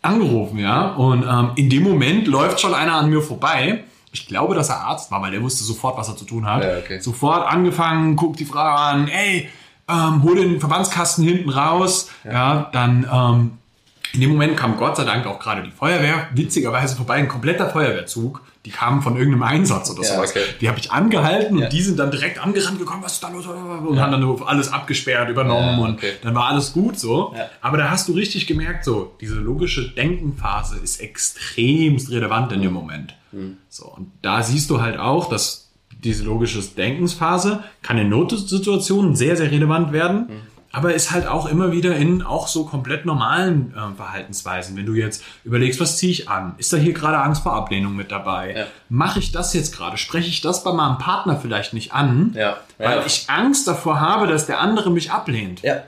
angerufen, 0.03 0.59
ja. 0.59 0.89
Und 0.93 1.23
ähm, 1.23 1.51
in 1.55 1.69
dem 1.69 1.83
Moment 1.83 2.27
läuft 2.27 2.59
schon 2.59 2.73
einer 2.73 2.95
an 2.95 3.09
mir 3.09 3.21
vorbei. 3.21 3.83
Ich 4.11 4.27
glaube, 4.27 4.53
dass 4.53 4.69
er 4.69 4.81
Arzt 4.81 5.09
war, 5.09 5.21
weil 5.21 5.31
der 5.31 5.41
wusste 5.41 5.63
sofort, 5.63 5.97
was 5.97 6.07
er 6.07 6.15
zu 6.15 6.25
tun 6.25 6.45
hat. 6.45 6.63
Ja, 6.63 6.77
okay. 6.77 6.99
Sofort 6.99 7.47
angefangen, 7.47 8.15
guckt 8.15 8.39
die 8.39 8.45
Frau 8.45 8.59
an, 8.59 9.07
ey, 9.07 9.49
ähm, 9.89 10.23
hol 10.23 10.35
den 10.35 10.59
Verbandskasten 10.59 11.25
hinten 11.25 11.49
raus. 11.49 12.09
Ja, 12.23 12.69
dann 12.71 13.07
ähm, 13.11 13.51
In 14.13 14.21
dem 14.21 14.29
Moment 14.29 14.55
kam 14.55 14.77
Gott 14.77 14.95
sei 14.95 15.05
Dank 15.05 15.25
auch 15.25 15.39
gerade 15.39 15.63
die 15.63 15.71
Feuerwehr, 15.71 16.27
witzigerweise 16.35 16.95
vorbei, 16.95 17.15
ein 17.15 17.27
kompletter 17.27 17.69
Feuerwehrzug. 17.69 18.41
Die 18.63 18.69
kamen 18.69 19.01
von 19.01 19.17
irgendeinem 19.17 19.43
Einsatz 19.43 19.89
oder 19.89 20.03
Ja, 20.03 20.15
sowas. 20.15 20.29
okay. 20.29 20.43
Die 20.61 20.69
habe 20.69 20.77
ich 20.79 20.91
angehalten 20.91 21.57
Ja. 21.57 21.65
und 21.65 21.73
die 21.73 21.81
sind 21.81 21.97
dann 21.97 22.11
direkt 22.11 22.37
angerannt 22.41 22.77
gekommen, 22.79 23.01
was 23.03 23.13
ist 23.13 23.23
da 23.23 23.29
los? 23.29 23.45
Und 23.47 23.99
haben 23.99 24.11
dann 24.11 24.23
alles 24.45 24.71
abgesperrt, 24.71 25.29
übernommen 25.29 25.79
Ja, 25.79 25.85
und 25.85 25.93
okay. 25.95 26.13
dann 26.21 26.35
war 26.35 26.45
alles 26.45 26.73
gut 26.73 26.97
so. 26.99 27.33
Ja. 27.35 27.49
Aber 27.61 27.77
da 27.77 27.89
hast 27.89 28.07
du 28.07 28.13
richtig 28.13 28.45
gemerkt, 28.45 28.85
so, 28.85 29.15
diese 29.19 29.35
logische 29.35 29.89
Denkenphase 29.89 30.77
ist 30.77 31.01
extremst 31.01 32.11
relevant 32.11 32.51
in 32.51 32.61
dem 32.61 32.71
Moment. 32.73 33.15
So, 33.67 33.85
und 33.87 34.11
da 34.21 34.43
siehst 34.43 34.69
du 34.69 34.79
halt 34.79 34.99
auch, 34.99 35.27
dass 35.27 35.71
diese 36.03 36.23
logische 36.23 36.61
Denkensphase 36.61 37.63
kann 37.81 37.97
in 37.97 38.09
Notsituationen 38.09 39.15
sehr, 39.15 39.35
sehr 39.35 39.49
relevant 39.51 39.91
werden, 39.91 40.29
aber 40.75 40.93
ist 40.95 41.11
halt 41.11 41.27
auch 41.27 41.45
immer 41.45 41.71
wieder 41.71 41.95
in 41.95 42.23
auch 42.23 42.47
so 42.47 42.65
komplett 42.65 43.05
normalen 43.05 43.73
äh, 43.75 43.95
Verhaltensweisen. 43.95 44.75
Wenn 44.75 44.87
du 44.87 44.95
jetzt 44.95 45.23
überlegst, 45.45 45.79
was 45.79 45.97
ziehe 45.97 46.11
ich 46.11 46.27
an? 46.29 46.55
Ist 46.57 46.73
da 46.73 46.77
hier 46.77 46.93
gerade 46.93 47.19
Angst 47.19 47.43
vor 47.43 47.53
Ablehnung 47.53 47.95
mit 47.95 48.11
dabei? 48.11 48.55
Ja. 48.57 48.65
Mache 48.89 49.19
ich 49.19 49.31
das 49.31 49.53
jetzt 49.53 49.75
gerade? 49.77 49.97
Spreche 49.97 50.27
ich 50.29 50.41
das 50.41 50.63
bei 50.63 50.73
meinem 50.73 50.97
Partner 50.97 51.37
vielleicht 51.39 51.73
nicht 51.73 51.93
an? 51.93 52.33
Ja. 52.35 52.57
Weil 52.79 52.97
Ja. 52.97 53.05
ich 53.05 53.25
Angst 53.29 53.67
davor 53.67 53.99
habe, 54.01 54.25
dass 54.27 54.47
der 54.47 54.59
andere 54.59 54.89
mich 54.91 55.11
ablehnt. 55.11 55.61
Ja. 55.61 55.83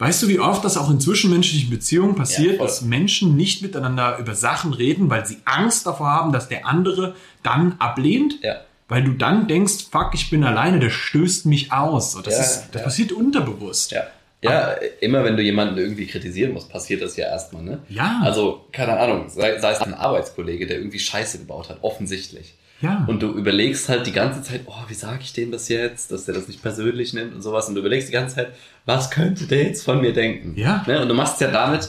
Weißt 0.00 0.22
du, 0.24 0.28
wie 0.28 0.40
oft 0.40 0.62
das 0.64 0.76
auch 0.76 0.90
in 0.90 1.00
zwischenmenschlichen 1.00 1.70
Beziehungen 1.70 2.16
passiert, 2.16 2.58
Ja, 2.58 2.62
dass 2.64 2.82
Menschen 2.82 3.34
nicht 3.36 3.62
miteinander 3.62 4.18
über 4.18 4.34
Sachen 4.34 4.74
reden, 4.74 5.08
weil 5.08 5.24
sie 5.24 5.38
Angst 5.46 5.86
davor 5.86 6.08
haben, 6.08 6.32
dass 6.32 6.48
der 6.48 6.66
andere 6.66 7.14
dann 7.44 7.76
ablehnt? 7.78 8.42
Ja. 8.42 8.56
Weil 8.88 9.04
du 9.04 9.12
dann 9.12 9.48
denkst, 9.48 9.86
fuck, 9.90 10.10
ich 10.14 10.30
bin 10.30 10.44
alleine, 10.44 10.80
der 10.80 10.90
stößt 10.90 11.46
mich 11.46 11.72
aus. 11.72 12.20
Das 12.22 12.34
Ja, 12.34 12.40
ist, 12.40 12.68
das 12.72 12.82
passiert 12.82 13.12
unterbewusst. 13.12 13.92
Ja. 13.92 14.02
Ja, 14.50 14.72
immer 15.00 15.24
wenn 15.24 15.36
du 15.36 15.42
jemanden 15.42 15.78
irgendwie 15.78 16.06
kritisieren 16.06 16.52
musst, 16.52 16.70
passiert 16.70 17.02
das 17.02 17.16
ja 17.16 17.26
erstmal, 17.26 17.62
ne? 17.62 17.80
Ja. 17.88 18.20
Also, 18.24 18.64
keine 18.72 18.98
Ahnung, 18.98 19.28
sei, 19.28 19.58
sei 19.58 19.72
es 19.72 19.80
ein 19.80 19.94
Arbeitskollege, 19.94 20.66
der 20.66 20.78
irgendwie 20.78 20.98
Scheiße 20.98 21.38
gebaut 21.38 21.68
hat, 21.68 21.78
offensichtlich. 21.82 22.54
Ja. 22.80 23.04
Und 23.08 23.22
du 23.22 23.32
überlegst 23.32 23.88
halt 23.88 24.06
die 24.06 24.12
ganze 24.12 24.42
Zeit, 24.42 24.62
oh, 24.66 24.88
wie 24.88 24.94
sage 24.94 25.20
ich 25.22 25.32
dem 25.32 25.50
das 25.50 25.68
jetzt, 25.68 26.12
dass 26.12 26.26
der 26.26 26.34
das 26.34 26.46
nicht 26.46 26.62
persönlich 26.62 27.14
nimmt 27.14 27.34
und 27.34 27.42
sowas. 27.42 27.68
Und 27.68 27.74
du 27.74 27.80
überlegst 27.80 28.08
die 28.08 28.12
ganze 28.12 28.36
Zeit, 28.36 28.48
was 28.84 29.10
könnte 29.10 29.46
der 29.46 29.64
jetzt 29.64 29.84
von 29.84 30.00
mir 30.00 30.12
denken? 30.12 30.54
Ja. 30.56 30.84
Ne? 30.86 31.00
Und 31.00 31.08
du 31.08 31.14
machst 31.14 31.40
ja 31.40 31.50
damit 31.50 31.88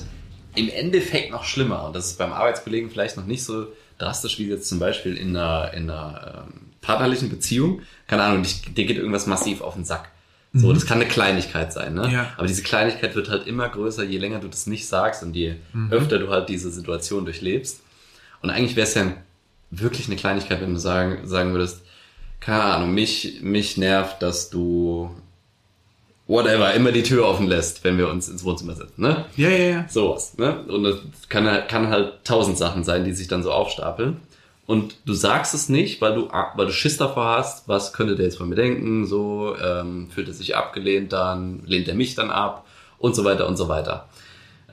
im 0.55 0.69
Endeffekt 0.69 1.31
noch 1.31 1.43
schlimmer. 1.43 1.85
Und 1.85 1.95
das 1.95 2.07
ist 2.07 2.17
beim 2.17 2.31
Arbeitskollegen 2.31 2.89
vielleicht 2.89 3.17
noch 3.17 3.25
nicht 3.25 3.43
so 3.43 3.67
drastisch 3.97 4.39
wie 4.39 4.47
jetzt 4.47 4.69
zum 4.69 4.79
Beispiel 4.79 5.17
in 5.17 5.35
einer, 5.35 5.73
in 5.73 5.89
einer 5.89 6.45
ähm, 6.47 6.71
partnerlichen 6.81 7.29
Beziehung. 7.29 7.81
Keine 8.07 8.23
Ahnung, 8.23 8.43
dich, 8.43 8.61
dir 8.61 8.85
geht 8.85 8.97
irgendwas 8.97 9.27
massiv 9.27 9.61
auf 9.61 9.73
den 9.73 9.83
Sack. 9.83 10.09
So, 10.59 10.73
das 10.73 10.85
kann 10.85 10.99
eine 10.99 11.09
Kleinigkeit 11.09 11.71
sein, 11.73 11.93
ne? 11.93 12.07
Mhm. 12.07 12.13
Ja. 12.13 12.33
Aber 12.37 12.47
diese 12.47 12.63
Kleinigkeit 12.63 13.15
wird 13.15 13.29
halt 13.29 13.47
immer 13.47 13.69
größer, 13.69 14.03
je 14.03 14.17
länger 14.17 14.39
du 14.39 14.47
das 14.47 14.67
nicht 14.67 14.87
sagst 14.87 15.23
und 15.23 15.35
je 15.35 15.55
Mhm. 15.73 15.91
öfter 15.91 16.19
du 16.19 16.29
halt 16.29 16.49
diese 16.49 16.71
Situation 16.71 17.25
durchlebst. 17.25 17.81
Und 18.41 18.49
eigentlich 18.49 18.75
wäre 18.75 18.87
es 18.87 18.93
ja 18.93 19.13
wirklich 19.71 20.07
eine 20.07 20.15
Kleinigkeit, 20.15 20.61
wenn 20.61 20.73
du 20.73 20.79
sagen, 20.79 21.27
sagen 21.27 21.51
würdest, 21.51 21.81
keine 22.39 22.63
Ahnung, 22.63 22.93
mich, 22.93 23.39
mich 23.41 23.77
nervt, 23.77 24.21
dass 24.21 24.49
du 24.49 25.09
whatever, 26.27 26.73
immer 26.73 26.91
die 26.91 27.03
Tür 27.03 27.25
offen 27.25 27.47
lässt, 27.47 27.83
wenn 27.83 27.97
wir 27.97 28.09
uns 28.09 28.27
ins 28.29 28.43
Wohnzimmer 28.43 28.75
setzen, 28.75 29.01
ne? 29.01 29.25
Ja, 29.37 29.49
ja, 29.49 29.57
ja. 29.69 29.85
Sowas, 29.89 30.37
ne? 30.37 30.61
Und 30.67 30.83
das 30.83 30.97
kann, 31.29 31.45
kann 31.67 31.89
halt 31.89 32.13
tausend 32.25 32.57
Sachen 32.57 32.83
sein, 32.83 33.05
die 33.05 33.13
sich 33.13 33.27
dann 33.27 33.43
so 33.43 33.51
aufstapeln. 33.51 34.17
Und 34.67 34.97
du 35.05 35.13
sagst 35.13 35.53
es 35.53 35.69
nicht, 35.69 36.01
weil 36.01 36.13
du, 36.13 36.29
weil 36.29 36.65
du 36.65 36.73
Schiss 36.73 36.97
davor 36.97 37.37
hast, 37.37 37.69
was 37.69 37.93
könnte 37.93 38.17
der 38.17 38.25
jetzt 38.25 38.37
von 38.37 38.49
mir 38.49 38.55
denken, 38.55 39.05
so, 39.05 39.55
ähm, 39.55 40.09
fühlt 40.09 40.27
er 40.27 40.33
sich 40.33 40.57
abgelehnt 40.57 41.13
dann, 41.13 41.63
lehnt 41.65 41.87
er 41.87 41.95
mich 41.95 42.15
dann 42.15 42.29
ab 42.29 42.67
und 42.99 43.15
so 43.15 43.23
weiter 43.23 43.47
und 43.47 43.55
so 43.55 43.69
weiter. 43.69 44.09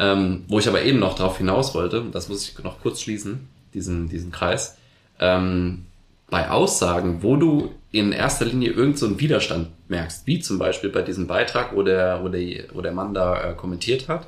Ähm, 0.01 0.45
wo 0.49 0.59
ich 0.59 0.69
aber 0.69 0.83
eben 0.83 0.99
noch 0.99 1.15
drauf 1.15 1.39
hinaus 1.39 1.77
wollte, 1.77 2.05
das 2.11 2.29
muss 2.29 2.49
ich 2.49 2.59
noch 2.65 2.81
kurz 2.81 3.03
schließen, 3.03 3.49
diesen, 3.73 4.09
diesen 4.09 4.33
Kreis, 4.33 4.77
ähm, 5.21 5.87
bei 6.29 6.51
Aussagen, 6.51 7.23
wo 7.23 7.37
du 7.37 7.71
in 7.93 8.11
erster 8.11 8.47
Linie 8.47 8.73
irgend 8.73 8.99
so 8.99 9.21
Widerstand 9.21 9.69
merkst, 9.87 10.27
wie 10.27 10.41
zum 10.41 10.59
Beispiel 10.59 10.91
bei 10.91 11.03
diesem 11.03 11.29
Beitrag, 11.29 11.77
wo 11.77 11.85
der, 11.85 12.25
wo 12.25 12.29
der, 12.29 12.65
wo 12.73 12.81
der 12.81 12.91
Mann 12.91 13.15
da 13.15 13.51
äh, 13.51 13.55
kommentiert 13.55 14.09
hat 14.09 14.27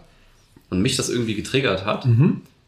und 0.70 0.80
mich 0.80 0.94
das 0.94 1.08
irgendwie 1.08 1.34
getriggert 1.34 1.84
hat, 1.84 2.04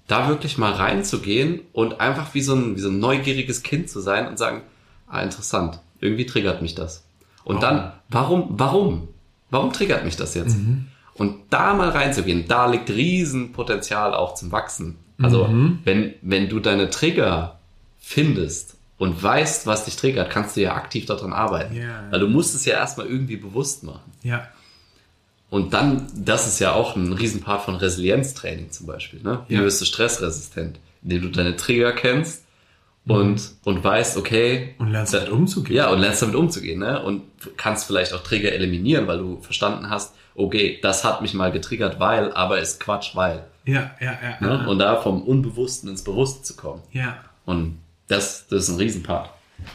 da 0.09 0.29
wirklich 0.29 0.59
mal 0.59 0.73
reinzugehen 0.73 1.61
und 1.73 2.01
einfach 2.01 2.35
wie 2.35 2.41
so, 2.41 2.55
ein, 2.55 2.77
wie 2.77 2.81
so 2.81 2.89
ein 2.89 2.99
neugieriges 2.99 3.63
Kind 3.63 3.89
zu 3.89 4.01
sein 4.01 4.27
und 4.27 4.39
sagen, 4.39 4.63
ah, 5.07 5.23
interessant, 5.23 5.81
irgendwie 6.01 6.27
triggert 6.27 6.63
mich 6.63 6.75
das. 6.75 7.05
Und 7.45 7.63
dann, 7.63 7.93
warum, 8.09 8.49
warum? 8.51 9.09
Warum 9.51 9.73
triggert 9.73 10.05
mich 10.05 10.17
das 10.17 10.35
jetzt? 10.35 10.57
Und 11.15 11.37
da 11.51 11.75
mal 11.75 11.91
reinzugehen, 11.91 12.47
da 12.49 12.67
liegt 12.67 12.91
Riesenpotenzial 12.91 14.15
auch 14.15 14.35
zum 14.35 14.53
Wachsen. 14.53 14.97
Also, 15.21 15.49
wenn, 15.85 16.15
wenn 16.23 16.49
du 16.49 16.61
deine 16.61 16.91
Trigger 16.91 17.59
findest 17.99 18.77
und 18.99 19.23
weißt, 19.23 19.67
was 19.67 19.85
dich 19.85 19.97
triggert, 19.97 20.31
kannst 20.31 20.57
du 20.57 20.61
ja 20.61 20.75
aktiv 20.75 21.07
daran 21.07 21.33
arbeiten. 21.33 21.75
Ja. 21.75 22.05
Weil 22.11 22.21
du 22.21 22.29
musst 22.29 22.55
es 22.55 22.65
ja 22.65 22.75
erstmal 22.75 23.07
irgendwie 23.07 23.37
bewusst 23.37 23.83
machen. 23.83 24.13
Ja. 24.23 24.49
Und 25.51 25.73
dann, 25.73 26.07
das 26.15 26.47
ist 26.47 26.59
ja 26.59 26.73
auch 26.75 26.95
ein 26.97 27.13
Riesenpart 27.13 27.63
von 27.65 27.77
Resilienztraining 27.77 28.71
zum 28.71 28.87
Beispiel. 28.87 29.21
Ne? 29.23 29.41
Wie 29.49 29.55
Ja. 29.55 29.61
wirst 29.63 29.81
du 29.81 29.85
stressresistent? 29.87 30.79
Indem 31.03 31.23
du 31.23 31.29
deine 31.31 31.57
Trigger 31.57 31.93
kennst 31.93 32.45
und, 33.07 33.41
und 33.65 33.83
weißt, 33.83 34.19
okay. 34.19 34.75
Und 34.79 34.91
lernst 34.93 35.15
da- 35.15 35.19
damit 35.21 35.33
umzugehen. 35.33 35.77
Ja, 35.77 35.91
und 35.91 36.01
lernst 36.01 36.21
damit 36.21 36.35
umzugehen. 36.35 36.81
Ne? 36.81 37.03
Und 37.03 37.23
kannst 37.57 37.87
vielleicht 37.87 38.13
auch 38.13 38.23
Trigger 38.23 38.53
eliminieren, 38.53 39.07
weil 39.07 39.19
du 39.19 39.41
verstanden 39.41 39.89
hast, 39.89 40.15
okay, 40.35 40.79
das 40.83 41.05
hat 41.05 41.23
mich 41.23 41.33
mal 41.35 41.51
getriggert, 41.51 41.99
weil, 41.99 42.33
aber 42.33 42.59
ist 42.61 42.81
Quatsch, 42.81 43.15
weil. 43.17 43.45
Ja, 43.65 43.93
ja, 44.01 44.19
ja. 44.23 44.37
Ne? 44.47 44.63
ja. 44.63 44.67
Und 44.67 44.79
da 44.79 44.97
vom 45.01 45.23
Unbewussten 45.23 45.89
ins 45.89 46.03
Bewusste 46.05 46.43
zu 46.43 46.57
kommen. 46.57 46.83
ja. 46.93 47.17
Und 47.47 47.79
das, 48.09 48.47
das 48.49 48.65
ist 48.65 48.69
ein 48.71 48.77
Riesenpart. 48.77 49.31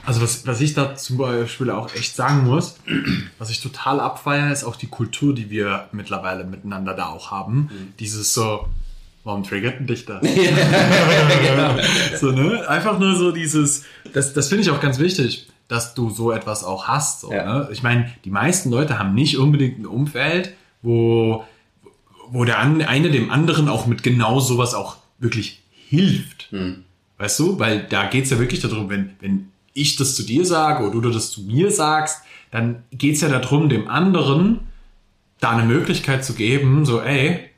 Also 0.06 0.22
was, 0.22 0.46
was 0.48 0.60
ich 0.62 0.74
da 0.74 0.96
zum 0.96 1.18
Beispiel 1.18 1.70
auch 1.70 1.94
echt 1.96 2.16
sagen 2.16 2.46
muss, 2.46 2.78
was 3.38 3.50
ich 3.50 3.62
total 3.62 4.00
abfeiere, 4.00 4.52
ist 4.52 4.64
auch 4.64 4.76
die 4.76 4.88
Kultur, 4.88 5.34
die 5.36 5.50
wir 5.50 5.88
mittlerweile 5.92 6.44
miteinander 6.44 6.94
da 6.94 7.08
auch 7.08 7.32
haben. 7.32 7.70
Dieses 8.00 8.34
so, 8.34 8.68
warum 9.24 9.44
triggert 9.44 9.80
denn 9.80 9.88
dich 9.88 10.06
das? 10.06 10.22
so, 12.20 12.32
ne? 12.32 12.68
Einfach 12.68 13.00
nur 13.00 13.16
so 13.16 13.32
dieses, 13.32 13.84
das, 14.14 14.34
das 14.34 14.50
finde 14.50 14.64
ich 14.64 14.70
auch 14.72 14.82
ganz 14.82 15.00
wichtig, 15.00 15.48
dass 15.68 15.94
du 15.94 16.10
so 16.10 16.32
etwas 16.32 16.64
auch 16.64 16.88
hast. 16.88 17.22
So, 17.22 17.32
Ja. 17.32 17.60
ne? 17.60 17.70
Ich 17.72 17.84
meine, 17.84 18.12
die 18.26 18.30
meisten 18.32 18.70
Leute 18.72 19.00
haben 19.00 19.14
nicht 19.14 19.38
unbedingt 19.38 19.80
ein 19.80 19.86
Umfeld, 19.86 20.54
wo, 20.82 21.46
wo 22.30 22.44
der 22.46 22.60
eine 22.60 23.10
dem 23.10 23.32
anderen 23.32 23.70
auch 23.70 23.86
mit 23.86 24.04
genau 24.04 24.40
sowas 24.40 24.74
auch 24.74 24.98
wirklich 25.20 25.62
hilft. 25.88 26.50
Weißt 27.18 27.40
du? 27.40 27.60
Weil 27.60 27.84
da 27.84 28.08
geht's 28.08 28.30
ja 28.32 28.40
wirklich 28.40 28.60
darum, 28.60 28.90
wenn, 28.90 29.12
wenn 29.22 29.50
ich 29.74 29.96
das 29.96 30.16
zu 30.16 30.24
dir 30.24 30.46
sage 30.46 30.84
oder 30.84 31.02
du 31.02 31.10
das 31.10 31.32
zu 31.32 31.42
mir 31.42 31.72
sagst, 31.72 32.22
dann 32.52 32.84
geht's 32.92 33.22
ja 33.22 33.30
darum, 33.30 33.70
dem 33.70 33.88
anderen 33.88 34.62
da 35.40 35.52
eine 35.52 35.64
Möglichkeit 35.64 36.24
zu 36.24 36.34
geben, 36.34 36.86
so, 36.86 37.02
ey, 37.02 37.50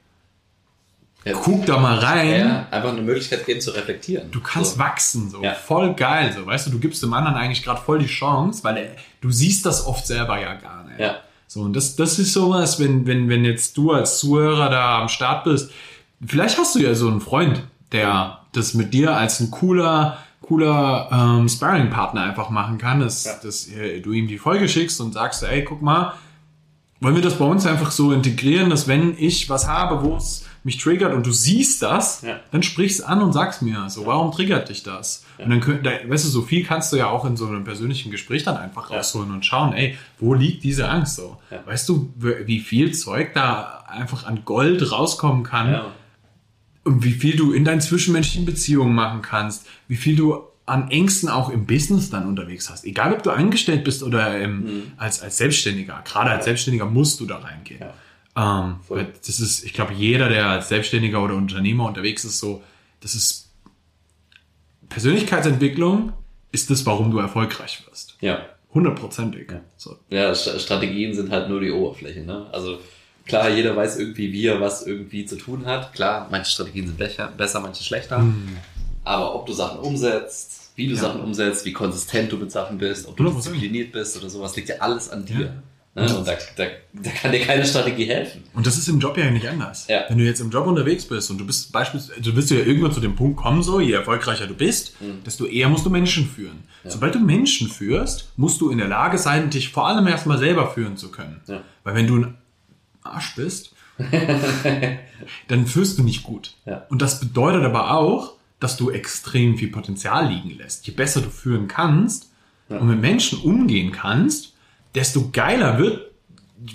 Ja. 1.26 1.34
guck 1.34 1.66
da 1.66 1.80
mal 1.80 1.98
rein. 1.98 2.40
Ja, 2.40 2.68
einfach 2.72 2.92
eine 2.92 3.02
Möglichkeit 3.02 3.46
geben 3.46 3.60
zu 3.60 3.72
reflektieren. 3.72 4.30
Du 4.32 4.40
kannst 4.42 4.74
so. 4.74 4.80
wachsen, 4.80 5.30
so 5.30 5.42
Ja. 5.44 5.54
voll 5.54 5.94
geil, 5.96 6.32
so 6.36 6.46
weißt 6.46 6.68
du, 6.68 6.72
du 6.72 6.80
gibst 6.80 7.02
dem 7.04 7.14
anderen 7.14 7.36
eigentlich 7.36 7.64
gerade 7.64 7.82
voll 7.82 8.00
die 8.00 8.06
Chance, 8.08 8.64
weil 8.64 8.78
er, 8.78 8.88
du 9.22 9.32
siehst 9.32 9.66
das 9.66 9.86
oft 9.86 10.06
selber 10.06 10.40
ja 10.40 10.54
gar 10.54 10.84
nicht. 10.86 11.00
Ja. 11.00 11.16
So 11.48 11.62
und 11.62 11.74
das, 11.74 11.96
das 11.96 12.20
ist 12.20 12.34
sowas, 12.34 12.80
wenn 12.80 13.06
wenn 13.08 13.28
wenn 13.30 13.44
jetzt 13.46 13.76
du 13.78 13.92
als 13.92 14.20
Zuhörer 14.20 14.70
da 14.70 15.02
am 15.02 15.10
Start 15.10 15.44
bist, 15.46 15.72
vielleicht 16.26 16.58
hast 16.58 16.76
du 16.76 16.80
ja 16.80 16.94
so 16.96 17.08
einen 17.08 17.22
Freund, 17.22 17.62
der 17.92 18.40
das 18.54 18.74
mit 18.74 18.94
dir 18.94 19.16
als 19.16 19.40
ein 19.40 19.52
cooler 19.52 20.18
cooler 20.48 21.10
ähm, 21.12 21.50
Sparring-Partner 21.50 22.22
einfach 22.22 22.50
machen 22.50 22.78
kann, 22.78 23.00
dass, 23.00 23.26
Ja. 23.26 23.32
dass 23.42 23.68
äh, 23.68 24.00
du 24.02 24.12
ihm 24.12 24.28
die 24.28 24.38
Folge 24.38 24.68
schickst 24.70 25.02
und 25.02 25.14
sagst, 25.14 25.44
ey, 25.44 25.64
guck 25.64 25.82
mal, 25.82 26.14
wollen 27.02 27.16
wir 27.16 27.22
das 27.22 27.38
bei 27.38 27.46
uns 27.46 27.66
einfach 27.66 27.92
so 27.92 28.12
integrieren, 28.14 28.70
dass 28.70 28.88
wenn 28.88 29.16
ich 29.18 29.50
was 29.50 29.68
habe, 29.68 30.04
wo 30.04 30.16
es 30.16 30.46
mich 30.64 30.78
triggert 30.78 31.14
und 31.14 31.26
du 31.28 31.32
siehst 31.32 31.82
das, 31.84 32.22
Ja. 32.24 32.40
dann 32.52 32.64
sprich's 32.64 33.02
an 33.02 33.22
und 33.22 33.34
sag's 33.34 33.62
mir. 33.62 33.88
So, 33.90 34.06
warum 34.08 34.32
triggert 34.32 34.70
dich 34.70 34.82
das? 34.82 35.24
Und 35.38 35.50
dann 35.52 35.60
könnt, 35.60 35.86
da, 35.86 35.92
weißt 36.08 36.26
du, 36.26 36.30
so 36.30 36.42
viel 36.42 36.64
kannst 36.66 36.92
du 36.92 36.98
ja 36.98 37.08
auch 37.08 37.26
in 37.26 37.38
so 37.38 37.46
einem 37.46 37.64
persönlichen 37.64 38.10
Gespräch 38.12 38.44
dann 38.44 38.58
einfach 38.58 38.90
Ja. 38.90 38.98
rausholen 38.98 39.32
und 39.32 39.46
schauen, 39.46 39.74
ey, 39.74 39.98
wo 40.20 40.34
liegt 40.34 40.64
diese 40.64 40.90
Angst 40.90 41.18
so? 41.18 41.38
Ja. 41.52 41.60
Weißt 41.66 41.88
du, 41.90 42.12
wie 42.18 42.60
viel 42.60 42.94
Zeug 42.94 43.34
da 43.36 43.84
einfach 43.88 44.26
an 44.26 44.40
Gold 44.46 44.92
rauskommen 44.92 45.44
kann 45.44 45.72
Ja. 45.72 45.86
Wie 46.86 47.12
viel 47.12 47.36
du 47.36 47.52
in 47.52 47.66
deinen 47.66 47.82
zwischenmenschlichen 47.82 48.46
Beziehungen 48.46 48.94
machen 48.94 49.22
kannst, 49.22 49.68
wie 49.88 49.96
viel 49.96 50.16
du 50.16 50.40
an 50.68 50.90
Ängsten 50.90 51.30
auch 51.30 51.50
im 51.50 51.66
Business 51.66 52.10
dann 52.10 52.28
unterwegs 52.28 52.70
hast. 52.70 52.86
Egal, 52.86 53.14
ob 53.14 53.22
du 53.24 53.30
angestellt 53.32 53.84
bist 53.84 54.02
oder 54.04 54.40
ähm, 54.40 54.92
als, 54.98 55.22
als 55.22 55.38
Selbstständiger. 55.38 56.02
Gerade 56.06 56.32
als 56.32 56.46
Selbstständiger 56.46 56.86
musst 56.86 57.20
du 57.20 57.26
da 57.26 57.38
reingehen. 57.38 57.82
Ähm, 58.36 58.76
Voll. 58.88 58.98
weil 58.98 59.14
das 59.26 59.40
ist, 59.40 59.64
ich 59.64 59.74
glaube, 59.74 59.94
jeder, 59.94 60.28
der 60.30 60.48
als 60.48 60.70
Selbstständiger 60.70 61.24
oder 61.24 61.36
Unternehmer 61.36 61.86
unterwegs 61.86 62.26
ist, 62.26 62.40
so, 62.40 62.64
das 63.00 63.14
ist 63.16 63.52
Persönlichkeitsentwicklung 64.90 66.14
ist 66.52 66.70
das, 66.70 66.86
warum 66.86 67.12
du 67.12 67.20
erfolgreich 67.20 67.84
wirst. 67.88 68.18
Ja. 68.22 68.46
Hundertprozentig. 68.74 69.52
So. 69.78 69.98
Ja, 70.10 70.32
St- 70.32 70.60
Strategien 70.60 71.14
sind 71.14 71.32
halt 71.32 71.50
nur 71.50 71.60
die 71.62 71.72
Oberfläche, 71.72 72.22
ne? 72.22 72.48
Also 72.52 72.80
Klar, 73.26 73.50
jeder 73.50 73.76
weiß 73.76 73.98
irgendwie, 73.98 74.32
wie 74.32 74.46
er 74.46 74.62
was 74.62 74.86
irgendwie 74.86 75.26
zu 75.26 75.36
tun 75.38 75.66
hat. 75.66 75.94
Klar, 75.94 76.28
manche 76.30 76.52
Strategien 76.52 76.88
sind 76.88 76.98
besser, 76.98 77.60
manche 77.60 77.84
schlechter. 77.84 78.20
Mhm. 78.20 78.58
Aber 79.04 79.36
ob 79.36 79.46
du 79.46 79.54
Sachen 79.54 79.80
umsetzt, 79.80 80.72
wie 80.76 80.88
du 80.88 80.96
Ja. 80.96 81.02
Sachen 81.02 81.22
umsetzt, 81.22 81.66
wie 81.66 81.74
konsistent 81.74 82.32
du 82.32 82.38
mit 82.38 82.52
Sachen 82.52 82.78
bist, 82.78 83.08
ob 83.08 83.18
du 83.18 83.24
100%. 83.24 83.36
diszipliniert 83.38 83.92
bist 83.92 84.18
oder 84.18 84.30
sowas, 84.30 84.56
liegt 84.56 84.70
ja 84.70 84.76
alles 84.80 85.10
an 85.10 85.26
dir. 85.26 85.40
Ja. 85.40 85.54
Ne? 85.98 86.14
Und 86.14 86.28
da, 86.28 86.34
da, 86.58 86.66
da 86.92 87.10
kann 87.12 87.32
dir 87.32 87.40
keine 87.40 87.66
Strategie 87.66 88.04
helfen. 88.04 88.44
Und 88.54 88.68
das 88.68 88.78
ist 88.78 88.90
im 88.90 89.00
Job 89.00 89.18
ja 89.18 89.32
nicht 89.32 89.48
anders. 89.48 89.88
Ja. 89.88 90.04
Wenn 90.10 90.18
du 90.18 90.26
jetzt 90.26 90.42
im 90.42 90.50
Job 90.50 90.68
unterwegs 90.68 91.06
bist 91.06 91.32
und 91.32 91.38
du 91.38 91.46
bist 91.48 91.72
beispielsweise, 91.72 92.20
du 92.20 92.36
wirst 92.36 92.52
ja 92.52 92.58
irgendwann 92.58 92.92
zu 92.92 93.00
dem 93.00 93.16
Punkt 93.16 93.38
kommen, 93.38 93.64
so, 93.64 93.80
je 93.80 93.94
erfolgreicher 93.94 94.46
du 94.46 94.56
bist, 94.56 94.94
desto 95.26 95.46
eher 95.46 95.70
musst 95.70 95.86
du 95.86 95.90
Menschen 95.90 96.28
führen. 96.28 96.64
Sobald 96.84 97.16
du 97.16 97.20
Menschen 97.20 97.70
führst, 97.70 98.30
musst 98.36 98.60
du 98.60 98.70
in 98.72 98.78
der 98.78 98.90
Lage 98.90 99.18
sein, 99.18 99.50
dich 99.50 99.70
vor 99.70 99.88
allem 99.88 100.06
erstmal 100.08 100.38
selber 100.38 100.70
führen 100.70 100.98
zu 100.98 101.12
können. 101.12 101.40
Ja. 101.48 101.62
Weil 101.86 101.96
wenn 101.96 102.08
du 102.08 102.18
ein 102.18 102.38
Arsch 103.06 103.36
bist, 103.36 103.74
dann 105.48 105.68
führst 105.68 105.98
du 105.98 106.04
nicht 106.04 106.24
gut. 106.24 106.54
Ja. 106.66 106.86
Und 106.90 107.02
das 107.02 107.20
bedeutet 107.20 107.64
aber 107.64 107.92
auch, 107.92 108.34
dass 108.60 108.78
du 108.78 108.90
extrem 108.90 109.58
viel 109.58 109.70
Potenzial 109.70 110.28
liegen 110.28 110.58
lässt. 110.58 110.88
Je 110.88 110.94
besser 110.94 111.22
du 111.22 111.30
führen 111.30 111.68
kannst 111.68 112.32
und 112.70 112.88
mit 112.88 113.00
Menschen 113.00 113.40
umgehen 113.40 113.92
kannst, 113.92 114.54
desto 114.96 115.30
geiler 115.32 115.78
wird 115.78 116.12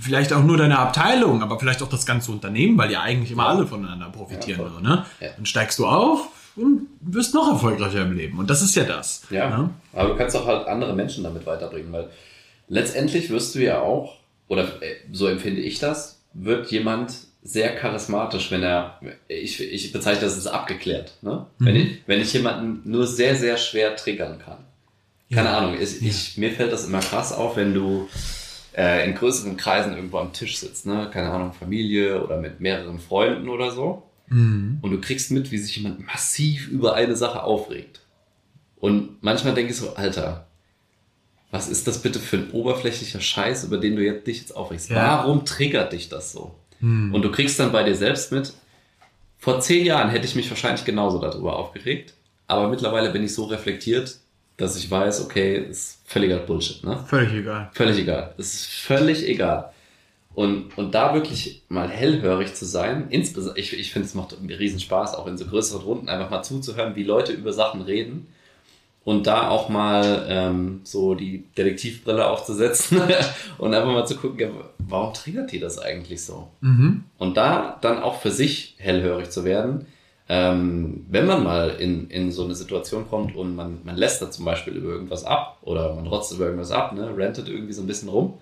vielleicht 0.01 0.33
auch 0.33 0.45
nur 0.45 0.57
deine 0.57 0.78
Abteilung, 0.78 1.43
aber 1.43 1.59
vielleicht 1.59 1.83
auch 1.83 1.89
das 1.89 2.07
ganze 2.07 2.31
Unternehmen, 2.31 2.78
weil 2.78 2.91
ja 2.93 3.01
eigentlich 3.01 3.33
immer 3.33 3.49
alle 3.49 3.66
voneinander 3.66 4.11
profitieren. 4.11 4.70
Ja, 4.76 4.81
ne? 4.81 5.07
Ja. 5.20 5.28
Dann 5.37 5.47
steigst 5.47 5.78
du 5.78 5.87
auf 5.87 6.28
und 6.57 6.89
wirst 7.01 7.35
noch 7.35 7.49
erfolgreicher 7.49 8.03
im 8.03 8.12
Leben. 8.12 8.39
Und 8.39 8.51
das 8.51 8.62
ist 8.62 8.76
ja 8.76 8.85
das. 8.85 9.22
Ja. 9.31 9.49
ne? 9.49 9.70
Aber 9.93 10.11
du 10.11 10.16
kannst 10.16 10.37
auch 10.37 10.47
halt 10.47 10.68
andere 10.68 10.95
Menschen 10.95 11.24
damit 11.24 11.47
weiterbringen, 11.47 11.93
weil 11.93 12.11
letztendlich 12.68 13.31
wirst 13.31 13.55
du 13.55 13.61
ja 13.61 13.81
auch, 13.81 14.16
oder 14.49 14.83
äh, 14.83 14.97
so 15.12 15.26
empfinde 15.26 15.61
ich 15.61 15.78
das, 15.78 16.20
wird 16.35 16.70
jemand 16.70 17.12
sehr 17.43 17.74
charismatisch, 17.74 18.51
wenn 18.51 18.62
er, 18.62 19.01
ich, 19.28 19.61
ich 19.61 19.93
bezeichne 19.93 20.22
das 20.24 20.35
als 20.35 20.47
abgeklärt, 20.47 21.14
ne? 21.22 21.47
Wenn, 21.59 21.74
Mhm. 21.74 21.81
ich, 21.81 21.99
wenn 22.07 22.20
ich 22.20 22.33
jemanden 22.35 22.91
nur 22.91 23.07
sehr, 23.07 23.35
sehr 23.35 23.57
schwer 23.57 23.97
triggern 23.97 24.39
kann. 24.39 24.59
Keine 25.33 25.49
Ja. 25.49 25.59
Ahnung, 25.59 25.76
ich, 25.81 26.03
ich, 26.05 26.37
mir 26.37 26.53
fällt 26.53 26.72
das 26.72 26.85
immer 26.87 27.01
krass 27.01 27.33
auf, 27.33 27.57
wenn 27.57 27.72
du 27.72 28.09
äh, 28.76 29.09
in 29.09 29.14
größeren 29.14 29.57
Kreisen 29.57 29.95
irgendwo 29.95 30.18
am 30.18 30.33
Tisch 30.33 30.59
sitzt, 30.59 30.85
ne? 30.87 31.09
Keine 31.12 31.31
Ahnung, 31.31 31.53
Familie 31.53 32.22
oder 32.22 32.37
mit 32.39 32.61
mehreren 32.61 32.99
Freunden 32.99 33.49
oder 33.49 33.70
so. 33.70 34.03
Mhm. 34.28 34.78
Und 34.83 34.91
du 34.91 35.01
kriegst 35.01 35.31
mit, 35.31 35.51
wie 35.51 35.59
sich 35.59 35.76
jemand 35.76 36.05
massiv 36.07 36.68
über 36.68 36.95
eine 36.95 37.16
Sache 37.16 37.43
aufregt. 37.43 38.01
Und 38.76 39.22
manchmal 39.22 39.55
denke 39.55 39.72
ich 39.72 39.78
so, 39.78 39.95
Alter, 39.95 40.47
was 41.51 41.68
ist 41.68 41.86
das 41.86 42.03
bitte 42.03 42.18
für 42.18 42.36
ein 42.36 42.51
oberflächlicher 42.51 43.20
Scheiß, 43.20 43.64
über 43.64 43.78
den 43.78 43.96
du 43.96 44.05
jetzt, 44.05 44.26
dich 44.26 44.38
jetzt 44.38 44.57
aufregst? 44.57 44.90
Ja. 44.90 44.96
Warum 44.96 45.44
triggert 45.44 45.92
dich 45.92 46.09
das 46.09 46.32
so? 46.32 46.55
Hm. 46.80 47.12
Und 47.12 47.22
du 47.22 47.30
kriegst 47.30 47.59
dann 47.59 47.72
bei 47.72 47.82
dir 47.82 47.94
selbst 47.94 48.32
mit, 48.32 48.53
vor 49.38 49.61
zehn 49.61 49.84
Jahren 49.84 50.11
hätte 50.11 50.26
ich 50.26 50.36
mich 50.36 50.51
wahrscheinlich 50.51 50.84
genauso 50.84 51.18
darüber 51.18 51.57
aufgeregt, 51.57 52.14
aber 52.46 52.68
mittlerweile 52.68 53.11
bin 53.11 53.24
ich 53.24 53.34
so 53.34 53.44
reflektiert, 53.44 54.18
dass 54.57 54.76
ich 54.76 54.90
weiß, 54.90 55.24
okay, 55.24 55.57
ist 55.57 56.01
völliger 56.05 56.38
Bullshit, 56.38 56.84
ne? 56.84 57.03
Völlig 57.07 57.32
egal. 57.32 57.70
Völlig 57.72 57.98
egal. 57.98 58.34
Es 58.36 58.53
ist 58.53 58.66
völlig 58.66 59.26
egal. 59.26 59.72
Und, 60.34 60.76
und 60.76 60.94
da 60.94 61.14
wirklich 61.14 61.62
mal 61.68 61.88
hellhörig 61.88 62.55
zu 62.55 62.66
sein, 62.66 63.07
insbesondere, 63.09 63.59
ich, 63.59 63.72
ich 63.72 63.92
finde, 63.92 64.07
es 64.07 64.14
macht 64.14 64.36
riesen 64.46 64.78
Spaß, 64.78 65.14
auch 65.14 65.26
in 65.26 65.38
so 65.38 65.46
größeren 65.46 65.82
Runden 65.82 66.09
einfach 66.09 66.30
mal 66.30 66.42
zuzuhören, 66.42 66.94
wie 66.94 67.03
Leute 67.03 67.32
über 67.32 67.53
Sachen 67.53 67.80
reden 67.80 68.28
und 69.05 69.26
da 69.26 69.48
auch 69.48 69.68
mal 69.68 70.26
ähm, 70.28 70.80
so 70.84 71.14
die 71.14 71.44
Detektivbrille 71.57 72.26
aufzusetzen 72.26 73.01
und 73.59 73.74
einfach 73.74 73.90
mal 73.92 74.07
zu 74.07 74.16
gucken, 74.16 74.38
ja, 74.38 74.48
warum 74.78 75.14
triggert 75.14 75.53
die 75.53 75.59
das 75.59 75.78
eigentlich 75.78 76.24
so? 76.24 76.48
Mhm. 76.61 77.05
Und 77.18 77.36
da 77.36 77.78
dann 77.80 78.03
auch 78.03 78.20
für 78.20 78.30
sich 78.30 78.76
hellhörig 78.78 79.30
zu 79.30 79.44
werden, 79.44 79.86
ähm, 80.28 81.07
wenn 81.09 81.26
man 81.26 81.42
mal 81.42 81.70
in, 81.70 82.09
in 82.09 82.30
so 82.30 82.44
eine 82.44 82.55
Situation 82.55 83.09
kommt 83.09 83.34
und 83.34 83.57
man, 83.57 83.80
man 83.84 83.96
lässt 83.96 84.22
da 84.22 84.30
zum 84.30 84.44
Beispiel 84.44 84.74
über 84.74 84.90
irgendwas 84.90 85.24
ab 85.24 85.59
oder 85.62 85.94
man 85.94 86.07
rotzt 86.07 86.32
über 86.32 86.44
irgendwas 86.44 86.70
ab, 86.70 86.92
ne, 86.92 87.12
rantet 87.16 87.48
irgendwie 87.48 87.72
so 87.72 87.82
ein 87.82 87.86
bisschen 87.86 88.09
rum. 88.09 88.34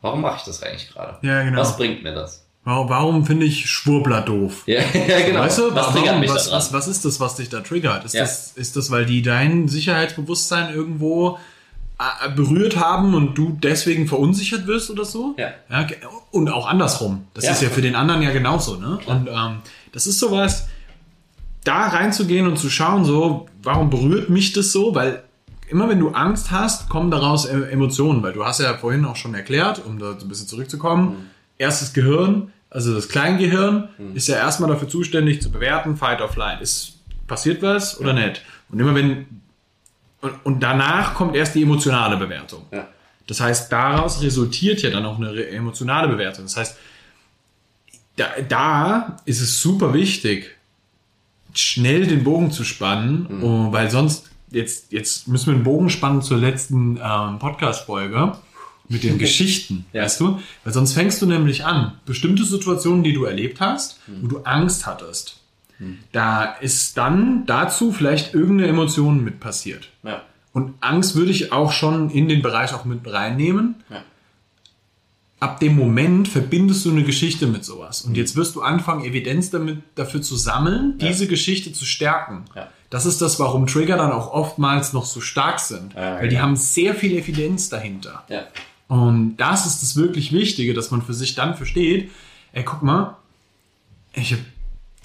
Warum 0.00 0.22
mache 0.22 0.38
ich 0.38 0.44
das 0.44 0.62
eigentlich 0.62 0.90
gerade? 0.90 1.18
Ja, 1.26 1.42
genau. 1.42 1.58
Was 1.58 1.76
bringt 1.76 2.02
mir 2.02 2.14
das? 2.14 2.45
Warum, 2.66 2.88
warum 2.88 3.24
finde 3.24 3.46
ich 3.46 3.70
Schwurbler 3.70 4.22
doof? 4.22 4.64
Ja, 4.66 4.80
ja 5.08 5.24
genau. 5.24 5.38
Weißt 5.38 5.58
du, 5.58 5.72
was 5.72 5.94
warum, 5.94 6.22
was, 6.28 6.50
was, 6.50 6.72
was 6.72 6.88
ist 6.88 7.04
das, 7.04 7.20
was 7.20 7.36
dich 7.36 7.48
da 7.48 7.60
triggert? 7.60 8.04
Ist, 8.04 8.14
Ja. 8.14 8.22
das, 8.22 8.50
ist 8.56 8.74
das, 8.74 8.90
weil 8.90 9.06
die 9.06 9.22
dein 9.22 9.68
Sicherheitsbewusstsein 9.68 10.74
irgendwo 10.74 11.38
äh, 12.00 12.28
berührt 12.34 12.76
haben 12.76 13.14
und 13.14 13.38
du 13.38 13.56
deswegen 13.62 14.08
verunsichert 14.08 14.66
wirst 14.66 14.90
oder 14.90 15.04
so? 15.04 15.36
Ja. 15.38 15.82
ge- 15.84 15.98
und 16.32 16.48
auch 16.50 16.66
andersrum. 16.66 17.28
Das 17.34 17.44
Ja. 17.44 17.52
ist 17.52 17.62
ja 17.62 17.68
für 17.70 17.82
den 17.82 17.94
anderen 17.94 18.20
ja 18.22 18.32
genauso. 18.32 18.74
Ne? 18.74 18.98
Und 19.06 19.28
ähm, 19.28 19.58
das 19.92 20.08
ist 20.08 20.18
sowas, 20.18 20.66
da 21.62 21.86
reinzugehen 21.86 22.48
und 22.48 22.58
zu 22.58 22.68
schauen, 22.68 23.04
so, 23.04 23.46
warum 23.62 23.90
berührt 23.90 24.28
mich 24.28 24.54
das 24.54 24.72
so? 24.72 24.92
Weil 24.92 25.22
immer 25.68 25.88
wenn 25.88 26.00
du 26.00 26.08
Angst 26.10 26.50
hast, 26.50 26.88
kommen 26.88 27.12
daraus 27.12 27.44
äh, 27.46 27.56
Emotionen, 27.70 28.24
weil 28.24 28.32
du 28.32 28.44
hast 28.44 28.58
ja 28.58 28.74
vorhin 28.76 29.04
auch 29.04 29.14
schon 29.16 29.34
erklärt, 29.36 29.80
um 29.86 30.00
da 30.00 30.18
so 30.18 30.26
ein 30.26 30.28
bisschen 30.28 30.48
zurückzukommen, 30.48 31.30
erstes 31.58 31.92
Gehirn, 31.92 32.50
also 32.76 32.94
das 32.94 33.08
Kleingehirn, 33.08 33.88
ist 34.14 34.28
ja 34.28 34.36
erstmal 34.36 34.68
dafür 34.68 34.86
zuständig 34.88 35.40
zu 35.40 35.50
bewerten, 35.50 35.96
Fight 35.96 36.20
or 36.20 36.28
Flight. 36.28 36.60
Ist 36.60 36.98
passiert 37.26 37.62
was 37.62 37.98
oder 37.98 38.12
nicht? 38.12 38.42
Und 38.68 38.78
immer 38.78 38.94
wenn 38.94 39.26
und, 40.20 40.32
und 40.44 40.60
danach 40.62 41.14
kommt 41.14 41.34
erst 41.36 41.54
die 41.54 41.62
emotionale 41.62 42.16
Bewertung. 42.16 42.66
Ja. 42.70 42.86
Das 43.26 43.40
heißt, 43.40 43.72
daraus 43.72 44.22
resultiert 44.22 44.82
ja 44.82 44.90
dann 44.90 45.04
auch 45.06 45.16
eine 45.18 45.46
emotionale 45.46 46.06
Bewertung. 46.08 46.44
Das 46.44 46.56
heißt, 46.56 46.76
da, 48.16 48.26
da 48.48 49.16
ist 49.24 49.40
es 49.40 49.60
super 49.60 49.94
wichtig, 49.94 50.54
schnell 51.54 52.06
den 52.06 52.24
Bogen 52.24 52.50
zu 52.50 52.62
spannen, 52.64 53.26
Mhm. 53.40 53.72
weil 53.72 53.90
sonst, 53.90 54.30
jetzt, 54.50 54.92
jetzt 54.92 55.28
müssen 55.28 55.46
wir 55.46 55.54
einen 55.54 55.64
Bogen 55.64 55.88
spannen 55.90 56.20
zur 56.22 56.36
letzten 56.38 57.00
ähm, 57.02 57.38
Podcast-Folge 57.38 58.36
mit 58.88 59.02
den 59.04 59.18
Geschichten, 59.24 59.86
Ja. 59.92 60.02
weißt 60.04 60.20
du? 60.20 60.40
Weil 60.64 60.72
sonst 60.72 60.92
fängst 60.92 61.20
du 61.22 61.26
nämlich 61.26 61.64
an, 61.64 61.92
bestimmte 62.06 62.44
Situationen, 62.44 63.02
die 63.02 63.12
du 63.12 63.24
erlebt 63.24 63.60
hast, 63.60 64.00
Mhm. 64.08 64.22
wo 64.22 64.26
du 64.28 64.38
Angst 64.44 64.86
hattest. 64.86 65.40
Da 66.12 66.44
ist 66.54 66.96
dann 66.96 67.44
dazu 67.44 67.92
vielleicht 67.92 68.32
irgendeine 68.32 68.70
Emotion 68.70 69.22
mit 69.22 69.40
passiert. 69.40 69.88
Ja. 70.02 70.22
Und 70.54 70.72
Angst 70.80 71.16
würde 71.16 71.30
ich 71.30 71.52
auch 71.52 71.70
schon 71.70 72.08
in 72.08 72.28
den 72.30 72.40
Bereich 72.40 72.72
auch 72.72 72.86
mit 72.86 73.00
reinnehmen. 73.12 73.74
Ja. 73.90 74.02
Ab 75.38 75.60
dem 75.60 75.76
Moment 75.76 76.28
verbindest 76.28 76.86
du 76.86 76.90
eine 76.92 77.04
Geschichte 77.04 77.46
mit 77.46 77.62
sowas. 77.62 78.00
Und 78.00 78.16
jetzt 78.16 78.36
wirst 78.36 78.54
du 78.56 78.62
anfangen, 78.62 79.04
Evidenz 79.04 79.50
damit, 79.50 79.82
dafür 79.94 80.22
zu 80.22 80.34
sammeln, 80.34 80.96
diese 80.96 81.26
Geschichte 81.26 81.74
zu 81.74 81.84
stärken. 81.84 82.44
Das 82.88 83.04
ist 83.04 83.20
das, 83.20 83.38
warum 83.38 83.66
Trigger 83.66 83.98
dann 83.98 84.12
auch 84.12 84.32
oftmals 84.32 84.94
noch 84.94 85.04
so 85.04 85.20
stark 85.20 85.60
sind. 85.60 85.94
Weil 85.94 86.28
die 86.30 86.40
haben 86.40 86.56
sehr 86.56 86.94
viel 86.94 87.12
Evidenz 87.18 87.68
dahinter. 87.68 88.24
Ja. 88.30 88.44
Und 88.88 89.36
das 89.38 89.66
ist 89.66 89.82
das 89.82 89.96
wirklich 89.96 90.32
Wichtige, 90.32 90.72
dass 90.74 90.90
man 90.90 91.02
für 91.02 91.14
sich 91.14 91.34
dann 91.34 91.56
versteht, 91.56 92.10
ey, 92.52 92.62
guck 92.64 92.82
mal, 92.82 93.16
ich 94.14 94.32
habe 94.32 94.42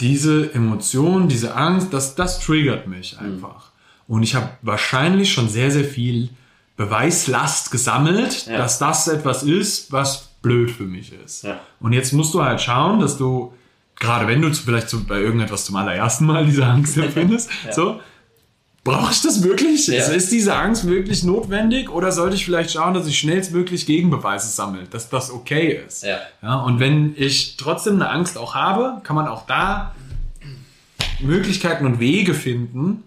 diese 0.00 0.52
Emotion, 0.54 1.28
diese 1.28 1.54
Angst, 1.56 1.92
das, 1.92 2.14
das 2.14 2.40
triggert 2.40 2.86
mich 2.86 3.16
Mhm. 3.20 3.26
einfach. 3.26 3.70
Und 4.08 4.22
ich 4.22 4.34
habe 4.34 4.50
wahrscheinlich 4.62 5.32
schon 5.32 5.48
sehr, 5.48 5.70
sehr 5.70 5.84
viel 5.84 6.28
Beweislast 6.76 7.70
gesammelt, 7.70 8.46
Ja. 8.46 8.58
dass 8.58 8.78
das 8.78 9.06
etwas 9.08 9.42
ist, 9.42 9.92
was 9.92 10.28
blöd 10.42 10.70
für 10.70 10.84
mich 10.84 11.12
ist. 11.12 11.44
Ja. 11.44 11.60
Und 11.80 11.92
jetzt 11.92 12.12
musst 12.12 12.34
du 12.34 12.42
halt 12.42 12.60
schauen, 12.60 12.98
dass 13.00 13.16
du, 13.16 13.52
gerade 13.96 14.26
wenn 14.26 14.42
du 14.42 14.52
vielleicht 14.52 14.88
zu, 14.88 15.04
bei 15.04 15.20
irgendetwas 15.20 15.64
zum 15.64 15.76
allerersten 15.76 16.24
Mal 16.26 16.44
diese 16.46 16.66
Angst 16.66 16.96
empfindest, 16.98 17.50
so, 17.72 18.00
brauche 18.84 19.12
ich 19.12 19.22
das 19.22 19.42
wirklich? 19.42 19.86
Ja. 19.86 19.94
Ist, 19.94 20.08
ist 20.08 20.32
diese 20.32 20.56
Angst 20.56 20.86
wirklich 20.86 21.22
notwendig 21.22 21.90
oder 21.90 22.12
sollte 22.12 22.36
ich 22.36 22.44
vielleicht 22.44 22.72
schauen, 22.72 22.94
dass 22.94 23.06
ich 23.06 23.18
schnellstmöglich 23.18 23.86
Gegenbeweise 23.86 24.48
sammle, 24.48 24.84
dass 24.84 25.08
das 25.08 25.30
okay 25.30 25.80
ist? 25.86 26.02
Ja. 26.02 26.18
Ja, 26.42 26.56
und 26.56 26.80
wenn 26.80 27.14
ich 27.16 27.56
trotzdem 27.56 27.94
eine 27.94 28.10
Angst 28.10 28.36
auch 28.36 28.54
habe, 28.54 29.00
kann 29.04 29.16
man 29.16 29.28
auch 29.28 29.46
da 29.46 29.94
Möglichkeiten 31.20 31.86
und 31.86 32.00
Wege 32.00 32.34
finden, 32.34 33.04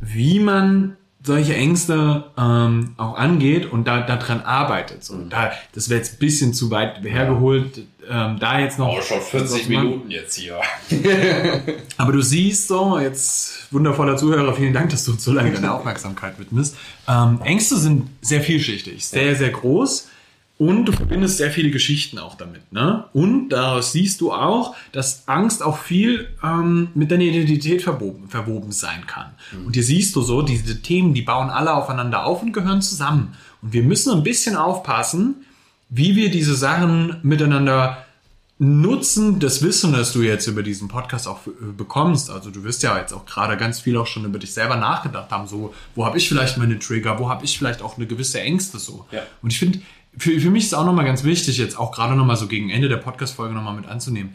wie 0.00 0.40
man 0.40 0.96
solche 1.22 1.54
Ängste 1.54 2.24
ähm, 2.38 2.94
auch 2.96 3.16
angeht 3.16 3.70
und 3.70 3.86
da 3.86 4.00
daran 4.00 4.40
arbeitet. 4.40 5.04
So, 5.04 5.18
da, 5.28 5.52
das 5.74 5.90
wäre 5.90 5.98
jetzt 5.98 6.14
ein 6.14 6.18
bisschen 6.18 6.54
zu 6.54 6.70
weit 6.70 7.02
hergeholt, 7.02 7.82
ähm, 8.10 8.38
da 8.38 8.58
jetzt 8.58 8.78
noch. 8.78 8.96
Oh, 8.98 9.00
schon 9.00 9.20
40 9.20 9.60
was 9.62 9.68
man- 9.68 9.84
Minuten 9.86 10.10
jetzt 10.10 10.34
hier. 10.36 10.60
aber 11.96 12.12
du 12.12 12.20
siehst 12.20 12.68
so, 12.68 12.98
jetzt 12.98 13.72
wundervoller 13.72 14.16
Zuhörer, 14.16 14.54
vielen 14.54 14.72
Dank, 14.72 14.90
dass 14.90 15.04
du 15.04 15.12
uns 15.12 15.24
so 15.24 15.32
lange 15.32 15.52
deine 15.52 15.72
Aufmerksamkeit 15.74 16.38
widmest. 16.38 16.76
Ähm, 17.08 17.40
Ängste 17.42 17.76
sind 17.76 18.08
sehr 18.20 18.40
vielschichtig, 18.40 19.06
sehr, 19.06 19.36
sehr 19.36 19.50
groß 19.50 20.08
und 20.58 20.84
du 20.84 20.92
verbindest 20.92 21.38
sehr 21.38 21.50
viele 21.50 21.70
Geschichten 21.70 22.18
auch 22.18 22.34
damit. 22.34 22.70
Ne? 22.72 23.04
Und 23.14 23.48
daraus 23.48 23.92
siehst 23.92 24.20
du 24.20 24.32
auch, 24.32 24.74
dass 24.92 25.26
Angst 25.26 25.62
auch 25.62 25.78
viel 25.78 26.28
ähm, 26.44 26.88
mit 26.94 27.10
deiner 27.10 27.22
Identität 27.22 27.80
verwoben, 27.82 28.28
verwoben 28.28 28.70
sein 28.72 29.06
kann. 29.06 29.30
Und 29.64 29.72
hier 29.74 29.84
siehst 29.84 30.14
du 30.16 30.20
so, 30.22 30.42
diese 30.42 30.82
Themen, 30.82 31.14
die 31.14 31.22
bauen 31.22 31.48
alle 31.48 31.72
aufeinander 31.72 32.26
auf 32.26 32.42
und 32.42 32.52
gehören 32.52 32.82
zusammen. 32.82 33.34
Und 33.62 33.72
wir 33.72 33.82
müssen 33.82 34.12
ein 34.12 34.22
bisschen 34.22 34.56
aufpassen, 34.56 35.46
wie 35.90 36.16
wir 36.16 36.30
diese 36.30 36.54
Sachen 36.54 37.16
miteinander 37.22 38.06
nutzen 38.62 39.40
das 39.40 39.62
Wissen, 39.62 39.94
das 39.94 40.12
du 40.12 40.20
jetzt 40.20 40.46
über 40.46 40.62
diesen 40.62 40.88
Podcast 40.88 41.26
auch 41.26 41.46
äh, 41.46 41.50
bekommst. 41.76 42.30
Also 42.30 42.50
du 42.50 42.62
wirst 42.62 42.82
ja 42.82 42.96
jetzt 42.98 43.12
auch 43.14 43.24
gerade 43.24 43.56
ganz 43.56 43.80
viel 43.80 43.96
auch 43.96 44.06
schon 44.06 44.26
über 44.26 44.38
dich 44.38 44.52
selber 44.52 44.76
nachgedacht 44.76 45.30
haben. 45.30 45.48
So, 45.48 45.74
wo 45.94 46.04
habe 46.04 46.18
ich 46.18 46.28
vielleicht 46.28 46.58
meine 46.58 46.78
Trigger? 46.78 47.18
Wo 47.18 47.30
habe 47.30 47.44
ich 47.44 47.56
vielleicht 47.56 47.80
auch 47.80 47.96
eine 47.96 48.06
gewisse 48.06 48.40
Ängste 48.40 48.78
so? 48.78 49.06
Ja. 49.12 49.22
Und 49.40 49.50
ich 49.50 49.58
finde, 49.58 49.80
für, 50.16 50.38
für 50.38 50.50
mich 50.50 50.64
ist 50.64 50.74
auch 50.74 50.84
nochmal 50.84 51.06
ganz 51.06 51.24
wichtig, 51.24 51.56
jetzt 51.56 51.78
auch 51.78 51.90
gerade 51.90 52.14
nochmal 52.14 52.36
so 52.36 52.48
gegen 52.48 52.68
Ende 52.68 52.90
der 52.90 52.98
Podcast-Folge 52.98 53.54
nochmal 53.54 53.74
mit 53.74 53.86
anzunehmen. 53.86 54.34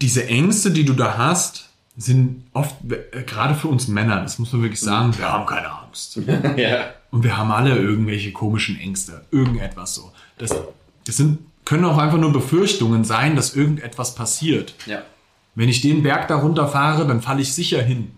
Diese 0.00 0.26
Ängste, 0.26 0.72
die 0.72 0.84
du 0.84 0.94
da 0.94 1.16
hast, 1.16 1.68
sind 1.96 2.44
oft, 2.54 2.74
äh, 2.90 3.22
gerade 3.22 3.54
für 3.54 3.68
uns 3.68 3.86
Männer, 3.86 4.20
das 4.20 4.40
muss 4.40 4.52
man 4.52 4.62
wirklich 4.62 4.80
sagen, 4.80 5.16
wir 5.16 5.30
haben 5.30 5.46
keine 5.46 5.70
Angst. 5.70 6.18
ja. 6.56 6.86
Und 7.14 7.22
wir 7.22 7.36
haben 7.36 7.52
alle 7.52 7.78
irgendwelche 7.78 8.32
komischen 8.32 8.76
Ängste, 8.76 9.24
irgendetwas 9.30 9.94
so. 9.94 10.10
Das, 10.36 10.52
das 11.06 11.16
sind, 11.16 11.38
können 11.64 11.84
auch 11.84 11.96
einfach 11.96 12.18
nur 12.18 12.32
Befürchtungen 12.32 13.04
sein, 13.04 13.36
dass 13.36 13.54
irgendetwas 13.54 14.16
passiert. 14.16 14.74
Ja. 14.86 15.02
Wenn 15.54 15.68
ich 15.68 15.80
den 15.80 16.02
Berg 16.02 16.26
da 16.26 16.34
runterfahre, 16.34 17.06
dann 17.06 17.22
falle 17.22 17.40
ich 17.40 17.54
sicher 17.54 17.80
hin. 17.80 18.10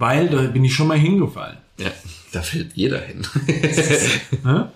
Weil 0.00 0.28
da 0.28 0.42
bin 0.42 0.64
ich 0.64 0.74
schon 0.74 0.88
mal 0.88 0.98
hingefallen. 0.98 1.58
Ja. 1.78 1.92
Da 2.32 2.42
fällt 2.42 2.72
jeder 2.74 3.00
hin. 3.00 3.24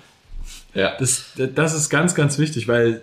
Ja. 0.74 0.96
Das, 0.98 1.26
das 1.36 1.72
ist 1.72 1.88
ganz, 1.88 2.16
ganz 2.16 2.38
wichtig, 2.38 2.66
weil 2.66 3.02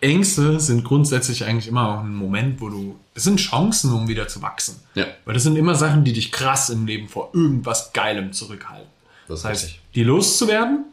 Ängste 0.00 0.58
sind 0.58 0.82
grundsätzlich 0.82 1.44
eigentlich 1.44 1.68
immer 1.68 1.88
auch 1.88 2.00
ein 2.00 2.16
Moment, 2.16 2.60
wo 2.60 2.68
du. 2.68 2.98
Es 3.14 3.22
sind 3.22 3.38
Chancen, 3.38 3.92
um 3.92 4.08
wieder 4.08 4.26
zu 4.26 4.42
wachsen. 4.42 4.80
Ja. 4.96 5.06
Weil 5.24 5.34
das 5.34 5.44
sind 5.44 5.54
immer 5.54 5.76
Sachen, 5.76 6.02
die 6.02 6.12
dich 6.12 6.32
krass 6.32 6.68
im 6.68 6.86
Leben 6.86 7.08
vor 7.08 7.30
irgendwas 7.32 7.92
Geilem 7.92 8.32
zurückhalten. 8.32 8.88
Das 9.30 9.44
heißt, 9.44 9.64
richtig. 9.64 9.80
die 9.94 10.04
loszuwerden, 10.04 10.84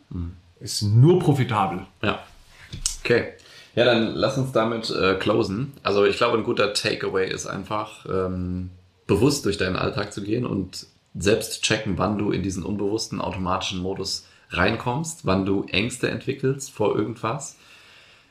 ist 0.59 0.81
nur 0.83 1.19
profitabel. 1.19 1.85
Ja. 2.01 2.19
Okay. 3.03 3.33
Ja, 3.75 3.85
dann 3.85 4.15
lass 4.15 4.37
uns 4.37 4.51
damit 4.51 4.89
äh, 4.89 5.15
closen. 5.15 5.73
Also 5.83 6.05
ich 6.05 6.17
glaube, 6.17 6.37
ein 6.37 6.43
guter 6.43 6.73
Takeaway 6.73 7.29
ist 7.29 7.45
einfach, 7.45 8.05
ähm, 8.09 8.71
bewusst 9.05 9.45
durch 9.45 9.57
deinen 9.57 9.75
Alltag 9.75 10.11
zu 10.11 10.23
gehen 10.23 10.45
und 10.45 10.87
selbst 11.15 11.63
checken, 11.63 11.97
wann 11.97 12.17
du 12.17 12.31
in 12.31 12.43
diesen 12.43 12.63
unbewussten 12.63 13.21
automatischen 13.21 13.79
Modus 13.79 14.25
reinkommst, 14.49 15.25
wann 15.25 15.45
du 15.45 15.63
Ängste 15.65 16.09
entwickelst 16.09 16.71
vor 16.71 16.95
irgendwas. 16.95 17.57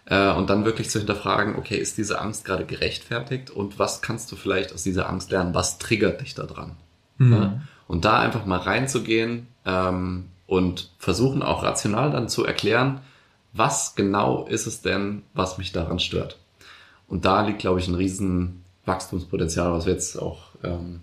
Äh, 0.06 0.32
und 0.32 0.50
dann 0.50 0.64
wirklich 0.64 0.90
zu 0.90 0.98
hinterfragen, 0.98 1.56
okay, 1.56 1.76
ist 1.76 1.96
diese 1.96 2.20
Angst 2.20 2.44
gerade 2.44 2.64
gerechtfertigt 2.64 3.50
und 3.50 3.78
was 3.78 4.02
kannst 4.02 4.30
du 4.32 4.36
vielleicht 4.36 4.72
aus 4.72 4.82
dieser 4.82 5.08
Angst 5.08 5.30
lernen? 5.30 5.54
Was 5.54 5.78
triggert 5.78 6.20
dich 6.20 6.34
da 6.34 6.44
dran? 6.44 6.76
Ja? 7.18 7.60
Und 7.88 8.04
da 8.04 8.18
einfach 8.18 8.44
mal 8.46 8.58
reinzugehen 8.58 9.46
ähm, 9.66 10.28
und 10.46 10.90
versuchen 10.98 11.42
auch 11.42 11.62
rational 11.62 12.10
dann 12.10 12.28
zu 12.28 12.44
erklären, 12.44 13.00
was 13.52 13.94
genau 13.94 14.46
ist 14.46 14.66
es 14.66 14.80
denn, 14.80 15.22
was 15.34 15.58
mich 15.58 15.72
daran 15.72 15.98
stört. 15.98 16.38
Und 17.08 17.24
da 17.24 17.42
liegt, 17.46 17.58
glaube 17.58 17.80
ich, 17.80 17.88
ein 17.88 17.94
riesen 17.94 18.64
Wachstumspotenzial, 18.84 19.72
was 19.72 19.86
wir 19.86 19.92
jetzt 19.92 20.16
auch 20.16 20.38
ähm, 20.62 21.00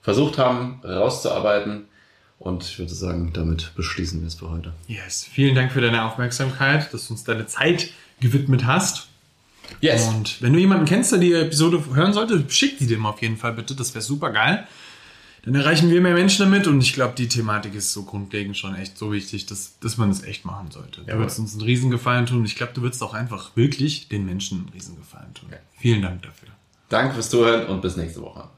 versucht 0.00 0.38
haben 0.38 0.80
rauszuarbeiten. 0.84 1.86
Und 2.38 2.64
ich 2.64 2.78
würde 2.78 2.92
sagen, 2.92 3.30
damit 3.32 3.72
beschließen 3.76 4.20
wir 4.20 4.26
es 4.26 4.34
für 4.34 4.50
heute. 4.50 4.72
Yes. 4.88 5.24
Vielen 5.30 5.54
Dank 5.54 5.70
für 5.70 5.80
deine 5.80 6.04
Aufmerksamkeit, 6.04 6.92
dass 6.92 7.06
du 7.06 7.14
uns 7.14 7.24
deine 7.24 7.46
Zeit 7.46 7.90
gewidmet 8.20 8.66
hast. 8.66 9.06
Yes. 9.80 10.08
Und 10.08 10.42
wenn 10.42 10.52
du 10.52 10.58
jemanden 10.58 10.86
kennst, 10.86 11.12
der 11.12 11.20
die 11.20 11.32
Episode 11.32 11.82
hören 11.94 12.12
sollte, 12.12 12.44
schick 12.48 12.78
die 12.78 12.86
dem 12.86 13.06
auf 13.06 13.22
jeden 13.22 13.36
Fall 13.36 13.52
bitte. 13.52 13.76
Das 13.76 13.94
wäre 13.94 14.02
super 14.02 14.30
geil. 14.30 14.66
Dann 15.44 15.56
erreichen 15.56 15.90
wir 15.90 16.00
mehr 16.00 16.14
Menschen 16.14 16.44
damit 16.44 16.68
und 16.68 16.80
ich 16.80 16.92
glaube, 16.92 17.14
die 17.16 17.26
Thematik 17.26 17.74
ist 17.74 17.92
so 17.92 18.04
grundlegend 18.04 18.56
schon 18.56 18.76
echt 18.76 18.96
so 18.96 19.12
wichtig, 19.12 19.46
dass, 19.46 19.78
dass 19.80 19.96
man 19.96 20.08
das 20.08 20.22
echt 20.22 20.44
machen 20.44 20.70
sollte. 20.70 21.00
Du 21.00 21.06
Jawohl. 21.08 21.22
würdest 21.22 21.40
uns 21.40 21.52
einen 21.54 21.62
Riesengefallen 21.62 22.26
tun 22.26 22.38
und 22.38 22.44
ich 22.44 22.54
glaube, 22.54 22.72
du 22.74 22.82
würdest 22.82 23.02
auch 23.02 23.12
einfach 23.12 23.56
wirklich 23.56 24.08
den 24.08 24.24
Menschen 24.24 24.60
einen 24.60 24.68
Riesengefallen 24.68 25.34
tun. 25.34 25.48
Ja. 25.50 25.58
Vielen 25.78 26.02
Dank 26.02 26.22
dafür. 26.22 26.48
Danke 26.88 27.14
fürs 27.14 27.30
Zuhören 27.30 27.66
und 27.66 27.82
bis 27.82 27.96
nächste 27.96 28.22
Woche. 28.22 28.48